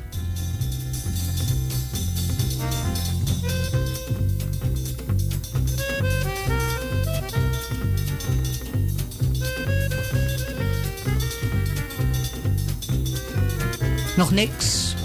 [14.16, 14.96] Nog niks.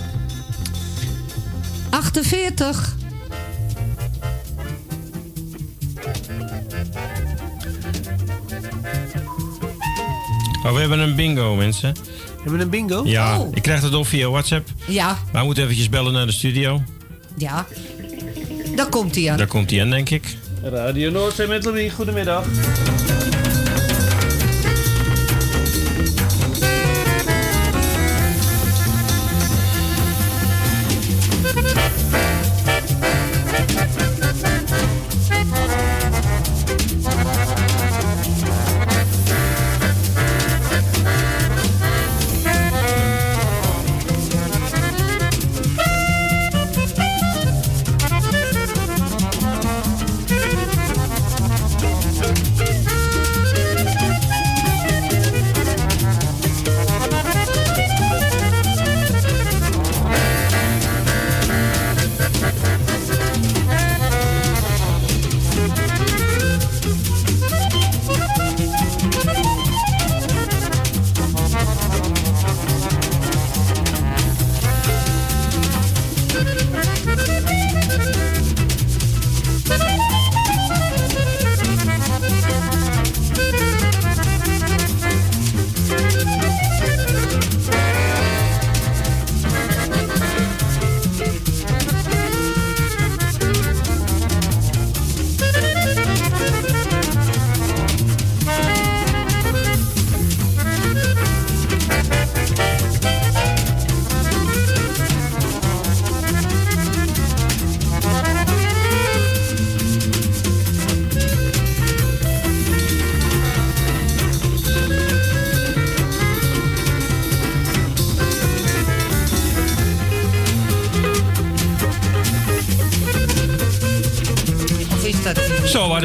[1.91, 2.97] 48.
[10.65, 11.95] Oh, we hebben een bingo, mensen.
[12.43, 13.03] Hebben we een bingo?
[13.05, 13.49] Ja, Oh.
[13.55, 14.69] ik krijg het op via WhatsApp.
[14.87, 16.83] Ja, Maar we moeten eventjes bellen naar de studio.
[17.37, 17.67] ja.
[18.77, 19.37] Daar komt hij aan.
[19.37, 20.37] Daar komt hij aan, denk ik.
[20.63, 22.45] Radio Noordzee met Louis, goedemiddag.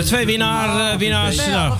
[0.07, 1.35] Twee winnaar, eh, winnaars.
[1.35, 1.73] Nou,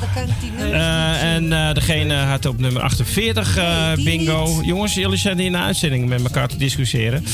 [0.60, 4.60] eh, en eh, degene had op nummer 48 eh, bingo.
[4.64, 7.26] Jongens, jullie zijn in de uitzending met elkaar te discussiëren.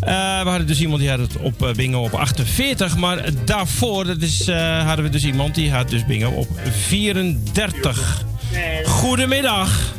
[0.00, 2.96] Eh, we hadden dus iemand die had het op bingo op 48.
[2.96, 6.48] Maar daarvoor dat is, eh, hadden we dus iemand die had dus bingo op
[6.86, 8.24] 34.
[8.84, 9.94] Goedemiddag.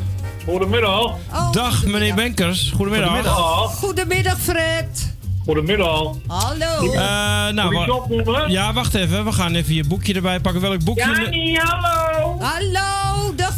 [0.46, 1.14] Goedemiddag.
[1.52, 2.70] Dag meneer Benkers.
[2.74, 3.08] Goedemiddag.
[3.08, 3.74] Goedemiddag.
[3.74, 5.13] Goedemiddag, Fred.
[5.44, 6.14] Goedemiddag.
[6.26, 6.92] Hallo.
[6.92, 8.50] Eh, nou, Moet opnoemen?
[8.50, 9.24] ja, wacht even.
[9.24, 10.60] We gaan even je boekje erbij pakken.
[10.60, 11.20] Welk boekje?
[11.22, 12.38] Jani, hallo.
[12.40, 13.52] Hallo, dag.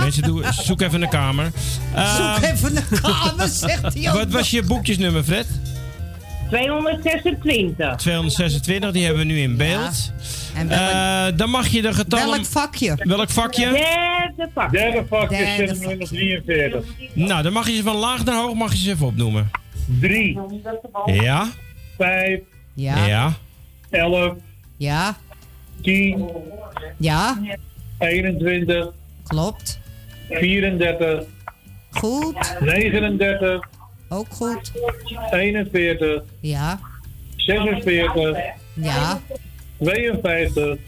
[0.00, 1.50] Mensen, doe, zoek even een kamer.
[1.94, 5.46] Eh, Zoek even een kamer, zegt hij ook Wat was je boekjesnummer, Fred?
[6.50, 7.96] 226.
[7.96, 10.12] 226, die hebben we nu in beeld.
[10.54, 12.28] En Eh, dan mag je de getallen...
[12.30, 12.94] Welk vakje?
[12.98, 13.64] Welk vakje?
[13.64, 14.78] Derde vakje.
[14.78, 16.84] Derde vakje, Derde 643.
[17.14, 19.50] Nou, dan mag je ze van laag naar hoog mag je ze even opnoemen.
[20.00, 20.38] 3.
[21.06, 21.48] Ja.
[21.98, 22.40] 5.
[22.74, 23.06] Ja.
[23.06, 23.32] Ja.
[23.90, 24.34] 11.
[24.76, 25.16] Ja.
[25.82, 26.28] 10.
[26.96, 27.38] Ja.
[27.98, 28.92] 21.
[29.26, 29.80] Klopt.
[30.28, 31.24] 34.
[31.90, 32.56] Goed.
[32.60, 33.68] 39.
[34.08, 34.72] Ook goed.
[35.30, 36.22] 41.
[36.40, 36.80] Ja.
[37.36, 38.36] 46.
[38.74, 39.20] Ja.
[39.78, 40.78] 52.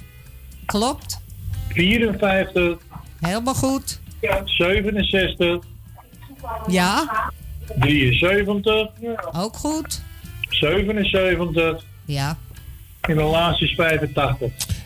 [0.66, 1.20] Klopt.
[1.68, 2.78] 54.
[3.20, 4.01] Helemaal goed.
[4.44, 5.59] 67.
[6.66, 7.09] Ja.
[7.78, 8.88] 73.
[9.32, 10.02] Ook goed.
[10.48, 11.82] 77.
[12.05, 12.38] Ja.
[13.01, 14.40] En de laatste is 85.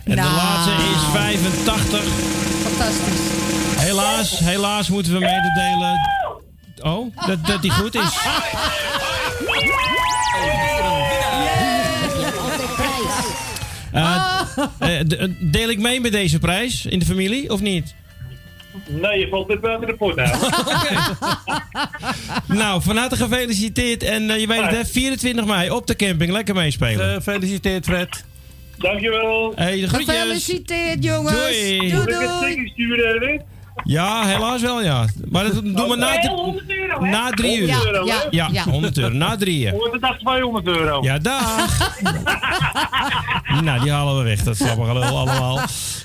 [0.04, 2.04] En de laatste is 85.
[2.62, 3.32] Fantastisch.
[3.84, 6.00] Helaas, helaas moeten we mededelen...
[6.82, 8.18] Oh, dat, dat die goed is.
[15.08, 17.94] D- deel ik mee met deze prijs in de familie, of niet?
[18.86, 20.36] Nee, je valt dit buiten de pot uit.
[22.46, 24.02] Nou, van harte gefeliciteerd.
[24.02, 26.32] En eh, je weet het, hè, 24 mei op de camping.
[26.32, 27.14] Lekker meespelen.
[27.14, 28.24] Gefeliciteerd, Fred.
[28.78, 29.52] Dankjewel.
[29.54, 30.14] Hey, de groetjes.
[30.16, 31.36] Gefeliciteerd, jongens.
[31.36, 31.78] Doei.
[31.78, 33.42] Doei, Moet ik het sturen?
[33.84, 35.04] Ja, helaas wel, ja.
[35.30, 37.10] Maar dat doen we na, Oké, 100 euro, hè?
[37.10, 37.68] na drie uur.
[37.74, 38.14] 100 euro, hè?
[38.30, 38.62] ja, Ja.
[38.64, 39.14] 100 euro.
[39.14, 39.72] Na drieën.
[39.72, 41.02] Wordt het dag 200 euro.
[41.02, 41.90] Ja, dag.
[43.62, 44.42] nou, die halen we weg.
[44.42, 45.54] Dat slappen gelul allemaal.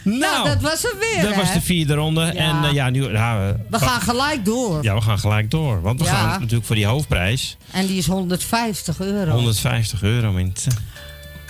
[0.03, 2.21] Nou, Nou, dat was hem weer, dat was de vierde ronde.
[2.23, 3.11] En eh, ja, nu...
[3.11, 4.83] Ja, we, We gaan gelijk door.
[4.83, 5.81] ja, we gaan gelijk door.
[5.81, 6.11] Want we Ja.
[6.13, 7.57] gaan natuurlijk voor die hoofdprijs.
[7.71, 9.31] En die is 150 euro.
[9.31, 10.71] 150 euro, mensen.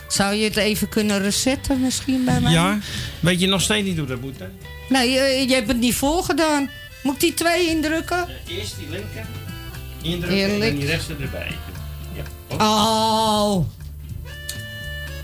[0.07, 2.51] Zou je het even kunnen resetten misschien bij mij?
[2.51, 2.77] Ja,
[3.19, 4.45] weet je nog steeds niet hoe dat moet, hè?
[4.89, 6.69] Nee, je, je hebt het niet voorgedaan.
[7.03, 8.27] Moet ik die twee indrukken?
[8.47, 9.25] Eerst die linker
[10.01, 10.71] indrukken Eerlijk.
[10.71, 11.51] en die rechter erbij.
[12.49, 12.55] Ja.
[12.57, 13.65] Oh.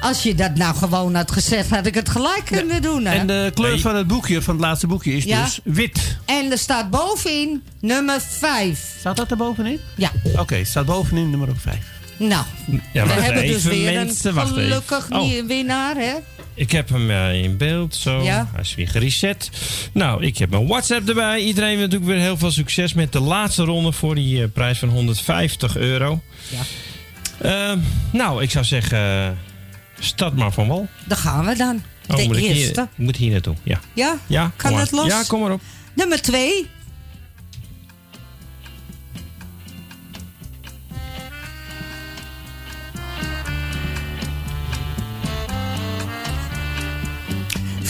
[0.02, 3.06] Als je dat nou gewoon had gezegd, had ik het gelijk kunnen doen.
[3.06, 3.16] Hè?
[3.16, 3.82] En de kleur Nee.
[3.82, 5.44] van het boekje, van het laatste boekje, is Ja.
[5.44, 6.18] dus wit.
[6.26, 8.96] En er staat bovenin nummer 5.
[9.00, 9.80] Staat dat er bovenin?
[9.96, 10.12] Ja.
[10.38, 11.78] Oké, staat bovenin nummer 5.
[12.18, 12.44] Nou,
[12.94, 15.32] Ja, we hebben dus weer mensen, een gelukkig Oh.
[15.48, 16.14] winnaar, hè?
[16.56, 18.24] Ik heb hem eh, in beeld, zo.
[18.24, 18.50] Ja.
[18.52, 19.50] Hij is weer gereset.
[19.92, 21.40] Nou, ik heb mijn WhatsApp erbij.
[21.40, 24.90] Iedereen natuurlijk weer heel veel succes met de laatste ronde voor die eh, prijs van
[24.90, 26.22] 150 euro.
[26.50, 26.62] Ja.
[27.42, 27.80] Ehm,
[28.12, 29.30] nou, ik zou zeggen, eh,
[30.00, 30.88] start maar van wal.
[31.06, 31.84] Daar gaan we dan.
[32.10, 32.82] Oh, de moet eerste.
[32.82, 33.80] Ik hier, moet hier naartoe, ja.
[33.94, 34.18] Ja?
[34.28, 34.88] ja kan maar.
[34.92, 35.08] los?
[35.08, 35.62] Ja, kom maar op.
[35.94, 36.68] Nummer twee.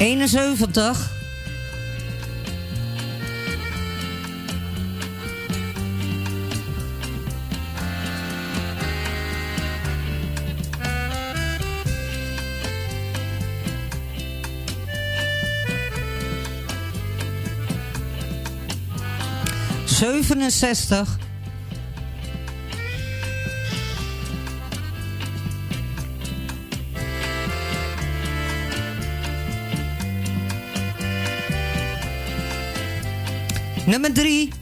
[0.00, 1.10] Eenenzeventig.
[19.84, 21.18] Zevenenzestig.
[33.90, 34.52] nummer drie.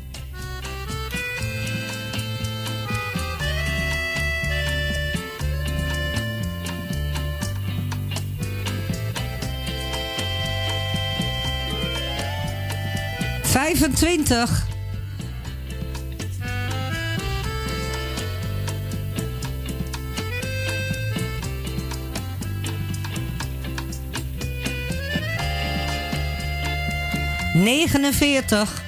[13.43, 14.67] Vijfentwintig.
[27.55, 28.87] Negenenveertig.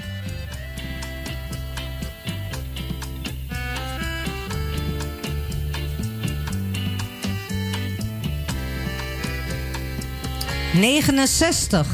[10.73, 11.87] 69.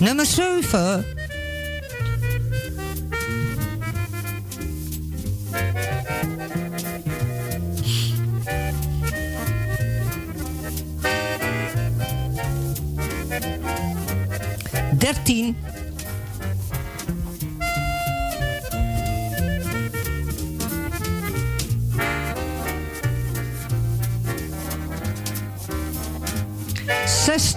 [0.00, 1.11] Nummer 7.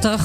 [0.06, 0.22] Zestig.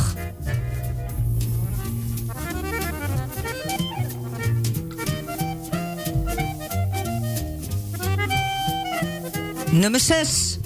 [9.72, 10.58] Nummer 6.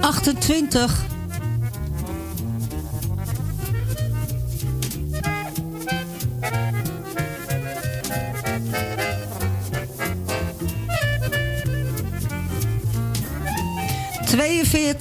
[0.00, 1.11] Achtentwintig.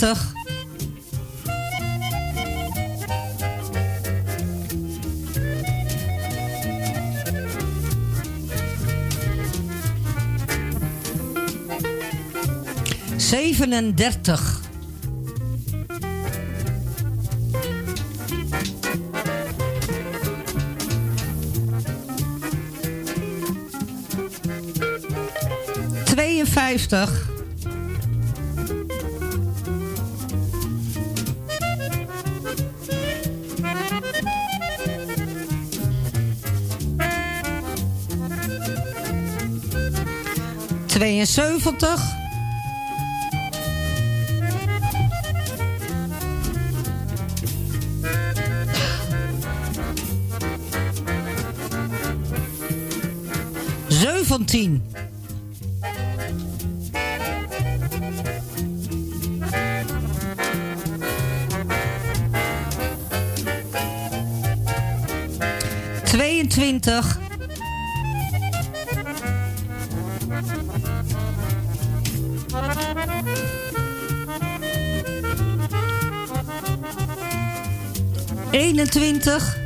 [0.01, 0.33] Tweeënveertig.
[13.17, 14.59] Zevenendertig.
[26.03, 27.30] Tweeënvijftig.
[41.31, 42.20] 70.
[78.91, 79.59] 20,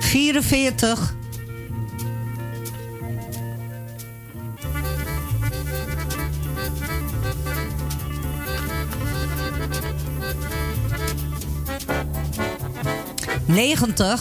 [0.00, 1.21] Vierenveertig.
[13.52, 14.20] Negentig.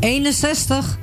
[0.00, 0.95] Eenenzestig.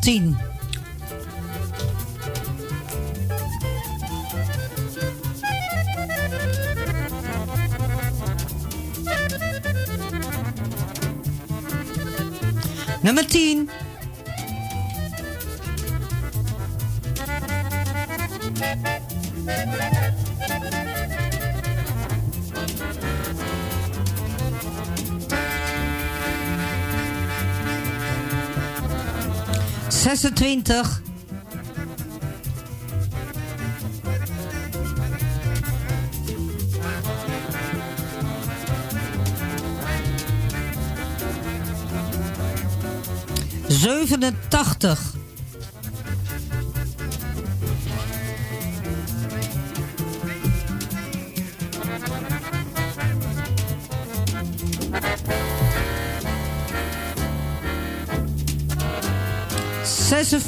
[0.00, 0.49] 10.
[30.70, 31.02] Zesentwintig.
[43.68, 45.19] Zevenentachtig.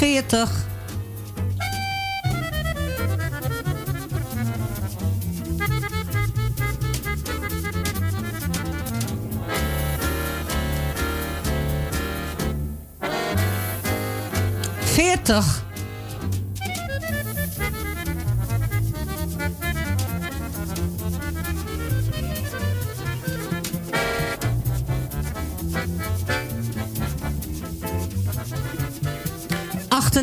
[0.03, 0.72] 40.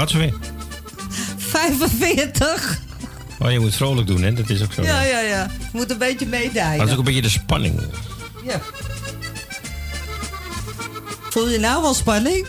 [0.00, 0.34] gaat ze weer.
[1.36, 2.78] 45.
[3.38, 4.32] Oh, je moet vrolijk doen, hè?
[4.32, 4.82] Dat is ook zo.
[4.82, 5.50] Ja, ja, ja.
[5.72, 6.78] Moet een beetje meedijden.
[6.78, 7.80] dat is ook een beetje de spanning.
[8.44, 8.60] Ja.
[11.30, 12.46] Voel je nou wel spanning?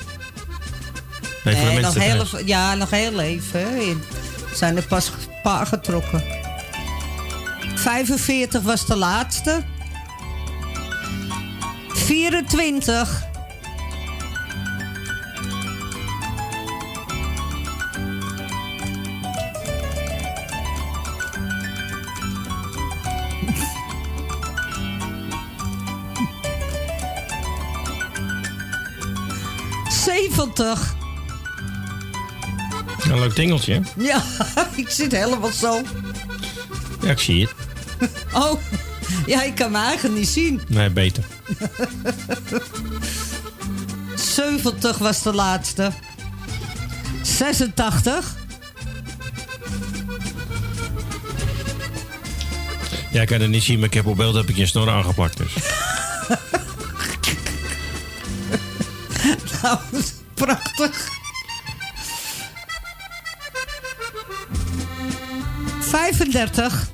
[1.43, 4.01] Nee, nog heel even, ja, nog heel even.
[4.53, 6.23] zijn er pas een paar getrokken.
[7.75, 9.63] 45 was de laatste.
[11.89, 13.29] 24.
[30.61, 30.95] Zeventig.
[33.09, 34.03] Een leuk tingeltje, hè?
[34.03, 34.23] Ja,
[34.75, 35.81] ik zit helemaal zo.
[37.01, 37.53] Ja, ik zie het.
[38.33, 38.59] Oh,
[39.25, 40.61] ja, ik kan mijn eigen niet zien.
[40.67, 41.23] Nee, beter.
[44.15, 45.91] 70 was de laatste.
[47.21, 48.35] 86.
[53.11, 54.89] Ja, ik kan het niet zien, maar ik heb op beeld heb ik je snor
[54.89, 55.37] aangeplakt.
[55.37, 55.53] Dus.
[59.61, 59.79] Nou,
[60.45, 61.09] prachtig.
[65.79, 66.89] 35.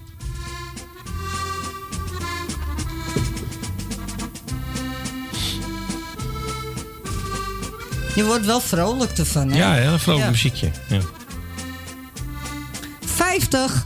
[8.15, 9.57] Je wordt wel vrolijk ervan, hè?
[9.57, 10.29] Ja, een vrolijk Ja.
[10.29, 10.71] muziekje.
[10.87, 10.99] Ja.
[13.05, 13.85] 50.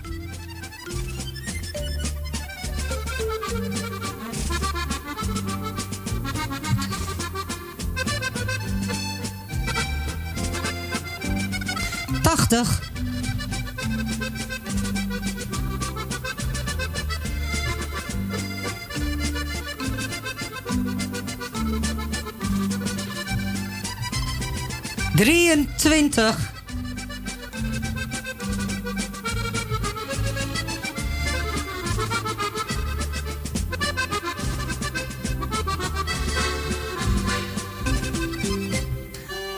[25.81, 26.35] 20.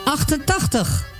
[0.04, 0.88] Achtentachtig.
[0.94, 1.12] 88.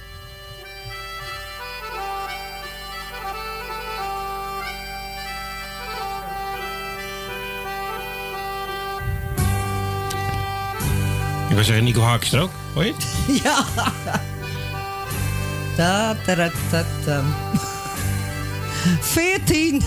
[11.49, 12.95] Ik was zeggen Nico Haakster ook, hoor je?
[13.43, 13.65] Ja.
[15.77, 17.23] Ta, ta, ta, ta, ta.
[19.01, 19.83] 14.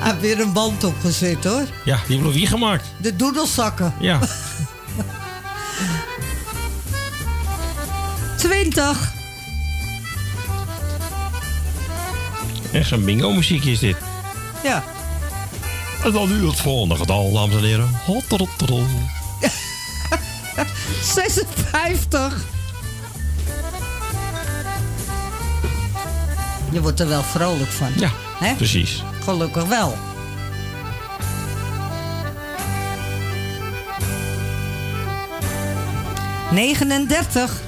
[0.00, 1.66] Hij heeft weer een band opgezet hoor.
[1.84, 2.84] Ja, die hebben we wie gemaakt.
[2.96, 3.94] De doedelzakken.
[3.98, 4.18] Ja.
[8.36, 9.12] 20.
[12.72, 13.96] Echt zo'n bingo muziekje is dit.
[14.62, 14.84] Ja.
[16.04, 17.88] En dan nu het volgende getal, dames en heren.
[18.04, 18.86] Hotterotterol.
[21.14, 22.36] 56.
[26.70, 27.88] Je wordt er wel vrolijk van.
[27.96, 28.54] Ja, Hè?
[28.54, 29.02] precies.
[29.24, 29.96] Gelukkig wel.
[36.50, 37.60] Negenendertig.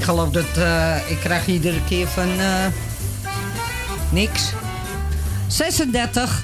[0.00, 2.66] Ik geloof dat eh, ik krijg iedere keer van, eh,
[4.10, 4.52] Niks.
[5.46, 6.42] 36.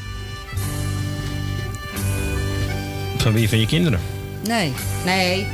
[3.16, 4.00] Van wie van je kinderen?
[4.46, 4.72] Nee,
[5.04, 5.46] nee.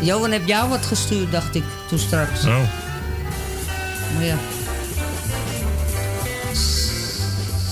[0.00, 2.44] Johan heb jou wat gestuurd, dacht ik, toen straks.
[2.44, 2.60] Oh.
[4.14, 4.36] Maar ja.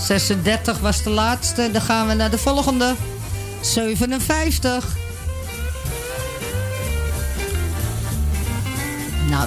[0.05, 1.69] 36 was de laatste.
[1.71, 2.93] Dan gaan we naar de volgende.
[3.61, 5.02] 57.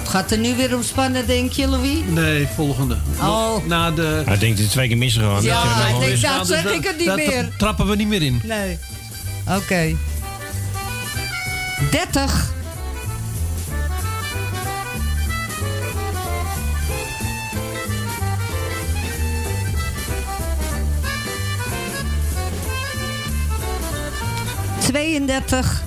[0.07, 1.97] Gaat er nu weer om spannen, denk je, Louis?
[2.07, 2.97] Nee, volgende.
[3.19, 3.65] Oh.
[3.65, 4.21] Na de...
[4.25, 5.43] Hij denkt dat twee keer misgegaan.
[5.43, 7.49] Ja, Dat, hij nog denkt, eens- nou zeg ik het niet meer.
[7.57, 8.41] trappen we niet meer in.
[8.43, 8.77] Nee.
[9.47, 9.95] Oké.
[11.91, 12.51] 30.
[24.79, 25.83] Tweeëndertig.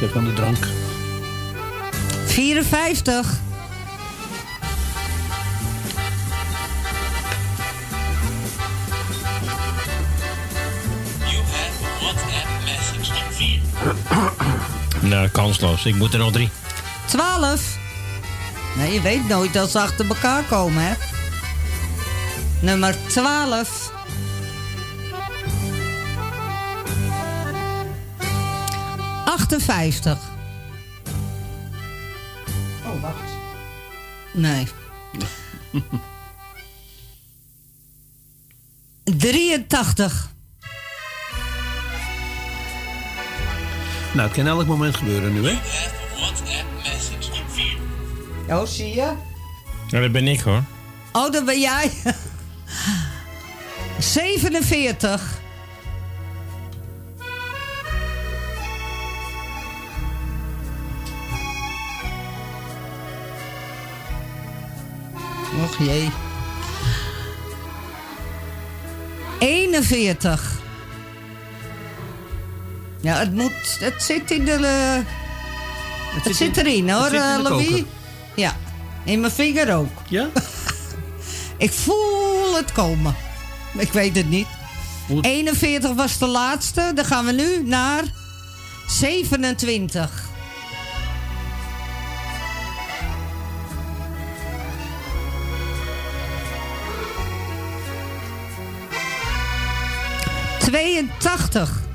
[0.00, 0.66] Ja, van de drank.
[2.26, 3.40] 54.
[11.24, 13.32] You have a WhatsApp message from
[15.00, 15.08] 4.
[15.08, 15.86] Nou, kansloos.
[15.86, 16.50] Ik moet er nog drie.
[17.06, 17.76] 12.
[18.76, 20.92] Nee, je weet nooit als ze achter elkaar komen, hè?
[22.60, 23.85] Nummer 12.
[29.46, 30.18] Achtenvijftig.
[32.86, 33.30] Oh, wacht.
[34.32, 34.66] Nee.
[39.18, 40.30] 83.
[44.14, 45.58] Nou, het kan elk moment gebeuren nu, hè?
[46.16, 47.48] WhatsApp message from
[48.46, 48.56] 4.
[48.56, 49.12] Oh, zie je?
[49.88, 50.62] Ja, dat ben ik hoor.
[51.12, 51.92] Oh, dat ben jij.
[53.98, 55.35] 47.
[65.78, 66.10] Och jee.
[69.40, 70.60] 41.
[73.00, 73.52] Ja, het moet.
[73.78, 74.52] Het zit in de.
[74.52, 75.14] eh,
[76.14, 77.66] het, zit zit in- erin het hoor, in eh, Louis.
[77.68, 77.84] koker.
[78.34, 78.56] Ja,
[79.04, 79.90] in mijn vinger ook.
[80.08, 80.28] Ja?
[81.58, 83.14] Ik voel het komen.
[83.78, 84.46] Ik weet het niet.
[85.20, 86.90] 41 was de laatste.
[86.94, 88.02] Dan gaan we nu naar
[88.88, 90.25] 27.
[100.66, 101.70] Tweeëntachtig.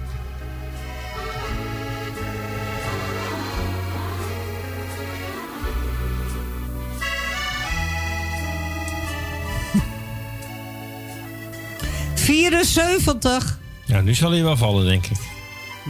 [12.16, 13.58] Vierenzeventig.
[13.86, 15.18] Ja, nu zal hij wel vallen, denk ik.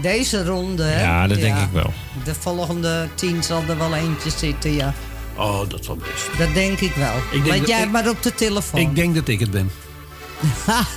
[0.01, 1.01] Deze ronde, hè?
[1.01, 1.93] Ja, dat denk ik wel.
[2.23, 4.93] De volgende tien zal er wel eentje zitten, ja.
[5.35, 6.37] Oh, dat zal best.
[6.37, 7.15] Dat denk ik wel.
[7.17, 8.79] Ik denk Want dat jij ik- maar op de telefoon.
[8.79, 9.71] Ik denk dat ik het ben.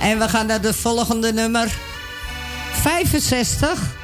[0.00, 1.76] en we gaan naar de volgende nummer.
[2.72, 3.96] 65.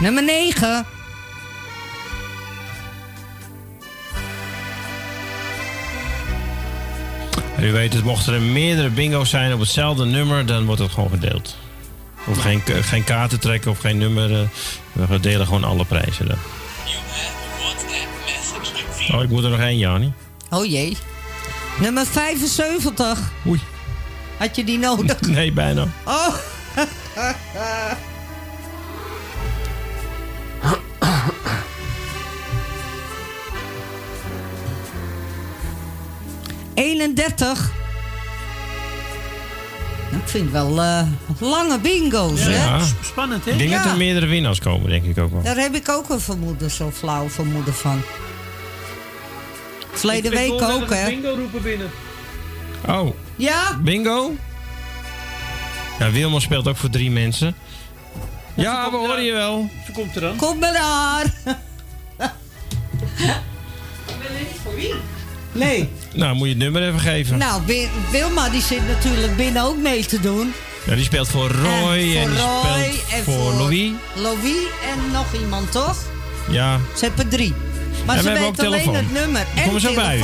[0.00, 0.86] Nummer 9.
[7.56, 10.90] En u weet het, mochten er meerdere bingo's zijn op hetzelfde nummer, dan wordt het
[10.90, 11.56] gewoon gedeeld.
[12.30, 14.32] Of geen, geen kaarten trekken of geen nummer.
[14.40, 16.38] eh, We delen gewoon alle prijzen dan.
[19.12, 20.12] Oh, ik moet er nog één, Jani.
[20.50, 20.96] Oh jee.
[21.80, 23.18] Nummer 75.
[23.46, 23.60] Oei.
[24.36, 25.20] Had je die nodig?
[25.26, 25.86] Nee, bijna.
[26.04, 26.34] Oh.
[36.74, 37.79] ...31.
[40.10, 41.02] Ik vind het wel eh,
[41.38, 42.54] lange bingo's, hè?
[42.54, 42.80] Ja.
[43.04, 43.50] Spannend, hè?
[43.50, 45.42] Ik denk dat er meerdere winnaars komen, denk ik ook wel.
[45.42, 48.02] Daar heb ik ook een vermoeden, zo'n flauw vermoeden van.
[49.92, 51.06] Verleden week ook, hè?
[51.08, 51.90] bingo roepen binnen.
[52.88, 53.78] Oh, Ja?
[53.82, 54.32] bingo?
[55.98, 57.54] Ja, Wilma speelt ook voor drie mensen.
[58.54, 59.70] Ja, we horen je wel.
[59.86, 60.36] Ze komt er dan.
[60.36, 61.34] Kom maar daar.
[65.52, 65.88] Nee.
[66.14, 67.38] Nou, moet je het nummer even geven.
[67.38, 70.52] Nou, Wi- Wilma die zit natuurlijk binnen ook mee te doen.
[70.86, 73.90] Ja, die speelt voor Roy en, voor die Roy speelt en voor, voor Louis.
[74.14, 74.56] Louis
[74.92, 75.96] en nog iemand, toch?
[76.50, 77.54] Ja, Ze hebben drie.
[78.06, 79.04] Maar En ze we hebben weet ook alleen telefoon.
[79.04, 80.18] het nummer en zo bij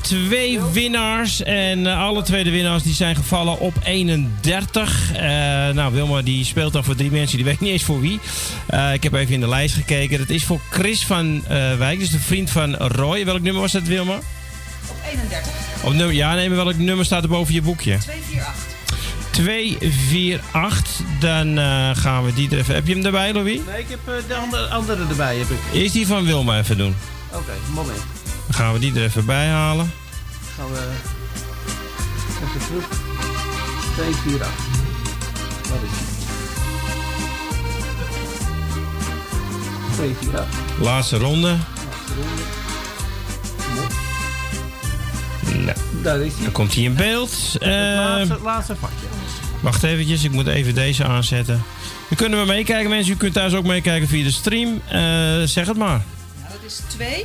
[0.00, 1.42] twee winnaars.
[1.42, 5.12] En eh, alle twee de winnaars die zijn gevallen op 31.
[5.12, 5.20] Eh,
[5.68, 7.36] nou, Wilma die speelt dan voor drie mensen.
[7.36, 8.20] Die weet niet eens voor wie.
[8.66, 10.18] Eh, ik heb even in de lijst gekeken.
[10.18, 11.98] Dat is voor Chris van eh, Wijk.
[11.98, 13.24] Dus de vriend van Roy.
[13.24, 14.14] Welk nummer was dat, Wilma?
[14.14, 15.52] Op 31.
[15.82, 17.98] Op nummer, ja, nee, maar welk nummer staat er boven je boekje?
[17.98, 18.54] 248.
[19.30, 21.00] 248.
[21.20, 22.74] Dan eh, gaan we die er even...
[22.74, 23.60] Heb je hem erbij, Louis?
[23.66, 25.36] Nee, ik heb de andere, andere erbij.
[25.36, 25.58] Heb ik.
[25.72, 26.94] Eerst die van Wilma even doen.
[27.32, 28.19] Oké, moment.
[28.50, 29.92] Dan gaan we die er even bij halen.
[30.56, 30.78] Gaan we
[32.44, 32.84] even terug.
[33.94, 34.48] 248.
[35.68, 36.08] Wat is het?
[39.94, 40.80] 248.
[40.80, 41.48] Laatste ronde.
[41.48, 42.42] Laatste ronde.
[43.56, 43.92] Kom op.
[45.64, 46.42] Nou, Daar is hij.
[46.42, 47.30] dan komt hij in beeld.
[47.52, 49.06] Het Eh, laatste, laatste vakje.
[49.60, 51.62] wacht eventjes, ik moet even deze aanzetten.
[52.08, 53.12] U kunnen we meekijken, mensen.
[53.12, 54.80] U kunt thuis ook meekijken via de stream.
[54.88, 55.00] Eh,
[55.44, 56.00] zeg het maar.
[56.40, 57.24] Nou, dat is 2,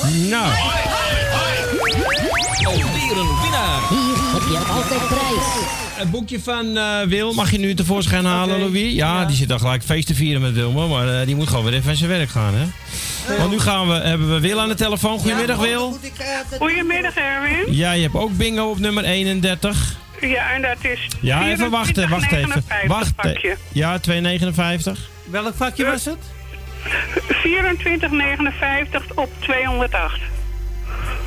[0.00, 0.52] Nou.
[2.64, 3.80] Alweer een winnaar.
[3.88, 5.46] Hier heb je altijd prijs.
[5.94, 8.92] Het boekje van eh, Wil mag je nu tevoorschijn halen, Louis.
[8.92, 10.86] Ja, die zit dan gelijk feest te vieren met Wilma.
[10.86, 12.64] Maar eh, die moet gewoon weer even aan zijn werk gaan, hè?
[13.38, 15.18] Want nu gaan we, hebben we Wil aan de telefoon.
[15.18, 15.98] Goedemiddag, Wil.
[16.58, 17.74] Goedemiddag, Erwin.
[17.74, 19.96] Ja, je hebt ook bingo op nummer 31.
[20.20, 21.00] Ja, en dat is.
[21.20, 22.64] Ja, even wachten, wacht even.
[22.68, 23.12] 24,59 Wacht.
[23.16, 23.54] eh.
[23.72, 24.98] Ja, 2,59.
[25.24, 26.16] Welk vakje was het?
[26.82, 30.18] 24,59 op 208.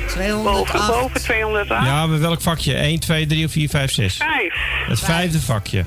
[0.06, 0.72] 208.
[0.72, 1.86] Boven, boven 208.
[1.86, 2.74] Ja, maar welk vakje?
[2.74, 4.16] 1, 2, 3 of 4, 5, 6?
[4.16, 4.54] Vijf.
[4.88, 5.84] Het vijfde vakje.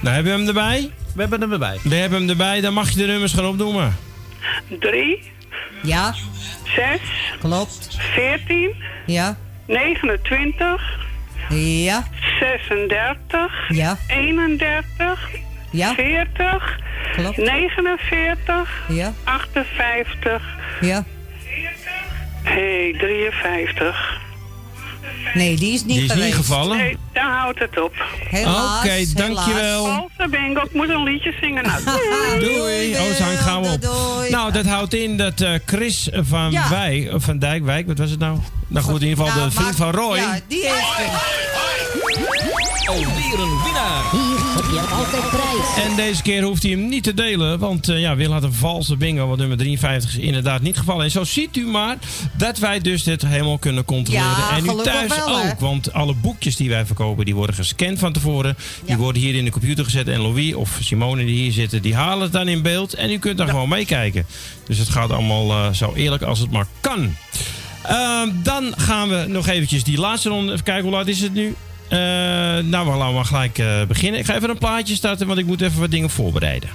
[0.00, 0.90] Nou, hebben we hem erbij?
[1.14, 1.78] We hebben hem erbij.
[1.82, 3.96] We hebben hem erbij, dan mag je de nummers gaan opnoemen.
[4.80, 5.22] 3,
[5.82, 6.14] Ja,
[6.64, 7.00] 6,
[7.40, 7.96] klopt.
[8.14, 8.74] 14,
[9.06, 9.36] Ja,
[9.66, 10.82] 29,
[11.48, 12.04] ja,
[12.40, 13.98] 36, Ja.
[14.06, 15.28] 31,
[15.76, 15.94] Ja.
[15.94, 16.78] 40,
[17.16, 17.36] Klopt.
[17.36, 19.12] 49, Ja.
[19.24, 20.42] 58,
[20.80, 21.04] ja.
[22.42, 24.24] hey, 53.
[25.34, 26.76] Nee, die is niet Die is niet gevallen?
[26.76, 27.92] Nee, dan houdt het op.
[28.14, 29.12] Oké, helaas.
[29.14, 29.84] dankjewel.
[29.86, 31.62] Valse bingo, ik moet een liedje zingen.
[31.64, 31.80] Nou,
[32.44, 32.94] Doei.
[32.96, 34.30] Oh, zo gaan we op.
[34.30, 36.68] Nou, dat houdt in dat eh, Chris van, Ja.
[36.68, 38.38] Wijk, of van Dijkwijk, wat was het nou?
[38.68, 40.16] Nou goed, in ieder geval Nou, de vriend maar- van Roy.
[40.16, 42.35] Ja, die heeft
[42.86, 44.10] Alweer een winnaar.
[44.10, 45.88] Hier heb je altijd prijs.
[45.88, 48.52] En deze keer hoeft hij hem niet te delen, want eh, ja, Wil had een
[48.52, 51.04] valse bingo, want nummer 53 is inderdaad niet gevallen.
[51.04, 51.96] En zo ziet u maar
[52.36, 54.26] dat wij dus dit helemaal kunnen controleren.
[54.26, 57.98] Ja, en u thuis wel, ook, want alle boekjes die wij verkopen, die worden gescand
[57.98, 58.56] van tevoren.
[58.84, 61.94] Die worden hier in de computer gezet en Louis of Simone die hier zitten, die
[61.94, 62.94] halen het dan in beeld.
[62.94, 64.26] En u kunt dan gewoon meekijken.
[64.66, 67.14] Dus het gaat allemaal eh, zo eerlijk als het maar kan.
[67.82, 70.52] Ehm, dan gaan we nog eventjes die laatste ronde.
[70.52, 71.54] Even kijken, hoe laat is het nu?
[71.88, 71.98] Eh,
[72.64, 74.20] nou, we laten maar gelijk eh, beginnen.
[74.20, 76.68] Ik ga even een plaatje starten, want ik moet even wat dingen voorbereiden.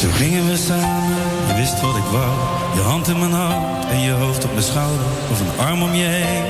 [0.00, 1.16] Zo gingen we samen,
[1.48, 2.34] je wist wat ik wou.
[2.74, 5.06] Je hand in mijn hand en je hoofd op mijn schouder.
[5.30, 6.44] Of een arm om je heen.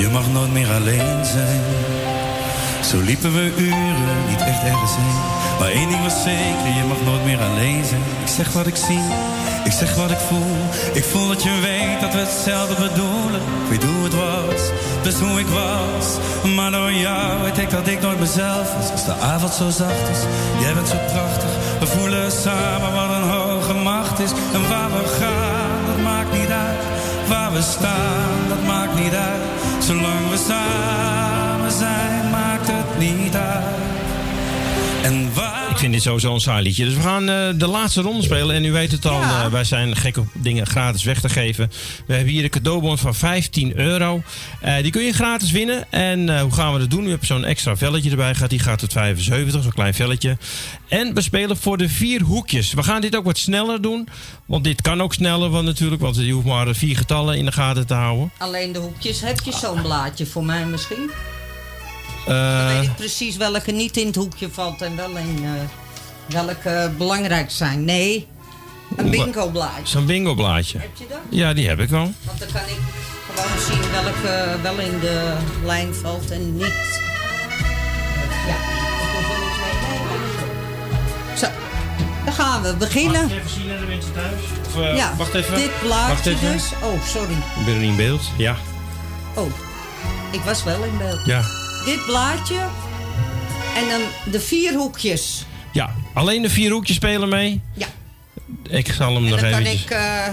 [0.00, 1.60] Je mag nooit meer alleen zijn.
[2.84, 5.39] Zo liepen we uren, niet echt ergens heen.
[5.60, 8.00] Maar één ding was zeker, je mag nooit meer alleen zijn.
[8.20, 9.04] Ik zeg wat ik zie,
[9.64, 10.56] ik zeg wat ik voel.
[10.92, 13.42] Ik voel dat je weet dat we hetzelfde bedoelen.
[13.70, 14.62] Ik hoe het was,
[15.02, 16.06] dus hoe ik was.
[16.54, 18.90] Maar door jou weet ik dat ik nooit mezelf was.
[18.90, 20.22] Als de avond zo zacht is,
[20.60, 21.52] jij bent zo prachtig.
[21.80, 24.30] We voelen samen wat een hoge macht is.
[24.30, 26.82] En waar we gaan, dat maakt niet uit.
[27.28, 29.48] Waar we staan, dat maakt niet uit.
[29.78, 33.89] Zolang we samen zijn, maakt het niet uit.
[35.02, 35.70] En waar...
[35.70, 36.84] Ik vind dit sowieso een saai liedje.
[36.84, 38.54] Dus we gaan eh, de laatste ronde spelen.
[38.56, 41.70] En u weet het al, eh, wij zijn gek op dingen gratis weg te geven.
[42.06, 44.22] We hebben hier een cadeaubon van 15 euro.
[44.60, 45.92] Eh, die kun je gratis winnen.
[45.92, 47.06] En hoe gaan we dat doen?
[47.06, 48.50] U hebt zo'n extra velletje erbij gehad.
[48.50, 50.36] Die gaat tot 75, zo'n klein velletje.
[50.88, 52.72] En we spelen voor de vier hoekjes.
[52.72, 54.08] We gaan dit ook wat sneller doen.
[54.46, 56.02] Want dit kan ook sneller, want natuurlijk.
[56.02, 58.30] Want je hoeft maar vier getallen in de gaten te houden.
[58.38, 59.20] Alleen de hoekjes.
[59.20, 61.10] Heb je zo'n blaadje voor mij misschien?
[62.26, 65.50] Eh, Weet ik precies welke niet in het hoekje valt en wel in eh,
[66.28, 67.84] welke belangrijk zijn.
[67.84, 68.26] Nee,
[68.96, 69.86] een bingo blaadje.
[69.86, 70.78] Zo'n bingo blaadje.
[70.78, 71.18] Heb je dat?
[71.28, 72.12] Ja, die heb ik wel.
[72.24, 72.78] Want dan kan ik
[73.34, 77.00] gewoon zien welke wel in de lijn valt en niet.
[78.46, 79.48] Ja, ik hoef er mee.
[82.24, 83.20] Nee, gaan we beginnen.
[83.20, 84.40] Wacht even zien naar de mensen thuis.
[84.66, 85.54] Of, eh, ja, wacht even.
[85.54, 85.70] dit
[86.26, 86.52] even.
[86.52, 86.72] dus.
[86.82, 87.32] Oh, sorry.
[87.32, 88.22] Ik ben er niet in beeld.
[88.36, 88.56] Ja.
[89.34, 89.50] Oh,
[90.30, 91.20] ik was wel in beeld.
[91.24, 91.42] Ja.
[91.84, 92.68] Dit blaadje
[93.76, 94.00] en dan
[94.32, 95.44] de vier hoekjes.
[95.72, 97.60] Ja, alleen de vier hoekjes spelen mee.
[97.74, 97.86] Ja.
[98.68, 100.28] Ik zal hem En nog dan kan ik eh,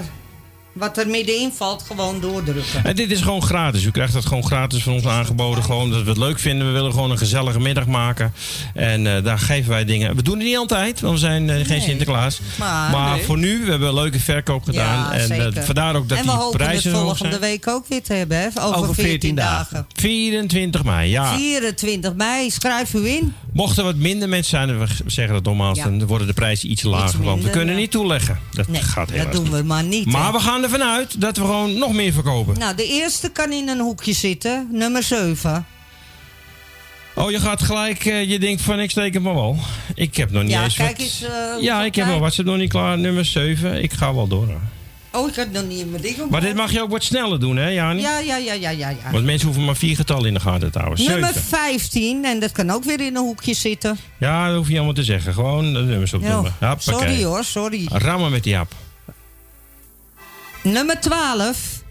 [0.77, 2.83] wat er middenin valt gewoon doordrukken.
[2.83, 3.83] En dit is gewoon gratis.
[3.83, 5.63] U krijgt dat gewoon gratis van ons aangeboden.
[5.63, 6.67] Gewoon dat we het leuk vinden.
[6.67, 8.33] We willen gewoon een gezellige middag maken.
[8.73, 10.15] En eh, daar geven wij dingen.
[10.15, 12.39] We doen het niet altijd, want we zijn eh, geen Sinterklaas.
[12.59, 13.23] Maar- Nee.
[13.25, 14.97] voor nu, we hebben een leuke verkoop gedaan.
[14.97, 17.67] Ja, en eh, vandaar ook dat en we die hopen het prijzen hoog volgende week
[17.67, 18.47] ook weer te hebben, hè?
[18.61, 19.87] Over, 14, dagen.
[19.95, 21.35] 24 mei, ja.
[21.37, 23.33] 24 mei, schrijf u in.
[23.57, 25.83] Mochten er wat minder mensen zijn, we zeggen dat nogmaals, Ja.
[25.83, 27.23] dan worden de prijzen iets lager.
[27.23, 27.79] want we kunnen ja.
[27.79, 28.39] niet toeleggen.
[28.51, 30.05] Dat Nee, gaat helaas dat doen we maar niet.
[30.05, 30.31] Maar hè.
[30.31, 32.59] we gaan ervan uit dat we gewoon nog meer verkopen.
[32.59, 35.65] Nou, de eerste kan in een hoekje zitten, nummer 7.
[37.15, 39.57] Oh, je gaat gelijk, eh, je denkt van ik steek het maar wel.
[39.95, 40.99] Ik heb nog niet Ja, eens kijk wat...
[40.99, 42.31] eens, eh, ja, ik heb wel.
[42.31, 43.83] Ze nog niet klaar, nummer 7.
[43.83, 44.45] Ik ga wel door.
[44.47, 44.61] hoor.
[45.17, 46.29] Oh, ik had nog niet in mijn ding op.
[46.29, 48.01] Maar dit mag je ook wat sneller doen, hè, Jani?
[48.01, 48.89] Ja, ja, ja, ja, ja.
[48.89, 49.11] ja.
[49.11, 51.05] Want mensen hoeven maar vier getallen in de gaten te houden.
[51.05, 51.41] Nummer 7.
[51.41, 53.97] 15, en dat kan ook weer in een hoekje zitten.
[54.17, 55.33] Ja, dat hoef je allemaal te zeggen.
[55.33, 56.53] Gewoon de nummers opnoemen.
[56.77, 57.87] Sorry hoor, sorry.
[57.91, 58.73] Rammen met die app.
[60.63, 61.83] Nummer 12.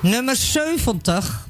[0.00, 1.48] Nummer 70.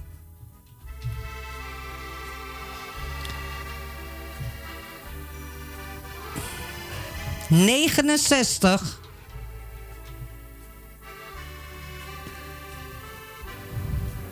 [7.50, 8.98] Negenenzestig.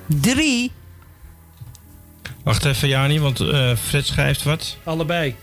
[0.06, 0.72] Drie.
[2.44, 4.76] Wacht even, Jani, want eh, Fred schrijft wat.
[4.84, 5.34] Allebei.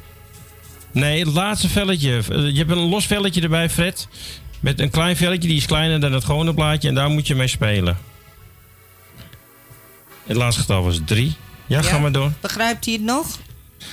[0.91, 2.17] Nee, het laatste velletje.
[2.29, 4.07] Eh, Je hebt een los velletje erbij, Fred.
[4.59, 6.87] Met een klein velletje, die is kleiner dan het gewone plaatje.
[6.87, 7.97] En daar moet je mee spelen.
[10.25, 11.35] Het laatste getal was drie.
[11.67, 12.31] Ja, ga maar door.
[12.41, 13.39] Begrijpt hij het nog?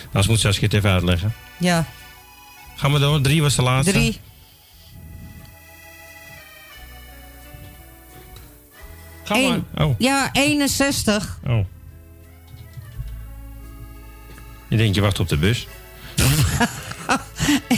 [0.06, 1.34] Anders moet Saskia het even uitleggen.
[1.58, 1.86] Ja.
[2.76, 3.20] Ga maar door.
[3.20, 3.92] Drie was de laatste.
[3.92, 4.18] Drie.
[9.24, 9.42] Ga maar.
[9.42, 9.64] Eén.
[9.74, 9.94] Oh.
[9.98, 11.38] Ja, 61.
[11.46, 11.64] Oh.
[14.68, 15.66] Je denkt, je wacht op de bus.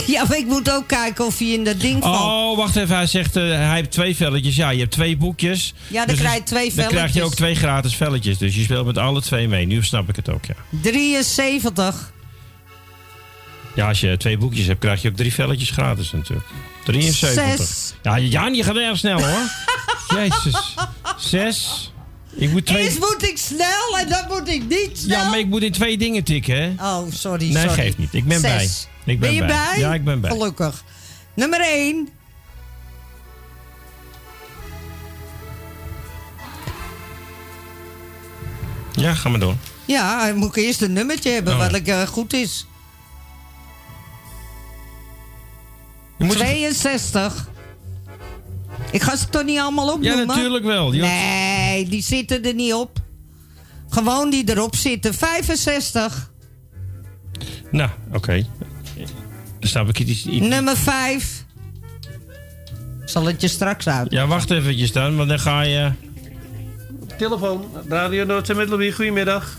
[0.07, 2.21] Ja, maar ik moet ook kijken of hij in dat ding valt.
[2.21, 2.97] Oh, wacht even.
[2.97, 4.57] Hij zegt, eh, hij heeft twee velletjes.
[4.57, 5.75] Ja, je hebt twee boekjes.
[5.89, 7.23] Ja, dan Dus krijg je twee Dan krijg je velletjes.
[7.23, 8.39] ook twee gratis velletjes.
[8.39, 9.67] Dus je speelt met alle twee mee.
[9.67, 10.55] Nu snap ik het ook, ja.
[10.69, 12.13] 73.
[13.75, 16.47] Ja, als je twee boekjes hebt, krijg je ook drie velletjes gratis natuurlijk.
[16.85, 17.57] 73.
[17.57, 17.95] Zes.
[18.03, 19.41] Ja, Jan, je gaat erg snel hoor.
[20.19, 20.75] Jezus.
[21.19, 21.93] Zes.
[22.37, 22.83] Ik moet twee...
[22.83, 25.19] Eerst moet ik snel en dan moet ik niet snel.
[25.19, 26.69] Ja, maar ik moet in twee dingen tikken, hè?
[26.97, 27.83] Oh, sorry, Nee, sorry.
[27.83, 28.15] geeft niet.
[28.15, 28.89] Ik ben Zes.
[29.05, 29.15] bij.
[29.15, 29.49] Ik ben je bij.
[29.49, 29.79] bij?
[29.79, 30.31] Ja, ik ben bij.
[30.31, 30.85] Gelukkig.
[31.35, 32.09] Nummer 1.
[38.93, 39.55] Ja, ga maar door.
[39.85, 41.59] Ja, dan moet ik eerst een nummertje hebben Oh.
[41.59, 42.67] wat ik, eh, goed is.
[46.19, 47.49] Je moet 62.
[48.91, 50.27] Ik ga ze toch niet allemaal Ja, opnoemen?
[50.27, 50.91] natuurlijk wel.
[50.91, 52.99] Die had- Nee, die zitten er niet op.
[53.89, 55.15] Gewoon die erop zitten.
[55.15, 56.31] 65.
[57.71, 58.47] Nou, oké.
[59.61, 60.27] Dan snap ik iets...
[60.27, 61.45] iets- Nummer 5.
[63.05, 64.11] Zal het je straks uit.
[64.13, 65.93] Ja, wacht eventjes dan, want dan ga je...
[67.19, 69.59] Telefoon, Radio Noord Louis, goedemiddag.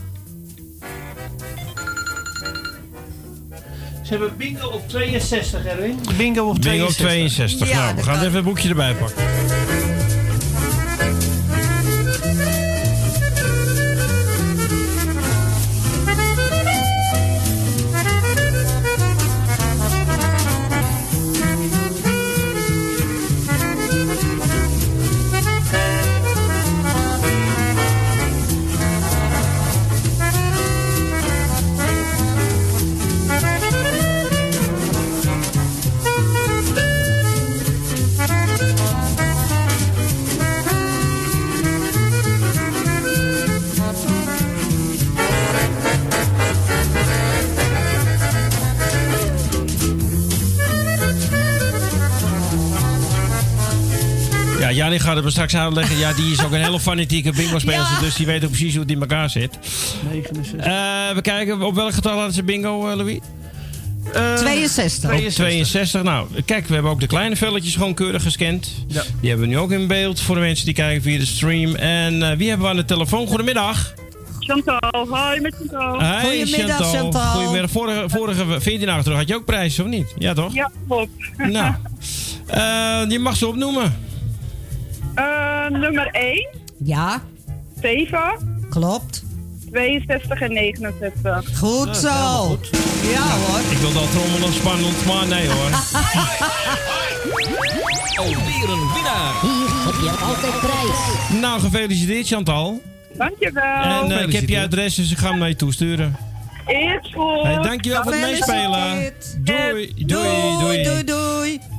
[4.05, 5.99] Ze hebben bingo op 62, Erwin.
[6.17, 6.71] Bingo op 62.
[6.71, 7.69] Bingo 62.
[7.69, 8.25] Ja, nou, we gaan kan.
[8.25, 9.23] even een boekje erbij pakken.
[54.95, 55.97] Jannie gaat het me straks uitleggen.
[55.97, 58.91] Ja, die is ook een hele fanatieke bingo-speelster, dus die weet ook precies hoe het
[58.91, 59.57] in elkaar zit.
[60.11, 60.59] 69.
[60.59, 63.19] Eh, we kijken, op welk getal hadden ze bingo, eh, Louis?
[64.37, 65.11] 62.
[65.11, 66.03] Op 62.
[66.03, 68.71] Nou, kijk, we hebben ook de kleine velletjes gewoon keurig gescand.
[68.87, 69.03] Ja.
[69.21, 71.75] Die hebben we nu ook in beeld voor de mensen die kijken via de stream.
[71.75, 73.27] En eh, wie hebben we aan de telefoon?
[73.27, 73.93] Goedemiddag.
[74.39, 75.99] Chantal, hi met Chantal.
[75.99, 77.21] Hey, Goedemiddag, Chantal.
[77.21, 77.69] Goedemiddag.
[77.69, 80.13] Vorige, vorige 14 dagen terug had je ook prijzen, of niet?
[80.17, 80.53] Ja, toch?
[80.53, 81.11] Ja, klopt.
[81.37, 81.73] Nou,
[82.47, 84.05] eh, je mag ze opnoemen.
[85.15, 86.47] Eh, nummer 1,
[86.83, 87.21] Ja,
[87.81, 88.19] 7,
[88.69, 89.23] klopt.
[89.71, 91.57] 62 en 69.
[91.57, 92.07] Goed zo.
[93.13, 93.59] Ja hoor.
[93.71, 95.69] Ik wil dat trommelen spannend, maar nee hoor.
[98.15, 99.33] Alweer een winnaar.
[99.41, 101.39] Hier heb je altijd prijs.
[101.41, 102.81] nou, gefeliciteerd Chantal.
[103.17, 103.83] Dankjewel.
[103.83, 106.15] En eh, ik heb je adres, dus ik ga hem naar je toesturen.
[106.67, 107.41] Is goed.
[107.43, 109.13] Hey, dankjewel voor het meespelen.
[109.39, 110.83] Doei, doei, doei.
[110.83, 111.59] Doei, doei.
[111.61, 111.74] Ah,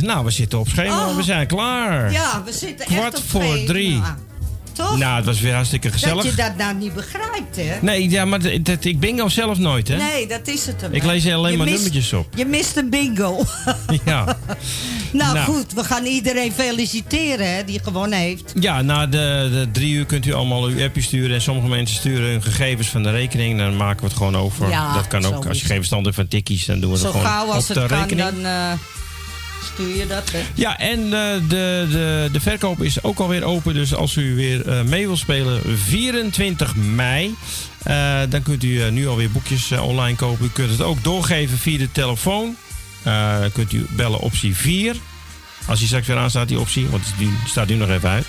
[0.00, 1.16] nou, we zitten op schema, Oh.
[1.16, 2.12] we zijn klaar.
[2.12, 3.66] Ja, we zitten echt Kwart op voor schema.
[3.66, 4.00] drie.
[4.72, 4.98] Toch?
[4.98, 6.24] Nou, het was weer hartstikke Dat gezellig.
[6.24, 7.76] je dat nou niet begrijpt, hè?
[7.80, 9.96] Nee, ja, maar dat, dat- ik bingo zelf nooit, hè?
[9.96, 10.92] Nee, dat is het hem.
[10.92, 12.26] Ik lees alleen Je maar mist- nummertjes op.
[12.34, 13.44] Je mist een bingo.
[14.04, 14.24] Ja.
[15.12, 15.38] nou, Nou.
[15.38, 18.52] goed, we gaan iedereen feliciteren, hè, die gewonnen heeft.
[18.60, 21.34] Ja, na de, de drie uur kunt u allemaal uw appje sturen.
[21.34, 23.58] En sommige mensen sturen hun gegevens van de rekening.
[23.58, 24.68] Dan maken we het gewoon over.
[24.68, 25.46] Ja, dat kan ook.
[25.46, 27.68] Als je geen verstand hebt van tikkies, dan doen we Zo het gewoon gauw als
[27.68, 28.28] op de het kan, rekening.
[28.28, 28.72] dan eh,
[29.62, 30.32] stuur je dat?
[30.54, 31.10] Ja, en eh,
[31.48, 33.74] de, de, de verkoop is ook alweer open.
[33.74, 37.34] Dus als u weer eh, mee wil spelen, 24 mei.
[37.82, 40.44] eh, dan kunt u nu alweer boekjes online kopen.
[40.46, 42.56] U kunt het ook doorgeven via de telefoon.
[43.52, 44.96] Kunt u bellen optie 4.
[45.70, 46.88] Als die straks weer aan staat, die optie.
[46.88, 48.26] Want die staat nu nog even uit.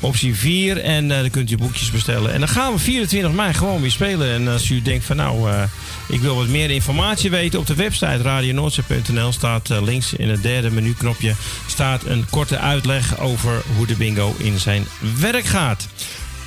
[0.00, 0.80] Optie 4.
[0.80, 2.32] En eh, dan kunt u boekjes bestellen.
[2.32, 4.32] En dan gaan we 24 mei gewoon weer spelen.
[4.32, 5.62] En als u denkt van nou, eh,
[6.08, 7.58] ik wil wat meer informatie weten.
[7.58, 11.34] Op de website radionoordzee.nl staat eh, links in het derde menuknopje...
[11.66, 14.86] staat een korte uitleg over hoe de bingo in zijn
[15.20, 15.88] werk gaat.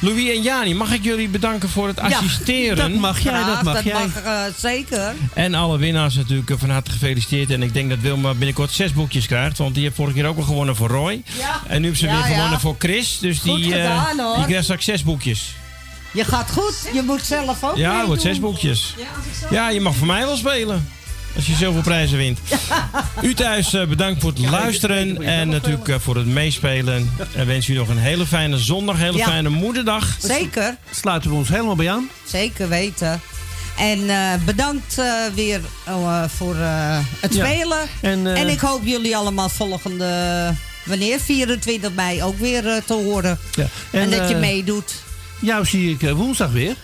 [0.02, 2.76] Louis en Jani, mag ik jullie bedanken voor het assisteren?
[2.78, 3.94] dat mag jij, dat mag dat jij.
[3.94, 5.14] mag eh, zeker.
[5.34, 7.50] En alle winnaars natuurlijk eh, van harte gefeliciteerd.
[7.52, 9.58] En ik denk dat Wilma binnenkort zes boekjes krijgt.
[9.58, 11.22] Want die heeft vorige keer ook al gewonnen voor Roy.
[11.38, 11.62] Ja.
[11.68, 12.34] En nu heeft ze Ja, weer ja.
[12.34, 13.18] gewonnen voor Chris.
[13.20, 14.36] Dus Goed die, eh, gedaan, hoor.
[14.36, 15.54] die krijgt straks zes boekjes.
[16.14, 18.06] Je gaat goed, je moet zelf ook Ja, meedoen.
[18.08, 18.96] wordt zes boekjes.
[19.50, 20.88] Ja, je mag voor mij wel spelen.
[21.36, 22.40] Als je zoveel prijzen wint.
[23.22, 25.22] U thuis eh, bedankt voor het luisteren.
[25.24, 27.12] En natuurlijk eh, voor het meespelen.
[27.36, 28.98] En wens u nog een hele fijne zondag.
[28.98, 29.26] Hele Ja.
[29.26, 30.16] fijne moederdag.
[30.20, 30.76] Zeker.
[30.92, 32.10] Sluiten we ons helemaal bij aan.
[32.28, 33.22] Zeker weten.
[33.78, 37.46] En eh, bedankt eh, weer eh, voor eh, het Ja.
[37.46, 37.80] spelen.
[38.02, 40.54] En, eh, en ik hoop jullie allemaal volgende,
[40.86, 41.20] wanneer?
[41.20, 43.40] 24 mei ook weer te horen.
[43.52, 43.66] Ja.
[43.92, 44.94] En, dat je meedoet.
[45.40, 46.76] Jou zie ik woensdag weer.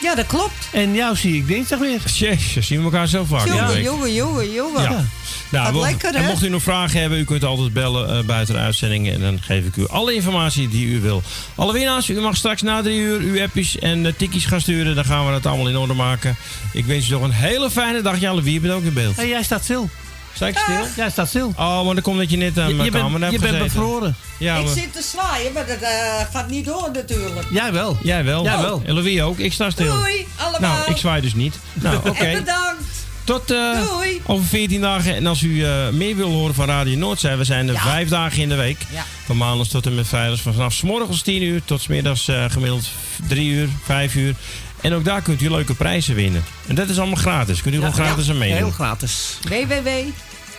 [0.00, 0.68] Ja, dat klopt.
[0.72, 2.00] En jou zie ik dinsdag weer.
[2.14, 3.46] Jezus, zien we elkaar zo vaak.
[3.46, 4.82] Jongen, jongen, jongen, jongen.
[4.82, 5.04] Ja.
[5.50, 6.28] Nou, mocht- lekker, en hè?
[6.28, 9.10] mocht u nog vragen hebben, u kunt altijd bellen eh, buiten de uitzending.
[9.10, 11.22] En dan geef ik u alle informatie die u wil.
[11.54, 14.94] Alle winnaars, u mag straks na drie uur uw appjes en uh, tikkies gaan sturen.
[14.94, 16.36] Dan gaan we dat allemaal in orde maken.
[16.72, 18.20] Ik wens u nog een hele fijne dag.
[18.20, 19.16] Jan Wie bent ook in beeld.
[19.16, 19.88] Hey, jij staat stil.
[20.34, 20.86] Sta ik stil?
[20.96, 21.52] Jij staat stil.
[21.56, 23.50] Oh, maar dan komt dat je net aan Je- mijn je bent- camera hebt je
[23.50, 24.16] bent bevroren.
[24.38, 25.90] Ja, ik maar- zit te zwaaien, maar dat eh,
[26.32, 27.46] gaat niet door natuurlijk.
[27.50, 27.96] Jij wel.
[28.02, 28.42] Jij wel.
[28.44, 28.82] Jij wel.
[28.84, 29.38] En Louis ook.
[29.38, 29.94] Ik sta stil.
[29.96, 30.60] Doei, allemaal.
[30.76, 31.58] Nou, ik zwaai dus niet.
[31.72, 32.32] Nou, oké.
[32.32, 32.82] Bedankt.
[33.24, 34.20] Tot eh, Doei.
[34.26, 35.14] over 14 dagen.
[35.14, 37.80] En als u eh, meer wil horen van Radio Noordzee, we zijn er Ja.
[37.82, 38.78] vijf dagen in de week.
[38.92, 39.04] Ja.
[39.26, 40.40] Van maandag tot en met vrijdag.
[40.40, 42.88] Vanaf 's morgens 10 uur tot 's middags eh, gemiddeld
[43.28, 44.34] 3 uur, 5 uur.
[44.82, 46.44] En ook daar kunt u leuke prijzen winnen.
[46.66, 47.62] En dat is allemaal gratis.
[47.62, 48.58] Kunt u gewoon gratis aan meedoen.
[48.58, 49.38] Heel gratis.
[49.42, 49.88] www.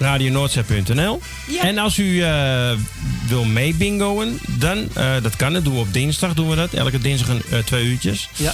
[0.01, 1.21] radionoordzee.nl.
[1.47, 1.61] Ja.
[1.61, 2.71] En als u eh,
[3.27, 6.73] wil mee bingoen, dan, eh, dat kan, dat doen we op dinsdag, doen we dat.
[6.73, 8.29] Elke dinsdag een, eh, twee uurtjes.
[8.35, 8.53] Ja.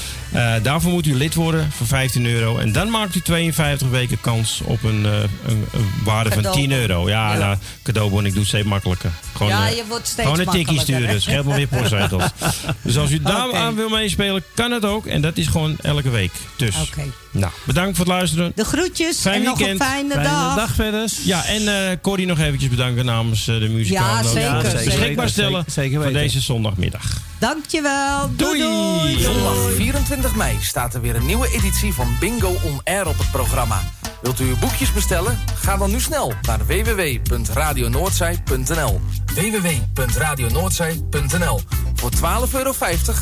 [0.59, 2.58] Daarvoor moet u lid worden voor 15 euro.
[2.58, 5.30] En dan maakt u 52 weken kans op een, een,
[5.74, 6.80] een waarde van 10 Cadeaubon.
[6.80, 7.09] euro.
[7.09, 7.40] Ja, Ja.
[7.40, 9.11] nou, cadeaubon, ik doe het steeds makkelijker.
[9.35, 12.24] Gewoon, Ja, je wordt steeds Gewoon een tikkie sturen, scheelt wel weer postzetels.
[12.82, 15.06] dus als u daar aan wil meespelen, kan het ook.
[15.06, 16.32] En dat is gewoon elke week.
[16.56, 17.03] Dus, Oké.
[17.40, 18.51] Nou, bedankt voor het luisteren.
[18.56, 20.56] De groetjes Fijn en nog een fijne, Fijne dag.
[20.56, 21.09] dag verder.
[21.24, 24.24] Ja, en eh Corrie nog eventjes bedanken namens eh, de muzikalen.
[24.24, 24.30] Ja,
[24.61, 24.85] zeker, zeker.
[24.85, 27.03] Beschikbaar stellen zeker- zeker voor deze zondagmiddag.
[27.40, 28.30] Dankjewel.
[28.35, 28.59] Doei.
[28.59, 29.14] Doei.
[29.14, 29.22] doei.
[29.22, 33.32] Zondag 24 mei staat er weer een nieuwe editie van Bingo On Air op het
[33.32, 33.82] programma.
[34.22, 35.40] Wilt u uw boekjes bestellen?
[35.56, 39.01] Ga dan nu snel naar www.radionoordzij.nl
[39.33, 41.61] www.radionoordzij.nl
[41.93, 42.17] Voor 12,50
[42.53, 42.74] euro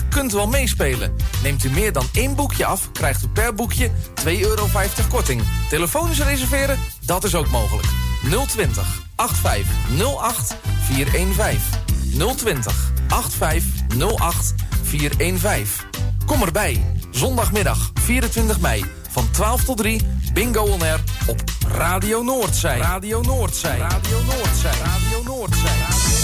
[0.09, 1.15] kunt u al meespelen.
[1.43, 3.91] Neemt u meer dan één boekje af, krijgt u per boekje
[4.23, 4.67] 2,50 euro
[5.09, 5.41] korting.
[5.69, 6.79] Telefonisch reserveren?
[7.01, 7.87] Dat is ook mogelijk.
[8.47, 10.55] 020 8508
[10.87, 11.59] 415
[12.35, 14.53] 020 8508
[14.83, 15.85] 415.
[16.25, 16.83] Kom erbij.
[17.11, 20.01] Zondagmiddag 24 mei van 12 tot 3
[20.33, 22.77] Bingo On Air op Radio Noordzij.
[22.77, 23.77] Radio Noordzij.
[23.77, 24.77] Radio Noordzij.
[24.83, 25.71] Radio Noordzij.
[25.71, 26.14] Je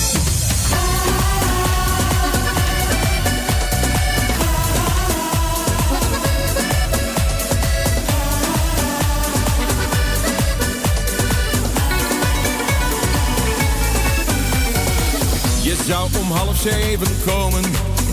[15.85, 17.63] zou om half zeven komen,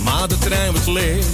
[0.05, 1.27] maar de trein was leeg.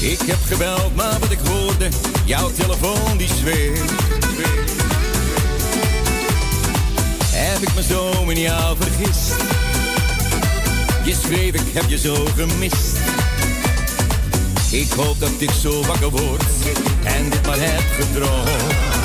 [0.00, 1.88] Ik heb gebeld, maar wat ik hoorde,
[2.24, 3.92] jouw telefoon die zweeft.
[7.32, 9.34] Heb ik me zo in jou vergist?
[11.04, 12.96] Je schreef, ik heb je zo gemist.
[14.70, 16.42] Ik hoop dat ik zo wakker word
[17.04, 18.95] en dit maar heb gedroomd.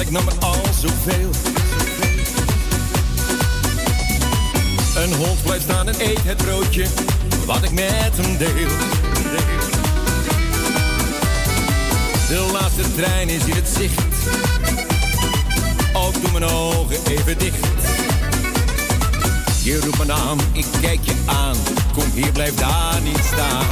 [0.00, 1.30] ik nam er al zoveel.
[5.02, 6.86] Een hond blijft staan en eet het broodje,
[7.46, 8.68] wat ik met hem deel.
[12.28, 14.02] De laatste trein is in het zicht,
[15.92, 17.66] ook doe mijn ogen even dicht.
[19.62, 21.56] Je roept mijn naam, ik kijk je aan,
[21.92, 23.66] kom hier, blijf daar niet staan.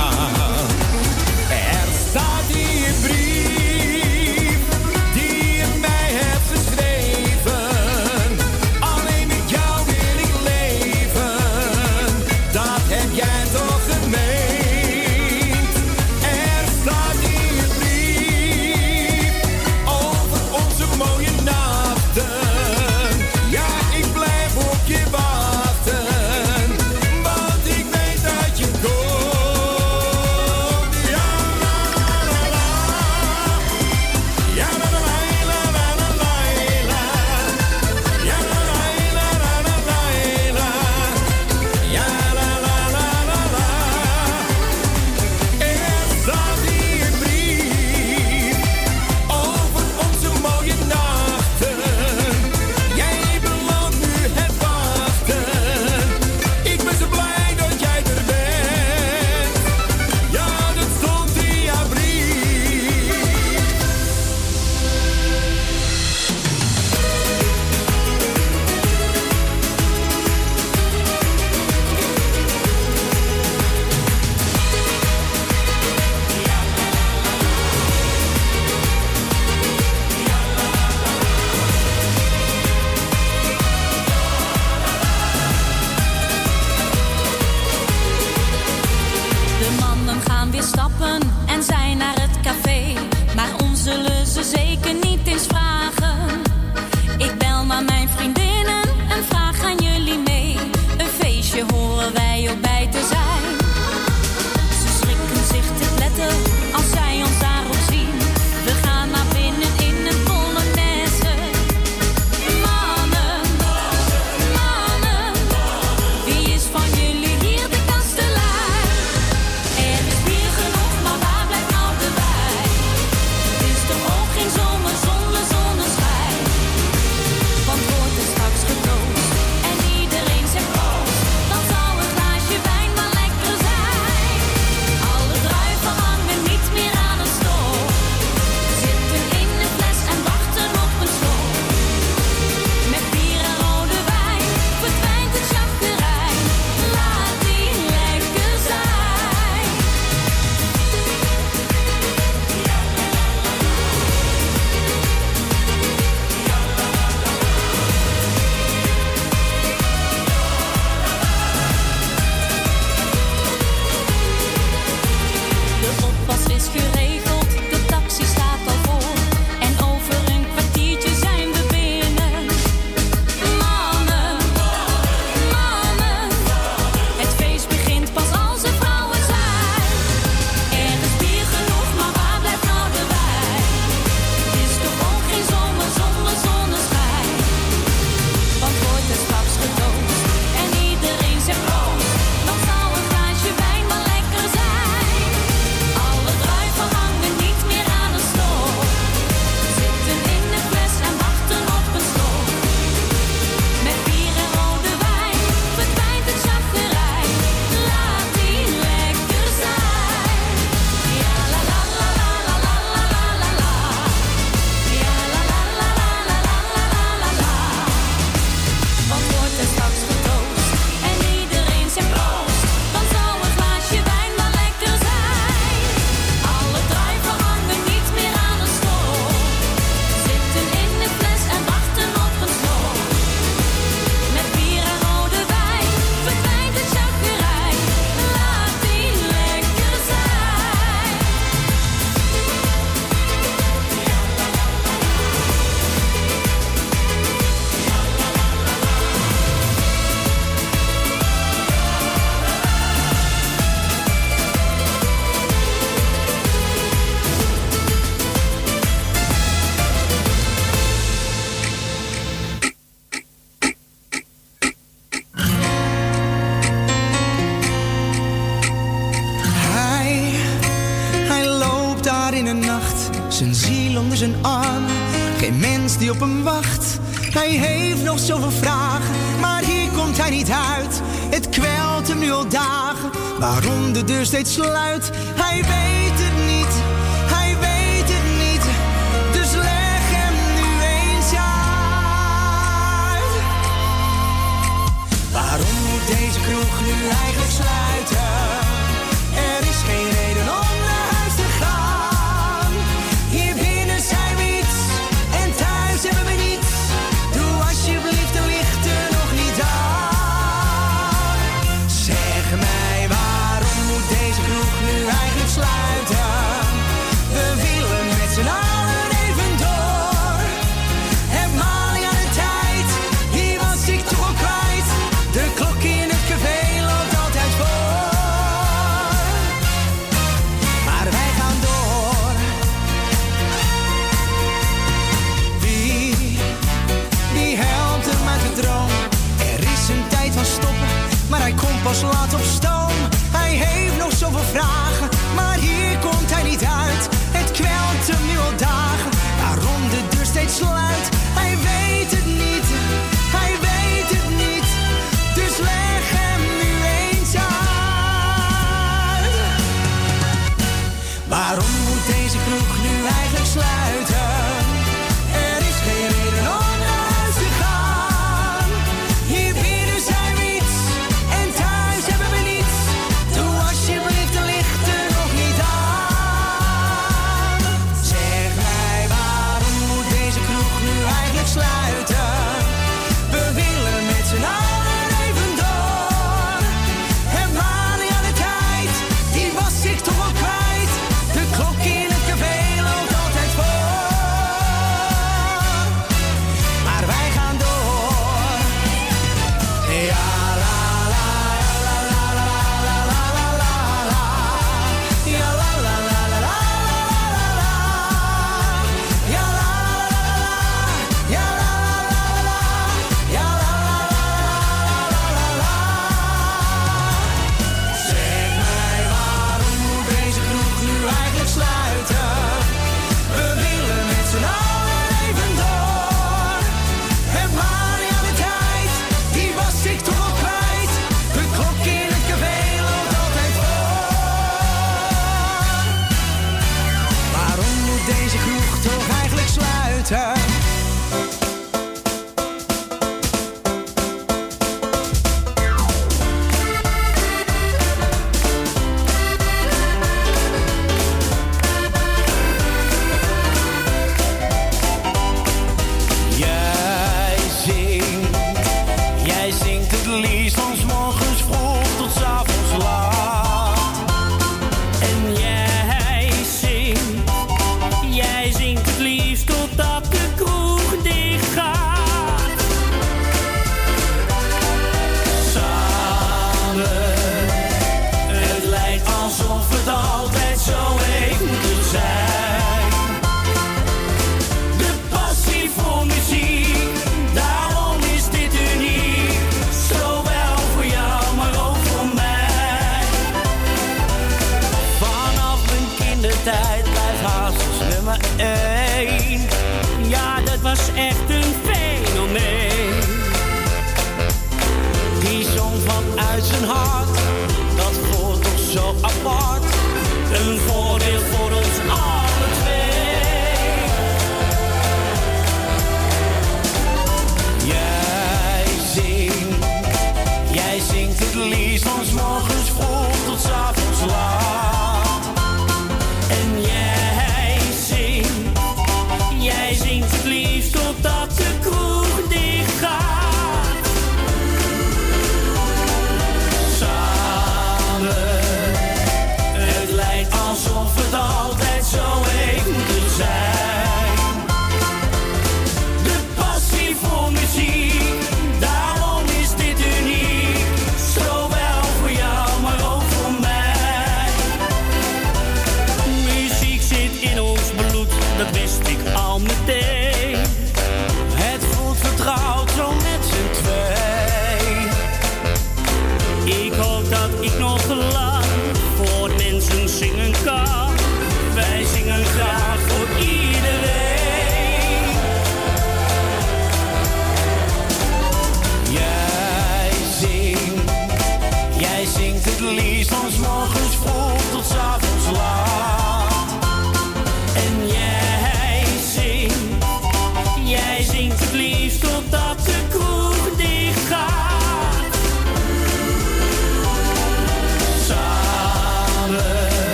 [284.07, 285.11] Deur steeds sluit.
[285.35, 285.86] Hij weet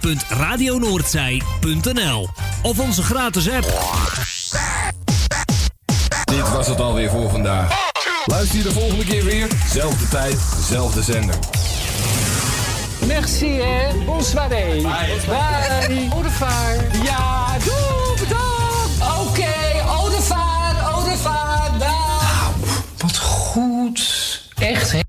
[0.00, 2.28] www.radionoordzij.nl
[2.62, 3.72] of onze gratis app.
[6.24, 7.92] Dit was het alweer voor vandaag.
[8.24, 10.36] Luister je de volgende keer weer, zelfde tijd,
[10.68, 11.34] zelfde zender.
[13.06, 14.04] Merci, hè.
[14.04, 14.48] Bonsoir.
[14.48, 14.66] Bye.
[14.66, 14.82] Bye.
[15.26, 15.68] Bye.
[17.02, 19.00] Ja, doe, bedankt.
[19.00, 22.52] Oké, okay, Odevaar, Odevaar, Nou,
[22.98, 24.22] wat goed.
[24.58, 25.02] Echt, hè?